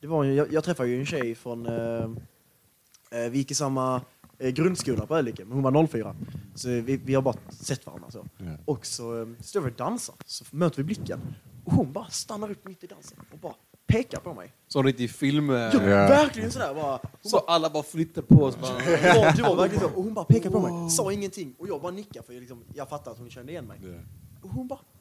[0.00, 1.66] det var, jag, jag träffade ju en tjej från...
[1.66, 2.04] Eh,
[3.10, 4.00] eh, vi gick i samma
[4.38, 6.16] eh, grundskola på Ölike, men hon var 04.
[6.54, 8.26] Så vi, vi har bara sett varandra så.
[8.38, 8.44] Ja.
[8.64, 11.20] Och så eh, står vi och dansar, så möter vi blicken.
[11.64, 13.54] Och hon bara stannar upp mitt i dansen och bara
[13.86, 14.52] pekar på mig.
[14.68, 15.48] Så en riktig film.
[15.50, 15.80] Ja, Ja.
[16.08, 17.00] verkligen sådär bara.
[17.22, 18.58] Så alla bara flyttar på oss.
[18.60, 19.90] Bara, Det var, det var verkligen så.
[19.96, 21.54] Och hon bara pekade på mig, sa ingenting.
[21.58, 23.78] Och jag bara nickade för jag, liksom, jag fattade att hon kände igen mig.
[24.42, 24.95] Och hon bara, "Eh,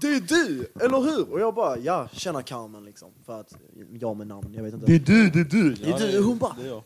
[0.00, 1.32] det är du, eller hur?
[1.32, 3.08] Och jag bara, ja, tjena Carmen liksom.
[3.26, 3.52] För att,
[4.00, 4.86] jag med namn, jag vet inte.
[4.86, 4.98] du,
[5.30, 5.74] det är du.
[5.74, 6.22] Det är du.
[6.22, 6.82] Hon bara, Det är jag.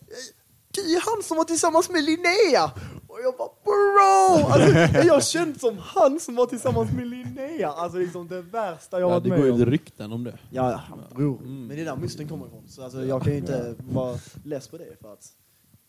[0.70, 2.64] du är han som var tillsammans med Linnea!
[3.08, 4.46] Och jag bara, bro!
[4.52, 7.68] Alltså, är jag känd som han som var tillsammans med Linnea?
[7.72, 9.58] Alltså liksom det värsta jag Ja, varit det med går ju om.
[9.58, 10.38] lite rykten om det.
[10.50, 11.38] Ja, ja, bror.
[11.38, 11.66] Mm.
[11.66, 12.68] Men det är där musten kommer ifrån.
[12.68, 15.26] Så alltså, jag kan ju inte vara less på det för att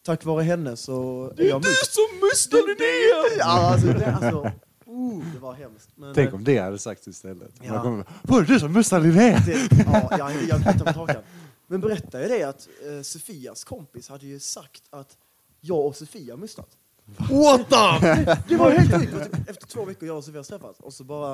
[0.05, 1.93] tack vare henne så är jag must.
[1.93, 3.37] som mustar Linnea!
[3.39, 4.51] Ja, alltså, det, alltså,
[4.88, 5.89] uh, det var hemskt.
[5.95, 7.51] Men, Tänk eh, om det hade sagts istället.
[7.61, 7.73] Ja.
[7.73, 9.39] Man kommer, Var det du som mustade Linnea?
[9.45, 11.23] det, ja, jag, jag med hakan.
[11.67, 15.17] Men berätta ju det att eh, Sofias kompis hade ju sagt att
[15.61, 16.77] jag och Sofia mustat.
[17.05, 18.36] What the?
[18.47, 19.13] Det var helt sjukt.
[19.13, 21.33] Det typ Efter två veckor jag och Sofia träffats och så bara...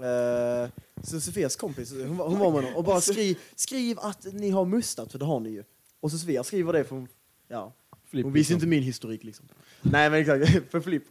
[0.00, 0.70] Eh,
[1.02, 4.50] så Sofias kompis, hon var, hon var med honom och bara skriv, skriv att ni
[4.50, 5.64] har mustat, för det har ni ju.
[6.00, 7.08] Och så Sofia skriver det för hon,
[7.48, 7.72] ja,
[8.12, 8.54] hon liksom.
[8.54, 9.48] inte min historik liksom.
[9.82, 11.04] Nej men exakt, för Flipp.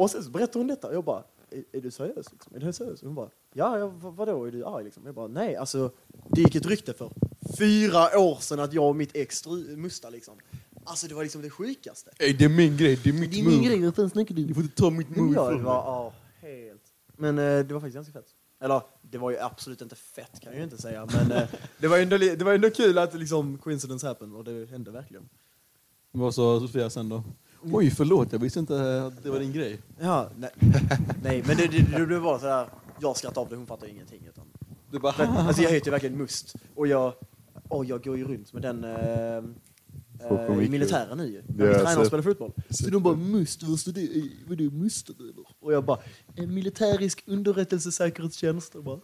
[0.00, 2.32] Och sen så berättar hon detta och jag bara, är, är du seriös?
[2.32, 2.54] Liksom?
[2.54, 3.00] Är du seriös?
[3.00, 5.06] Och hon bara, ja, ja vad, vadå, är du arg liksom?
[5.06, 5.90] Jag bara, nej alltså,
[6.30, 7.10] det gick ett rykte för
[7.58, 9.46] fyra år sedan att jag och mitt ex
[9.76, 10.34] mustade liksom.
[10.84, 12.10] Alltså det var liksom det sjukaste.
[12.18, 13.56] Ey, det är min grej, det är mitt Det är move.
[13.56, 14.44] min grej, vad fan snackar du?
[14.44, 16.12] Du får inte ta mitt move ja, det från var mig.
[16.42, 16.82] ja, helt...
[17.16, 18.28] Men eh, det var faktiskt ganska fett.
[18.60, 21.48] Eller, det var ju absolut inte fett kan jag ju inte säga, men eh,
[21.78, 24.90] det, var ändå, li- det var ändå kul att liksom coincidence happened och det hände
[24.90, 25.28] verkligen.
[26.10, 27.22] Vad sa Sofia sen då?
[27.62, 29.78] Oj, förlåt, jag visste inte att det var din grej.
[30.00, 30.50] Ja, nej,
[31.22, 32.66] nej men det, det, det, det var sådär...
[33.00, 34.22] jag skrattar av det, hon fattar ingenting.
[34.28, 34.44] Utan,
[34.90, 35.14] Du bara...
[35.18, 36.54] men, alltså jag heter ju verkligen Must.
[36.74, 37.12] Och jag,
[37.68, 39.36] åh, jag går ju runt med den eh,
[40.30, 41.34] eh, i militären nu ju.
[41.36, 42.52] Ja, vi tränar och spelar fotboll.
[42.70, 44.08] Så de bara Must, vad står det?
[44.46, 45.34] Vadå Must eller?
[45.60, 45.98] Och jag bara,
[46.36, 48.74] en militärisk underrättelsesäkerhetstjänst.
[48.74, 49.00] Och bara,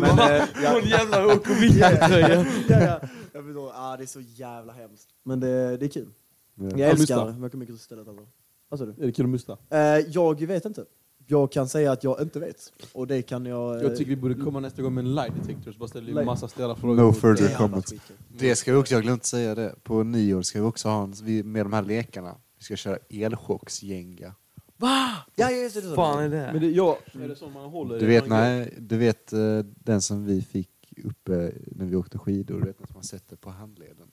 [0.00, 2.46] men, eh, ja, Hon jävla åker vintertröja.
[2.68, 3.00] ja, ja.
[3.32, 5.08] Jag förstår, ah, det är så jävla hemskt.
[5.24, 6.08] Men det, det är kul.
[6.54, 6.64] Ja.
[6.70, 7.40] Jag Ja, älskar Musta.
[7.40, 8.08] mycket, mycket istället.
[8.08, 8.26] Alltså.
[8.68, 8.92] Vad sa du?
[9.02, 9.58] Är det kul att musta?
[9.70, 9.78] Eh,
[10.08, 10.84] jag vet inte.
[11.26, 12.72] Jag kan säga att jag inte vet.
[12.92, 13.76] Och det kan jag...
[13.76, 16.06] eh, Jag tycker vi borde komma nästa gång med en lie detector så bara ställer
[16.06, 16.96] vi Lie- massa stela frågor.
[16.96, 17.90] No mot- further comments.
[17.92, 18.16] skitkul.
[18.38, 19.74] Det ska vi också, jag har glömt säga det.
[19.82, 22.36] På nyår ska vi också ha en, vi, med de här lekarna.
[22.58, 24.34] Vi ska köra elchocksgänga.
[24.76, 25.08] Va?
[25.36, 25.88] Ja, just det.
[25.90, 26.36] det, fan är det.
[26.36, 26.50] det?
[26.52, 30.00] Men det, ja, är det så man håller Du vet, nej, du vet eh, den
[30.02, 30.68] som vi fick
[31.04, 34.10] uppe när vi åkte skidor, du vet den som man sätter på handleden.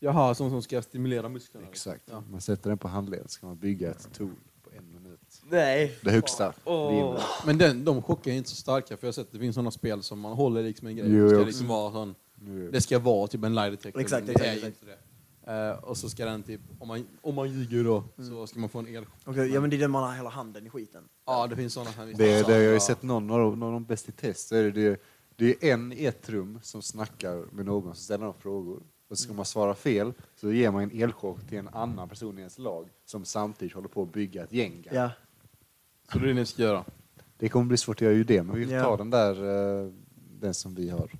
[0.00, 1.66] Jaha, som, som ska stimulera musklerna.
[1.68, 2.02] Exakt.
[2.10, 2.22] Ja.
[2.30, 5.42] Man sätter den på handleden så kan man bygga ett torn på en minut.
[5.50, 5.98] Nej.
[6.02, 6.52] Det högsta.
[6.64, 7.22] Rimmet.
[7.46, 9.54] Men den, de chockar är inte så starka för jag har sett att det finns
[9.54, 11.08] sådana spel som man håller liksom en grej.
[11.10, 14.00] Jo, det, ska liksom vara sån, Nu- det ska vara typ en lie detector.
[14.00, 14.82] Exakt, men exakt, är exakt.
[14.82, 14.98] inte det.
[15.52, 18.30] Eh, och så ska den typ, om man, om man ljuger då, Mm.
[18.30, 19.14] så ska man få en elchock.
[19.24, 21.02] Okej, ja men det är den man har hela handen i skiten.
[21.26, 22.06] Ja, det finns sådana här.
[22.06, 22.28] Det, det,
[22.62, 24.48] jag har ju sett någon av någon av de bäst i test.
[24.48, 25.00] Så är det, det,
[25.36, 28.82] det är en i ett rum som snackar med någon som ställer några frågor.
[29.08, 32.38] Och så ska man svara fel så ger man en elchock till en annan person
[32.38, 34.86] i ens lag som samtidigt håller på att bygga ett gäng.
[34.90, 35.10] Ja.
[36.12, 36.84] Så det är det ni ska göra.
[37.38, 38.82] Det kommer bli svårt att göra ju det, men vi får Ja.
[38.82, 39.32] ta den där,
[39.84, 39.92] eh,
[40.40, 41.10] den som vi har.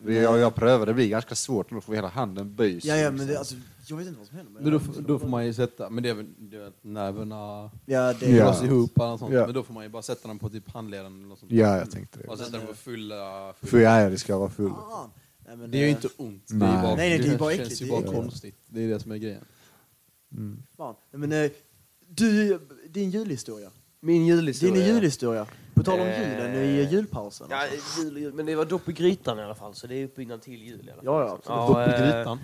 [0.00, 2.84] Vi- Jag, jag prövade, det blir ganska svårt då får hela handen böjs.
[2.84, 3.54] Ja, ja, men det, alltså,
[3.86, 4.60] jag vet inte vad som händer.
[4.62, 6.72] Men då, då får man ju sätta, men det är väl det är
[7.86, 8.44] Ja, det Ja.
[8.44, 9.32] dras ihop eller något sånt.
[9.34, 9.44] Ja.
[9.46, 11.52] Men då får man ju bara sätta den på typ handleden eller något sånt.
[11.52, 12.36] Ja, jag tänkte det.
[12.36, 13.52] sätta den på fulla...
[13.52, 13.70] fulla.
[13.70, 14.70] För ja, det ska vara full.
[14.70, 15.10] Fan.
[15.48, 16.46] Nej, men, Det är ju eh, inte ont.
[16.48, 16.82] Det är Nej.
[16.82, 18.56] bara, Nej, nej, det är bara känns äckligt, ju det bara konstigt.
[18.66, 19.44] Det är det som är grejen.
[20.32, 20.62] Mm.
[20.76, 20.94] Fan.
[21.10, 21.50] Nej, men, eh,
[22.08, 23.70] du, din julhistoria.
[24.00, 24.74] Min julhistoria.
[24.74, 25.46] Din julhistoria.
[25.74, 27.46] På tal om Eh, julen i julpausen.
[27.50, 27.62] Ja,
[27.98, 30.42] jul, jul, men det var dopp i grytan i alla fall, så det är uppbyggnad
[30.42, 31.04] till jul i alla fall.
[31.04, 31.88] Ja, ja, absolut.
[31.88, 32.38] Dopp i grytan?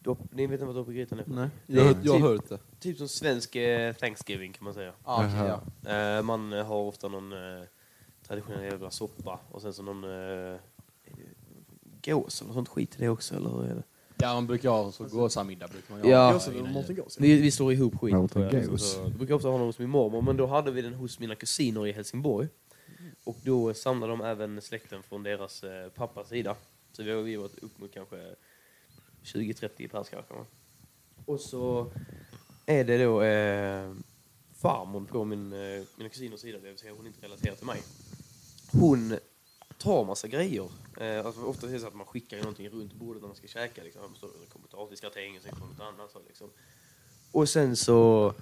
[0.00, 1.30] Dopp, ni vet inte vad dopp i grytan är för?
[1.30, 1.48] Nej.
[1.66, 2.78] Det Jag, har hört- jag har typ- hört det.
[2.80, 4.92] Typ som svensk eh, Thanksgiving kan man säga.
[5.04, 5.60] Ah, Jaha.
[5.84, 5.90] ja.
[5.90, 7.62] Eh, man har ofta någon eh,
[8.26, 10.58] traditionell jävla soppa och sen så någon eh,
[12.04, 13.82] gås eller sånt skit i det också, eller hur är det?
[14.22, 15.68] ja, man brukar ha så gåsamiddag.
[15.68, 16.32] Brukar man Ja.
[16.32, 17.20] Gås eller Mårten Gås?
[17.20, 18.70] Vi, vi slår ihop skiten Mountain tror jag.
[18.70, 18.92] Goes.
[18.92, 21.18] så, det brukar ofta ha någon hos min mormor, men då hade vi den hos
[21.18, 22.48] mina kusiner i Helsingborg.
[23.24, 26.56] Och då samlade de även släkten från deras eh, pappas sida.
[26.92, 28.16] Så vi har vi varit upp mot kanske
[29.24, 30.34] 20-30 pers kanske.
[30.34, 30.46] va.
[31.24, 31.92] Och så
[32.66, 33.94] är det då eh,
[34.56, 37.66] farmor på min, eh, mina kusiners sida, det vill säga hon är inte relaterad till
[37.66, 37.82] mig.
[38.72, 39.18] Hon
[39.80, 40.68] tar massa grejer.
[41.00, 43.36] Eh, alltså ofta är det så att man skickar ju någonting runt bordet när man
[43.36, 43.82] ska käka.
[43.82, 44.14] Liksom.
[44.16, 46.10] Står- det kommer potatisgratäng och sen kommer något annat.
[46.12, 46.50] Så, liksom.
[47.32, 48.34] Och sen så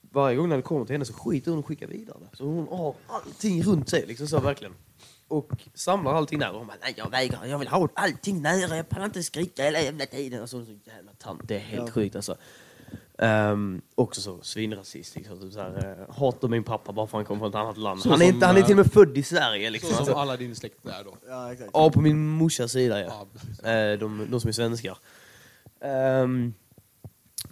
[0.00, 2.28] varje gång när det kommer till henne så skiter hon och skickar vidare.
[2.32, 4.74] Så hon har allting runt sig, liksom så verkligen.
[5.28, 6.50] Och samlar allting där.
[6.52, 9.62] Och hon bara, nej jag vägrar, jag vill ha allting nära, jag pallar inte skrika
[9.64, 10.40] hela jävla tiden.
[10.40, 11.92] Alltså, hon är så jävla tant, det är helt Ja.
[11.92, 12.36] sjukt alltså.
[13.18, 15.40] Um, också så svinrasist, liksom.
[15.40, 18.02] Typ uh, hatar min pappa bara för att han kommer från ett annat land.
[18.02, 19.90] Så Han är, som, inte, han är eh, till och med född i Sverige liksom.
[19.90, 21.16] Så som Alltså, alla din släkt är då.
[21.28, 21.70] Ja, exakt.
[21.72, 23.26] ja, på min morsas sida ja.
[23.70, 24.98] Eh, de, de som är svenskar.
[25.80, 26.54] Ehm,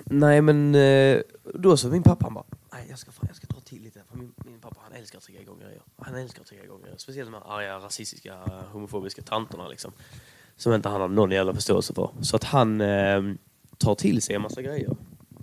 [0.05, 1.20] nej men eh,
[1.55, 4.01] då så min pappa han bara, nej jag ska, fan, jag ska dra till lite.
[4.11, 5.83] För min, min pappa han älskar att trigga igång grejer.
[5.97, 6.97] Han älskar att trigga igång grejer.
[6.99, 8.37] Speciellt de här arga, rasistiska,
[8.72, 9.93] homofobiska tanterna liksom.
[10.57, 12.11] Som inte han har någon jävla förståelse för.
[12.20, 13.22] Så att han eh,
[13.78, 14.97] tar till sig en massa grejer.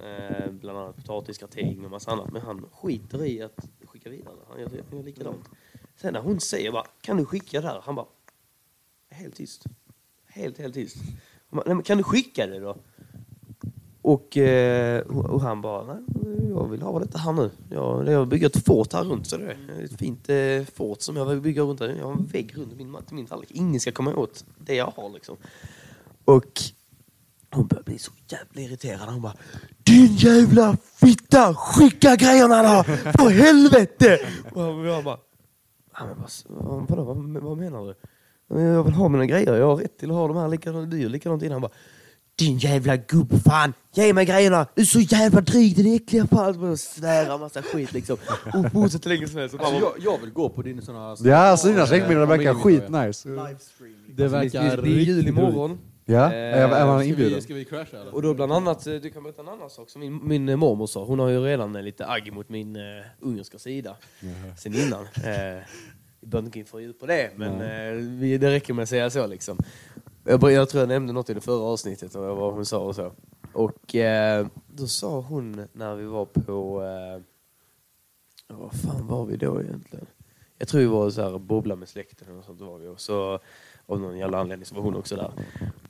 [0.04, 2.32] Eh, bland annat potatisgratäng och massa annat.
[2.32, 4.36] Men han skiter i att skicka vidare.
[4.50, 5.50] Han gör, han gör likadant.
[5.96, 7.82] Sen när hon säger bara, kan du skicka det här?
[7.84, 8.06] Han bara,
[9.10, 9.64] helt tyst.
[10.28, 10.98] Helt, helt tyst.
[11.50, 12.78] Bara, kan du skicka det då?
[14.02, 17.52] Och, eh, och han bara, nej, jag vill ha detta här nu.
[17.70, 19.28] Jag, jag bygger ett fort här runt.
[19.28, 21.80] Så det är ett fint eh, fort som jag vill bygga runt.
[21.80, 21.96] här.
[22.00, 23.52] Jag har en vägg runt min, min tallrik.
[23.52, 25.38] Ingen ska komma åt det jag har liksom.
[26.26, 26.62] Och
[27.52, 29.10] hon börjar bli så jävla irriterad.
[29.10, 29.34] Hon bara,
[29.84, 32.84] din jävla fitta, skicka grejerna då!
[32.84, 34.20] För helvete!
[34.54, 35.18] Och jag bara,
[36.00, 36.16] Ja, men
[36.48, 37.96] vad, vadå, vad, vad menar du?
[38.62, 41.02] Jag vill ha mina grejer, jag har rätt till att ha de här likadant, du
[41.02, 41.52] gör likadant innan.
[41.54, 41.72] Han bara,
[42.36, 46.72] din jävla gubbfan, ge mig grejerna, du är så jävla dryg, din äckliga fan.
[46.72, 48.18] Och svära massa skit liksom.
[48.54, 49.56] Och fortsätter länge som helst.
[49.56, 51.16] Och Alltså, jag, jag vill gå på din såna...
[51.20, 53.30] Ja, alltså dina släktmiddagar verkar skitnice.
[53.30, 54.16] Livestreaming.
[54.16, 55.78] Det det, verkar det, det är jul riktigt imorgon.
[56.10, 57.42] Ja, Eh, är, är man Ska vi, inbjuden?
[57.42, 58.16] ska vi crasha eller?
[58.16, 60.56] Och då bland annat, eh, du kan berätta en annan sak som min, min eh,
[60.56, 61.04] mormor sa.
[61.06, 63.96] Hon har ju redan lite agg mot min uh, ungerska sida
[64.58, 65.02] sen innan.
[65.02, 65.64] Uh,
[66.20, 68.84] vi behöver inte gå in för djupt på det, men eh, vi, det räcker med
[68.84, 69.58] att säga så liksom.
[70.24, 72.96] Jag, jag tror jag nämnde något i det förra avsnittet, och vad hon sa och
[72.96, 73.12] så.
[73.54, 76.84] Och eh, då sa hon när vi var på...
[76.84, 77.22] Eh,
[78.48, 80.06] vad fan var vi då egentligen?
[80.58, 82.88] Jag tror vi var så här bubbla med släkten och sånt var vi.
[82.88, 83.40] Och så
[83.90, 85.32] av någon jävla anledning så var hon också där.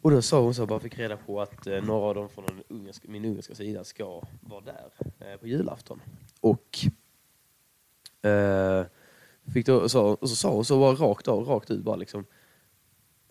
[0.01, 2.45] Och då sa hon så, bara fick reda på att eh, några av dem från
[2.45, 4.89] den ungerska, min ungerska sida ska vara där
[5.19, 6.01] eh, på julafton.
[6.41, 6.79] Och
[8.29, 8.85] eh,
[9.53, 12.25] fick då, så, och så sa hon så bara rakt av, rakt ut bara liksom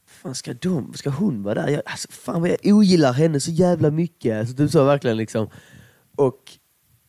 [0.09, 1.69] Fan ska, de, ska hon vara där?
[1.69, 4.39] Jag, alltså, fan vad jag ogillar henne så jävla mycket.
[4.39, 5.49] Alltså, typ så verkligen liksom.
[6.17, 6.59] Och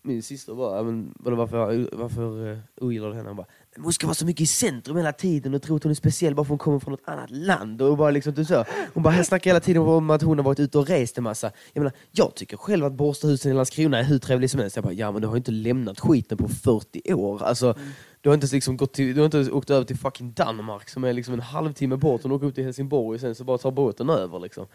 [0.02, 3.30] min syster bara, men, vadå, varför, varför uh, ogillar du henne?
[3.30, 3.48] Hon bara,
[3.78, 6.36] hon ska vara så mycket i centrum hela tiden och tro att hon är speciell
[6.36, 7.82] bara för att hon kommer från ett annat land.
[7.82, 8.66] Och bara liksom, du så.
[8.94, 11.52] Hon bara, snackar hela tiden om att hon har varit ute och rest en massa.
[11.74, 14.76] Jag menar, jag tycker själv att Borstahusen i Landskrona är hur trevlig som helst.
[14.76, 17.44] Jag bara, ja men du har inte lämnat skiten på 40 år.
[17.44, 17.76] Alltså,
[18.22, 21.04] du har inte liksom gått till, du har inte åkt över till fucking Danmark som
[21.04, 23.72] är liksom en halvtimme bort och åker upp till Helsingborg och sen så bara tar
[23.72, 24.68] båten över liksom.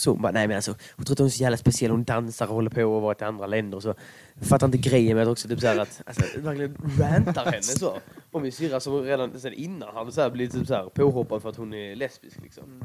[0.00, 2.04] Så hon bara, nej men alltså, hon tror att hon är så jävla speciell, hon
[2.04, 3.80] dansar och håller på och varit i andra länder.
[3.80, 3.88] Så
[4.34, 7.62] jag fattar inte grejen med att också typ så här att, alltså, verkligen rantar henne
[7.62, 7.98] så.
[8.30, 11.42] Och min syrra som redan sen innan hade så här blivit typ så här påhoppad
[11.42, 12.84] för att hon är lesbisk liksom.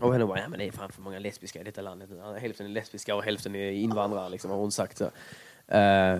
[0.00, 2.10] Och henne bara, ja men det är fan för många lesbiska i detta landet.
[2.40, 5.04] Hälften är lesbiska och hälften är invandrare liksom, har hon sagt så.
[5.74, 6.18] Eh,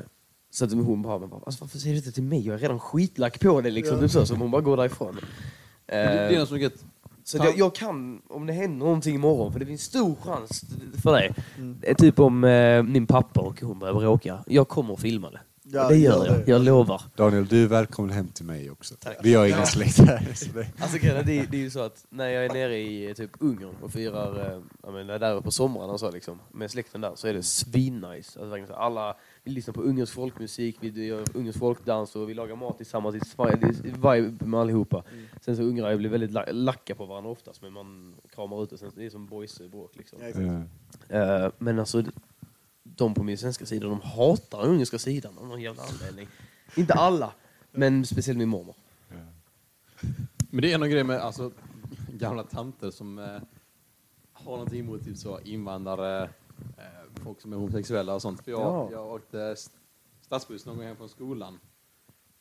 [0.50, 2.46] så att hon bara, bara alltså, varför säger du inte till mig?
[2.46, 4.00] Jag är redan skitlack på det liksom.
[4.00, 5.14] Typ så, så hon bara går därifrån.
[5.86, 6.84] Det, det är Eh, något som är gött.
[7.24, 10.64] Så jag, jag kan, om det händer någonting imorgon, för det finns stor chans
[11.02, 11.34] för det.
[11.82, 14.44] Eh, Typ om eh, min pappa och hon börjar bråka.
[14.46, 15.40] Jag kommer att filma det.
[15.64, 16.50] Ja, det gör jag, det.
[16.50, 17.02] jag lovar.
[17.16, 18.94] Daniel, du är välkommen hem till mig också.
[19.00, 19.16] Tack.
[19.22, 20.28] Vi har ingen släkt här.
[20.34, 20.66] Så det...
[20.78, 23.74] Alltså det, det är ju så att när jag är nere i eh, typ Ungern
[23.82, 27.28] och firar, eh, jag menar, där på somrarna och så liksom, med släkten där, så
[27.28, 28.40] är det svinnice.
[28.40, 32.76] Alltså, alla, vi lyssnar på ungersk folkmusik, vi gör ungersk folkdans och vi lagar mat
[32.76, 33.16] tillsammans.
[33.36, 35.04] Det är vibe med allihopa.
[35.40, 38.78] Sen så ungrar blir väldigt la- lacka på varandra oftast, men man kramar ut och
[38.78, 40.18] sen, det är som boys-bråk liksom.
[41.08, 41.16] Ja.
[41.18, 42.04] Eh, men alltså,
[42.82, 46.28] de på min svenska sida, de hatar den ungerska sidan av någon jävla anledning.
[46.76, 47.32] Inte alla,
[47.70, 48.74] men speciellt min mormor.
[50.50, 51.50] Men det är en grej med alltså,
[52.12, 53.24] gamla tanter som eh,
[54.32, 56.22] har någonting emot typ så, invandrare,
[56.78, 58.44] eh, folk som är homosexuella och sånt.
[58.44, 58.88] För jag, Ja.
[58.92, 59.76] jag åkte st-
[60.20, 61.58] stadsbuss någon gång hem från skolan.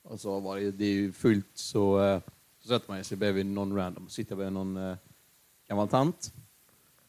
[0.03, 2.19] Och så var det, det är ju fullt så, eh,
[2.59, 4.95] så sätter man sig bredvid någon random, sitter bredvid någon eh,
[5.67, 6.33] gammal tant.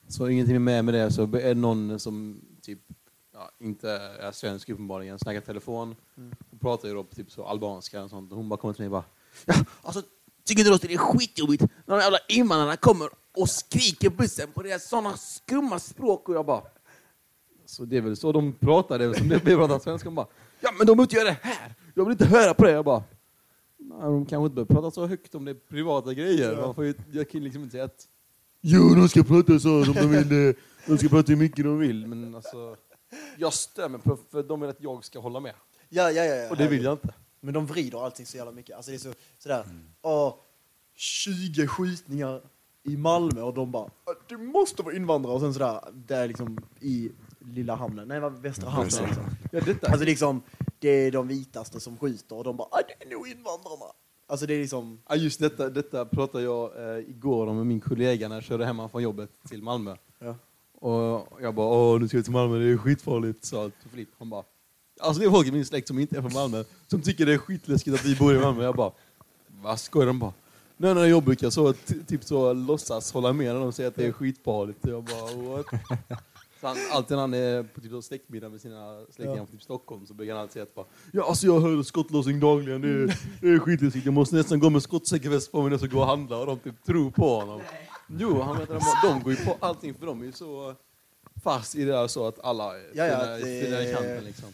[0.09, 2.79] Så ingenting med med det, så är det någon som typ
[3.33, 3.91] ja, inte
[4.21, 5.97] är svensk uppenbarligen, snackar telefon
[6.51, 8.31] och pratar ju då på typ så albanska och sånt.
[8.33, 9.05] Och hon bara kommer till mig och bara
[9.47, 10.03] Ja, alltså
[10.45, 14.63] tycker du att det är skitjobbigt när de jävla invandrarna kommer och skriker bussen på
[14.63, 16.63] deras sådana skumma språk och jag bara
[17.73, 20.05] så det är väl så de pratar, det är väl som det vi pratar svenska.
[20.09, 20.27] De bara,
[20.61, 21.75] ja men de inte göra det här!
[21.95, 22.71] Jag vill inte höra på det!
[22.71, 23.05] Jag bara,
[23.79, 26.57] nej, de kanske inte behöver prata så högt om det är privata grejer.
[26.57, 28.09] Man får ju, jag kan liksom inte säga att
[28.61, 30.55] jo, de ska prata så som de vill, eh,
[30.87, 32.07] de ska prata hur mycket de vill.
[32.07, 32.77] Men alltså,
[33.39, 35.55] jag stämmer på för de vill att jag ska hålla med.
[35.89, 36.51] Ja, ja, ja, ja.
[36.51, 37.15] Och det vill jag inte.
[37.41, 38.77] Men de vrider allting så jävla mycket.
[38.77, 39.65] Alltså det är så, sådär,
[40.03, 40.35] åh,
[40.97, 42.41] 20 skjutningar
[42.85, 45.35] i Malmö och de bara, "Ah, du måste vara invandrare.
[45.35, 47.11] Och sen sådär, där liksom i
[47.47, 49.25] lilla hamnen, nej Västra hamnen liksom.
[49.51, 50.43] Ja, detta, Alltså liksom,
[50.79, 53.85] det är de vitaste som skjuter och de bara, "Ah, det är nog invandrarna.
[54.27, 57.81] Alltså det är liksom, Ja, just detta, detta pratade jag eh, igår om med min
[57.81, 59.97] kollega när jag körde hemma från jobbet till Malmö.
[60.19, 60.35] ja.
[60.85, 64.09] Och jag bara, åh nu ska jag till Malmö, det är skitfarligt, sa Filip.
[64.19, 64.43] Han bara,
[65.01, 67.33] alltså det är folk i min släkt som inte är från Malmö, som tycker det
[67.35, 68.65] är skitläskigt att vi bor i Malmö.
[68.65, 68.93] Jag bara,
[69.63, 70.33] vad skojar de bara?
[70.77, 71.73] Nej, nej, jag brukar så,
[72.09, 74.79] typ så låtsas hålla med när de säger att det är skitfarligt.
[74.87, 75.67] Jag bara, what?
[76.63, 79.37] Han, alltid när han är på typ släktmiddag med sina släktingar Ja.
[79.37, 82.41] från typ Stockholm så brukar han alltid säga att bara, ja alltså jag hör skottlossning
[82.41, 84.05] dagligen, det är, det är skitläskigt.
[84.05, 86.47] Jag måste nästan gå med skottsäkerväst på mig när jag ska gå och handla och
[86.47, 87.61] de typ tror på honom.
[88.19, 90.75] Jo, han vet, de, de går ju på allting för de är ju så
[91.43, 94.49] fast i det där så att alla är Ja, ja, det- i kanten liksom.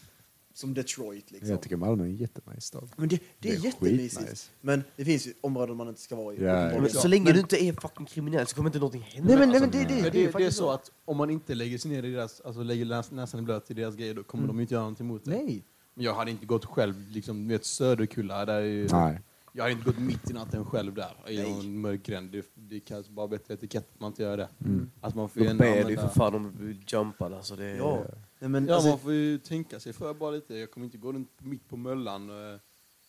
[0.58, 1.50] Som Detroit liksom.
[1.50, 2.90] Jag tycker Malmö är en jättenice stad.
[2.96, 4.50] Men det, det är, Det är jättemysigt.
[4.60, 6.36] Men det finns ju områden man inte ska vara i.
[6.36, 6.52] Ja, ja.
[6.52, 6.82] uppenbarligen.
[6.82, 9.28] Men så länge du inte är fucking kriminell så kommer inte någonting hända.
[9.28, 9.78] Nej men, nej, men alltså.
[9.78, 12.02] det, det, Men det, det, det är så att om man inte lägger sig ner
[12.02, 14.62] i deras, alltså lägger näs- näsan i blöt i deras grejer, då kommer de ju
[14.62, 15.30] inte göra någonting mot det.
[15.30, 15.64] Nej.
[15.94, 19.20] Men jag hade inte gått själv, liksom, vet Söderkulla, där är ju, Nej.
[19.52, 22.30] jag hade inte gått mitt i natten själv där, i någon mörk gränd.
[22.30, 24.48] Det, det kallas bara bättre etikett att man inte gör det.
[24.64, 24.90] Mm.
[25.00, 27.56] Att man får ju De ber dig för fan om jumpad alltså.
[27.56, 27.76] Det.
[27.76, 28.04] Ja.
[28.38, 30.54] Nej, men, Ja, alltså, man får ju tänka sig för bara lite.
[30.54, 32.60] Jag kommer inte gå runt mitt på möllan eh,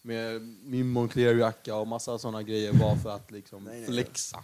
[0.01, 3.89] med min Moncler-jacka och massa sådana grejer bara för att liksom Nej, nej.
[3.89, 4.43] flexa.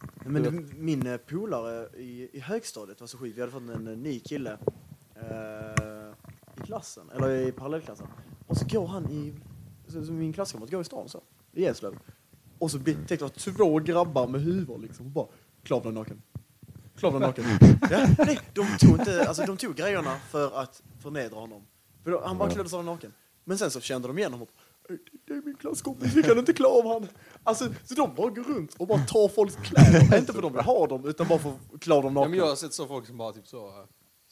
[0.00, 3.36] Nej, men det, min eh, polare i, i högstadiet var så sjuk.
[3.36, 4.58] Vi hade fått en, eh, ny kille
[5.14, 6.12] eh,
[6.56, 8.06] i klassen, eller i parallellklassen.
[8.46, 9.34] Och så går han i,
[9.88, 11.22] så, så min klasskamrat går i stan så,
[11.52, 11.98] i Eslöv.
[12.58, 15.26] Och så det var två grabbar med huvor liksom, bara
[15.62, 16.22] klavlar naken.
[16.96, 17.44] Klavlar naken.
[17.90, 21.62] ja, nej, de tog inte, alltså de tog grejerna för att förnedra honom.
[22.04, 23.12] För då, han bara klädde sig naken.
[23.44, 24.46] Men sen så kände de igen honom.
[25.26, 27.08] det är min klasskompis, vi kan inte klara av han.
[27.44, 30.18] Alltså, så de bara går runt och bara tar folks kläder.
[30.18, 32.28] inte för att de vill ha dem, utan bara för att klara dem Ja, nakna.
[32.30, 33.66] men jag har sett så folk som bara typ så...
[33.68, 33.72] eh,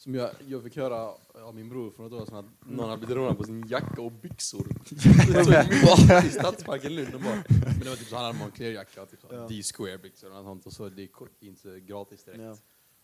[0.03, 2.97] Som jag, jag fick höra av min bror för något år sedan att någon hade
[2.97, 4.67] blivit rånad på sin jacka och byxor.
[5.43, 7.15] så, I Stadsparken Lund.
[7.15, 9.47] och Bara, men det var typ så han hade Moncler-jacka och typ Ja.
[9.47, 10.65] D-square byxor och sånt.
[10.65, 11.09] Och så det är
[11.41, 12.41] inte gratis direkt.
[12.43, 12.57] Ja.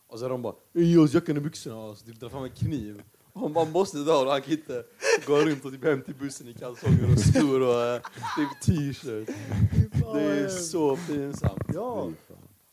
[0.07, 2.43] Och så är de bara ge oss jackan och byxorna och så typ drar fram
[2.43, 3.03] en kniv.
[3.33, 4.83] Och han bara måste dra och han kan inte
[5.27, 8.01] gå runt och typ hem till bussen i kalsonger och skor och eh,
[8.37, 9.29] typ t-shirt.
[10.13, 11.63] Det är så pinsamt.
[11.73, 12.11] Ja,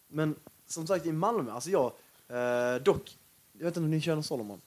[0.08, 0.36] men
[0.66, 1.92] som sagt i Malmö, alltså jag,
[2.28, 3.18] eh, dock,
[3.58, 4.60] jag vet inte om ni känner Solomon?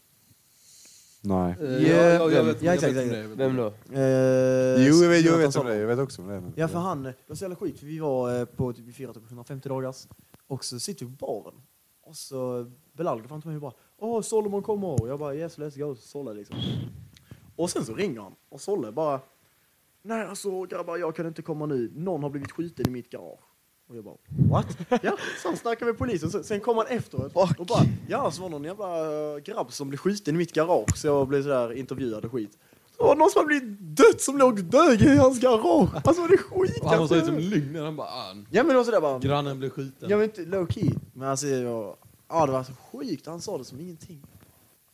[1.21, 1.55] Nej.
[1.61, 3.47] Eh, Ja, ja, jag vet- ja, jag exakt, vet vem det är.
[3.49, 3.65] Vem då?
[3.67, 5.71] Eh, Jo, jag vet, jag Jonathan vet om Solomon.
[5.73, 5.79] det.
[5.81, 6.43] Jag vet också om det.
[6.55, 8.93] Ja, för han, det var så jävla skit, för vi var eh, på, typ, vi
[8.93, 10.07] firade typ 150 dagars,
[10.47, 11.61] och så sitter vi på baren,
[12.01, 15.01] och så Belal går fram till mig och bara Åh, Solomon kommer!
[15.01, 16.55] Och jag bara Yes, let's go, Solle liksom.
[17.55, 19.19] Och sen så ringer han, och Solle bara
[20.01, 23.39] Nej alltså grabbar, jag kan inte komma nu, någon har blivit skjuten i mitt garage.
[23.87, 24.77] Och jag bara What?
[25.03, 28.49] ja, så han snackar med polisen, sen, kom han efteråt och bara Ja, så var
[28.49, 31.73] det någon jävla eh, grabb som blev skjuten i mitt garage, så jag blev sådär
[31.73, 32.57] intervjuad och skit.
[32.97, 35.89] Det var någon som hade blivit dött som låg död i hans garage.
[35.95, 36.83] Alltså var det skit.
[36.83, 39.19] Och han var så som lugn han bara ah, Ja men sådär bara.
[39.19, 40.09] grannen blev skjuten.
[40.09, 40.91] Jag vet inte, low key.
[41.13, 41.95] Men alltså, jag,
[42.27, 43.25] ja det var så sjukt.
[43.25, 44.21] Han sa det som ingenting.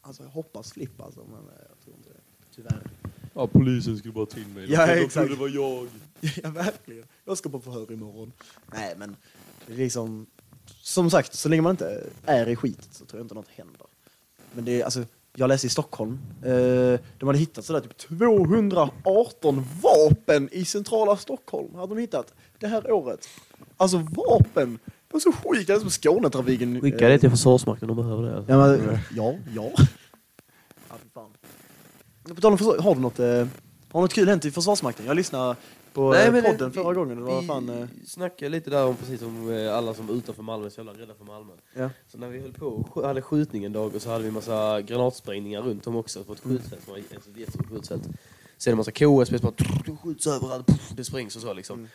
[0.02, 2.20] Alltså jag hoppas flipp alltså, men eh, jag tror inte det.
[2.56, 2.88] Tyvärr.
[3.34, 4.72] Ja, polisen skulle bara till mig.
[4.72, 5.14] Ja, de exakt.
[5.14, 5.88] trodde det var jag.
[6.44, 7.06] ja verkligen.
[7.26, 8.34] Jag ska på förhör imorgon.
[8.74, 9.16] Nej men,
[9.68, 10.26] det är liksom.
[10.82, 13.88] Som sagt, så länge man inte är i skitet så tror jag inte något händer.
[14.54, 15.06] Men det är alltså,
[15.36, 16.20] jag läste i Stockholm.
[16.44, 21.76] Eh, de hade hittat sådär typ 218 vapen i centrala Stockholm.
[21.76, 23.28] Hade de hittat det här året.
[23.78, 24.80] Alltså vapen!
[24.86, 25.68] Det var så sjukt.
[25.68, 26.82] Det är som Skånetrafiken.
[26.82, 28.46] Skicka det till Försvarsmakten de behöver det.
[28.48, 29.72] Ja, men, ja, ja.
[30.90, 31.32] ja fan.
[32.36, 33.48] På tal om försvar, har du något, eh,
[33.92, 35.06] har något kul hänt i Försvarsmakten?
[35.06, 35.56] Jag lyssnade
[35.94, 37.18] på Nej, Nej, men det- podden vi- förra gången.
[37.18, 40.14] Det var vi fan, eh, snackade lite där om precis som eh, alla som är
[40.14, 41.54] utanför Malmö är så jävla rädda för Malmö.
[41.74, 41.90] ja.
[42.08, 44.82] Så när vi höll på och hade skjutning en dag och så hade vi massa
[44.82, 48.04] granatsprängningar runt om också på ett skjutfält var ett jättestort skjutfält.
[48.58, 51.80] Sen en massa KSB som bara det skjuts överallt, det sprängs och så liksom.
[51.80, 51.90] Mm.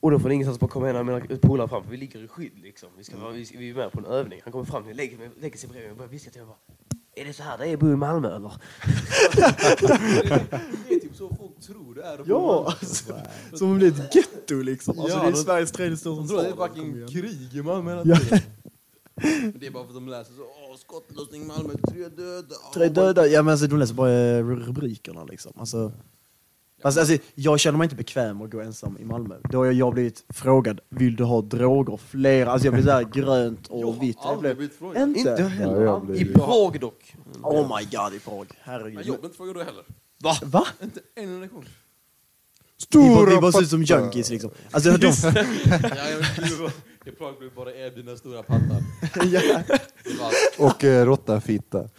[0.00, 2.24] Och då får det ingenstans bara komma en av mina polare fram för vi ligger
[2.24, 2.88] i skydd liksom.
[2.98, 4.40] Vi, ska, vara- vi, vi är med på en övning.
[4.44, 6.58] Han kommer fram, lägger, lägger sig bredvid mig och börjar viska till mig bara
[7.14, 8.52] Är det så här det är att bo i Malmö eller?
[10.88, 12.18] Det är typ så folk tror det är.
[12.18, 13.14] i Ja, alltså,
[13.54, 14.98] som om det är ett getto liksom.
[14.98, 16.68] Alltså, Ja, det är de- Sveriges tredje största De att det är stad.
[16.68, 18.16] fucking krig i Malmö hela Ja.
[18.20, 18.38] tiden.
[19.14, 22.54] Men det är bara för att de läser så åh skottlossning Malmö, tre döda.
[22.74, 25.52] Tre döda, ja men alltså de läser bara eh, rubrikerna liksom.
[25.56, 25.92] Alltså,
[26.82, 29.34] Alltså, alltså, jag känner mig inte bekväm att gå ensam i Malmö.
[29.50, 31.96] Då har jag, jag blivit frågad, vill du ha droger?
[31.96, 34.16] Flera, alltså jag blir såhär grönt och Jag vitt.
[34.18, 35.02] har Jag aldrig blev, blivit frågad.
[35.08, 35.20] inte?
[35.20, 35.80] Inte heller.
[35.84, 37.14] Ja, blir- I Prag dock.
[37.42, 38.98] Oh my god i Prag, Men herregud.
[38.98, 39.84] jag blev inte frågad då heller.
[40.44, 40.66] Va?
[40.82, 41.64] Inte en enda gång.
[42.92, 44.50] Bara, vi Stora bara ser ut som junkies liksom.
[44.70, 45.32] Alltså, de, Ja,
[46.10, 46.72] jag blev-
[47.04, 48.82] I Prag blev bara erbjudna stora pattar.
[49.32, 49.62] ja.
[50.58, 51.78] Och eh, råttafitta.
[51.78, 51.90] råttor.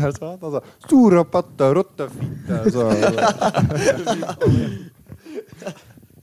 [0.00, 2.70] Han, sa, Stora pattar, råttafitta.
[2.70, 2.90] Så,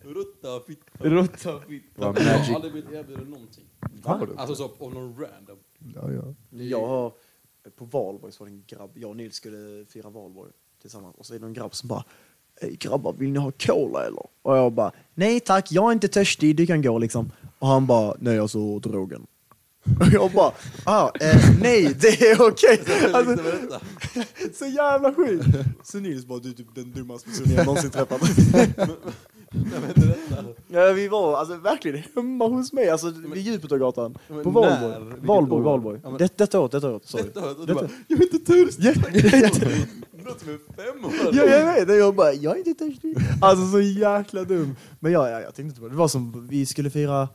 [0.01, 1.09] Rutta och fitta.
[1.09, 1.85] Råtta fitta.
[1.95, 2.55] Jag har magic.
[2.55, 3.65] aldrig blivit erbjuden någonting.
[4.03, 4.35] Har du?
[4.37, 5.57] Alltså så av någon random.
[5.95, 6.33] Ja, ja.
[6.63, 7.13] Jag har,
[7.75, 10.51] på Valborg så var det en grabb, jag och Nils skulle fira Valborg
[10.81, 12.03] tillsammans och så är det en grabb som bara
[12.61, 14.25] Hej grabbar, vill ni ha cola eller?
[14.41, 17.31] Och jag bara Nej tack, jag är inte törstig, du kan gå liksom.
[17.59, 19.27] Och han bara Nej alltså drogen.
[19.99, 20.51] Och jag bara
[20.84, 22.80] ah, eh, nej det är okej.
[23.14, 23.80] Alltså, Alltså,
[24.53, 25.45] så jävla sjukt.
[25.84, 28.22] Så Nils bara du är typ den dummaste personen jag någonsin träffat.
[29.51, 30.43] Nej, men berätta.
[30.68, 34.18] ja, vi var alltså verkligen hemma hos mig, alltså vid Djupetågatan.
[34.27, 34.49] Men På?
[34.49, 35.14] Valborg.
[35.22, 35.64] Valborg?
[35.64, 35.99] Valborg.
[36.03, 37.05] Ja, men- Det, detta året, detta året.
[37.05, 37.23] Sorry.
[37.23, 38.85] Detta hörde du Detta- bara, jag är inte törstig.
[40.26, 41.18] Låter som en femåring.
[41.38, 41.97] Ja, jag vet.
[41.97, 43.18] Jag bara, jag är inte törstig.
[43.41, 44.76] Alltså så jäkla dum.
[44.99, 45.93] Men ja, ja, jag tänkte inte på det.
[45.93, 47.30] Det var som vi skulle fira,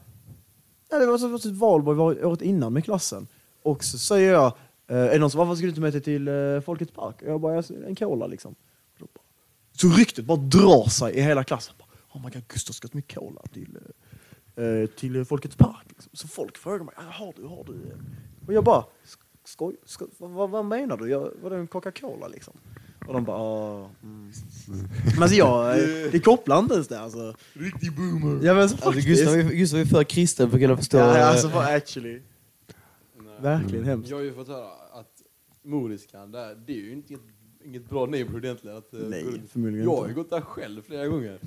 [0.92, 3.26] ja, det var så ett valborg var året innan med klassen.
[3.62, 4.46] Och så säger jag,
[4.88, 7.22] eh, är det någon som varför ska du inte med dig till eh, Folkets park?
[7.22, 8.52] Och jag bara, "Jag- en cola liksom.
[8.94, 9.22] Och då bara-
[9.72, 11.74] Så ryktet bara drar sig i hela klassen.
[11.78, 13.78] Bara, oh my god, Gustav ska ta med cola till,
[14.56, 15.84] eh, eh, till eh, Folkets park.
[15.88, 16.10] Liksom.
[16.12, 17.72] Så folk frågar mig, "Ah, har du, har du?
[17.72, 17.96] eh?"
[18.46, 18.84] Och jag bara,
[19.44, 21.10] skoj, skoj vad, vad, vad menar du?
[21.10, 22.54] Jag, var det en Coca-Cola liksom?
[23.06, 24.32] Och de bara, ah, mm.
[25.14, 27.34] Men alltså jag, eh, det kopplar inte ens det alltså.
[27.52, 28.46] Riktig boomer.
[28.46, 29.08] Ja men så Alltså, faktiskt.
[29.08, 30.98] Gustav, är- Gustav är för kristen för att kunna förstå.
[30.98, 32.12] Ja, eh, alltså för actually.
[32.12, 33.34] Nej.
[33.40, 34.10] Verkligen hemskt.
[34.10, 35.22] Jag har ju fått höra att
[35.64, 37.20] Moriskan, där, det är ju inte ett,
[37.64, 38.76] inget bra neighborhood egentligen.
[38.76, 40.14] Att, eh, Nej, gå- förmodligen Jag har ju inte.
[40.14, 41.38] gått där själv flera gånger.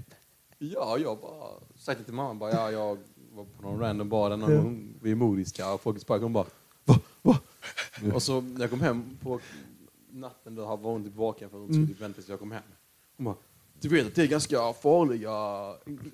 [0.60, 2.98] Ja, jag bara sagt det till mamma, bara, ja, jag
[3.34, 6.22] var på någon random bar där någon, vid Moriska och Folkets park.
[6.22, 6.46] Hon bara
[6.86, 7.00] va?
[7.22, 7.38] Va?
[8.14, 9.40] Och så när jag kom hem på
[10.16, 11.90] natten, då var hon typ vaken för hon skulle Mm.
[11.94, 12.64] typ vänta tills jag kom hem.
[13.18, 13.36] Hon bara
[13.80, 15.32] Du vet att det är ganska farliga,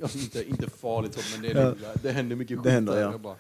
[0.02, 1.90] alltså inte, inte farligt men det, är, Ja.
[2.04, 3.02] det händer mycket skit Det händer, där.
[3.02, 3.12] ja.
[3.12, 3.36] Jag bara,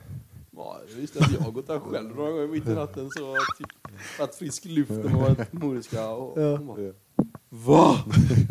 [0.51, 3.35] ja, jag visste att jag har gått där själv några gånger mitt i natten så
[3.57, 3.67] typ
[4.17, 6.57] tagit frisk luft och varit moriska och Ja.
[6.57, 6.93] hon bara,
[7.53, 7.95] Va?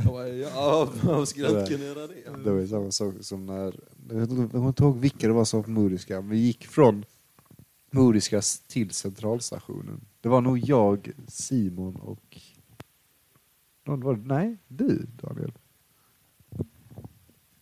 [0.04, 2.44] Jag bara, ja, varför skulle jag inte kunna göra det?
[2.44, 3.74] Det var ju samma sak som när,
[4.10, 7.04] jag kommer inte ihåg vilka det var som var Moriska, men vi gick från
[7.90, 10.00] Moriska till centralstationen.
[10.20, 12.40] Det var nog jag, Simon och...
[13.84, 14.16] Någon var?
[14.16, 15.52] Nej, du Daniel.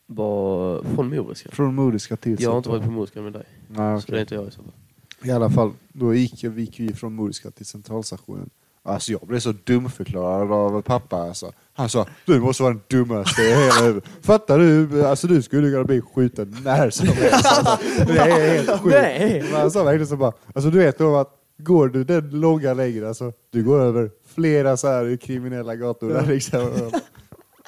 [0.06, 1.50] Var från Moriska.
[1.50, 3.44] Från Moriska till Jag har inte varit på Moriska med dig.
[3.68, 4.72] Nej, Så det är inte jag i så fall.
[5.24, 8.50] I alla fall, då gick jag, vi gick från Moriska till centralstationen.
[8.88, 11.52] Alltså jag blev så dumförklarad av pappa alltså.
[11.72, 14.10] Han sa, du måste vara den dummaste i hela huvudet.
[14.22, 15.04] Fattar du?
[15.06, 17.46] Alltså du skulle kunna bli skjuten när som helst.
[17.46, 19.50] Alltså, det är helt sjukt.
[19.50, 22.74] Men han sa verkligen så bara, alltså du vet då att går du den långa
[22.74, 26.60] längden, alltså du går över flera så här kriminella gator där liksom.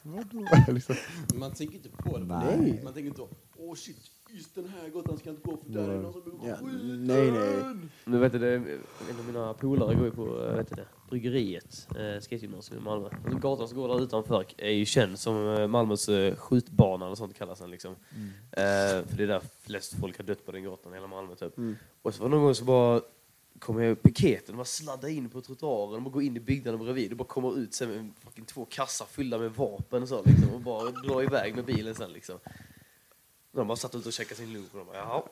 [0.03, 0.47] Vadå?
[0.73, 0.95] liksom.
[1.35, 2.25] Man tänker inte på det.
[2.25, 2.81] Nej.
[2.85, 3.23] Man tänker inte,
[3.57, 3.97] åh shit,
[4.33, 7.05] just den här gatan ska jag inte gå för där är någon som Ja, skjuten.
[7.05, 7.75] nej, nej.
[8.05, 10.87] Nu vet du, det, en av mina polare går ju på äh, vet du det,
[11.09, 13.09] Bryggeriet, äh, skategymnasium i Malmö.
[13.33, 17.17] Och Gatan som går där utanför är ju känd som äh, Malmös äh, skjutbana eller
[17.17, 17.93] sånt kallas den liksom.
[18.53, 18.61] Eh,
[19.07, 21.59] för det är där flest folk har dött på den gatan i hela Malmö typ.
[21.59, 21.77] Mm.
[22.03, 23.01] Och så var det någon gång så bara
[23.59, 27.11] kom jag piketen, bara sladdade in på trottoaren och bara går in i byggnaden bredvid
[27.11, 30.55] och bara kommer ut sen med fucking två kassar fyllda med vapen och så liksom
[30.55, 32.39] och bara drar iväg med bilen sen liksom.
[33.53, 35.23] De bara satt ute och käkade sin lunch och de bara jaha.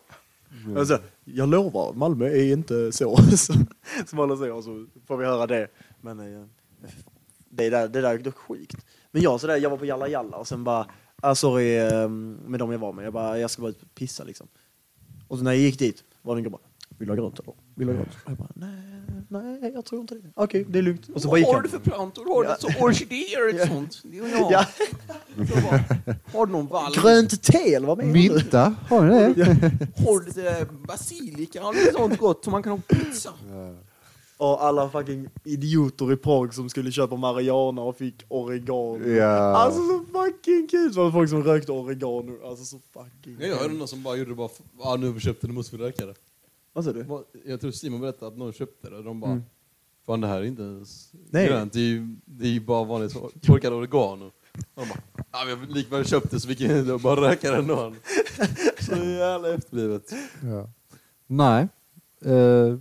[0.64, 0.76] Mm.
[0.76, 3.16] Alltså, jag lovar, Malmö är inte så
[4.06, 4.62] som alla säger.
[4.62, 5.68] Så får vi höra det.
[6.00, 6.44] Men eh,
[7.48, 8.86] det där, det där är dock sjukt.
[9.10, 10.86] Men jag, sådär, jag var på Jalla Jalla och sen bara,
[11.22, 13.04] ah, sorry eh, med dem jag var med.
[13.04, 14.48] Jag bara, jag ska bara ut och pissa liksom.
[15.28, 16.58] Och så när jag gick dit var det en gubbe
[16.98, 17.54] vill du ha grönt eller?
[17.74, 18.14] Vill du ha grönt?
[18.24, 20.20] Och jag bara, nej, nej, jag tror inte det.
[20.34, 21.08] Okej, det är lugnt.
[21.14, 21.70] Och så bara gick Vad har han.
[21.70, 22.24] du för plantor?
[22.34, 24.00] Har du så orkidéer och ett sånt?
[24.04, 24.52] Det vill jag.
[24.52, 24.64] Ja,
[25.36, 25.84] Så bara,
[26.38, 26.92] Har du någon vall?
[26.94, 28.28] grönt te eller vad menar du?
[28.28, 29.44] Mynta, har ni det?
[30.04, 31.62] Har du lite basilika?
[31.62, 33.30] Har du något sånt gott som man kan ha på pizza?
[34.40, 39.06] Och alla fucking idioter i Prag som skulle köpa marijuana och fick oregano.
[39.08, 39.26] Ja.
[39.56, 40.92] Alltså så fucking kul!
[40.92, 42.46] Så var det folk som rökte oregano.
[42.48, 45.12] Alltså så fucking Jag hörde någon som bara gjorde det bara, för- ja nu har
[45.14, 45.54] vi köpt det, nu
[46.78, 47.24] Vad sa du?
[47.44, 49.42] Jag tror Simon berättade att någon köpte det och de bara, Mm.
[50.06, 51.46] fan det här är inte ens Nej.
[51.48, 54.24] grönt, det är ju det är ju bara vanligt torkad oregano.
[54.24, 54.32] Och
[54.74, 55.00] de bara,
[55.32, 57.94] ja vi har likväl köpt det så vi kan bara röka det ändå.
[58.80, 60.12] Så jävla efterblivet.
[60.44, 60.70] Ja.
[61.26, 61.68] Nej.
[62.26, 62.78] Uh,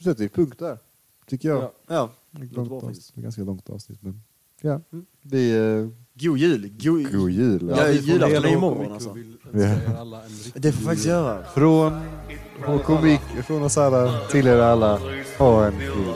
[0.00, 0.78] sätter vi punkt där.
[1.26, 1.62] Tycker jag.
[1.62, 1.72] Ja.
[1.88, 2.10] Ja.
[2.52, 3.14] Långt avsnitt, faktiskt.
[3.14, 4.22] ganska långt avsnitt men
[4.60, 4.80] ja.
[4.92, 5.06] Mm.
[5.22, 6.72] Vi, uh, God jul!
[6.78, 7.74] God, god jul.
[7.76, 9.12] Ja, vi får julafton är imorgon, alltså.
[9.12, 11.12] vill önska er alla en riktig Det får faktiskt jul.
[11.12, 11.44] göra.
[11.44, 11.92] Från
[12.66, 15.00] vår komik från oss alla, till er alla.
[15.38, 16.14] Ha en fin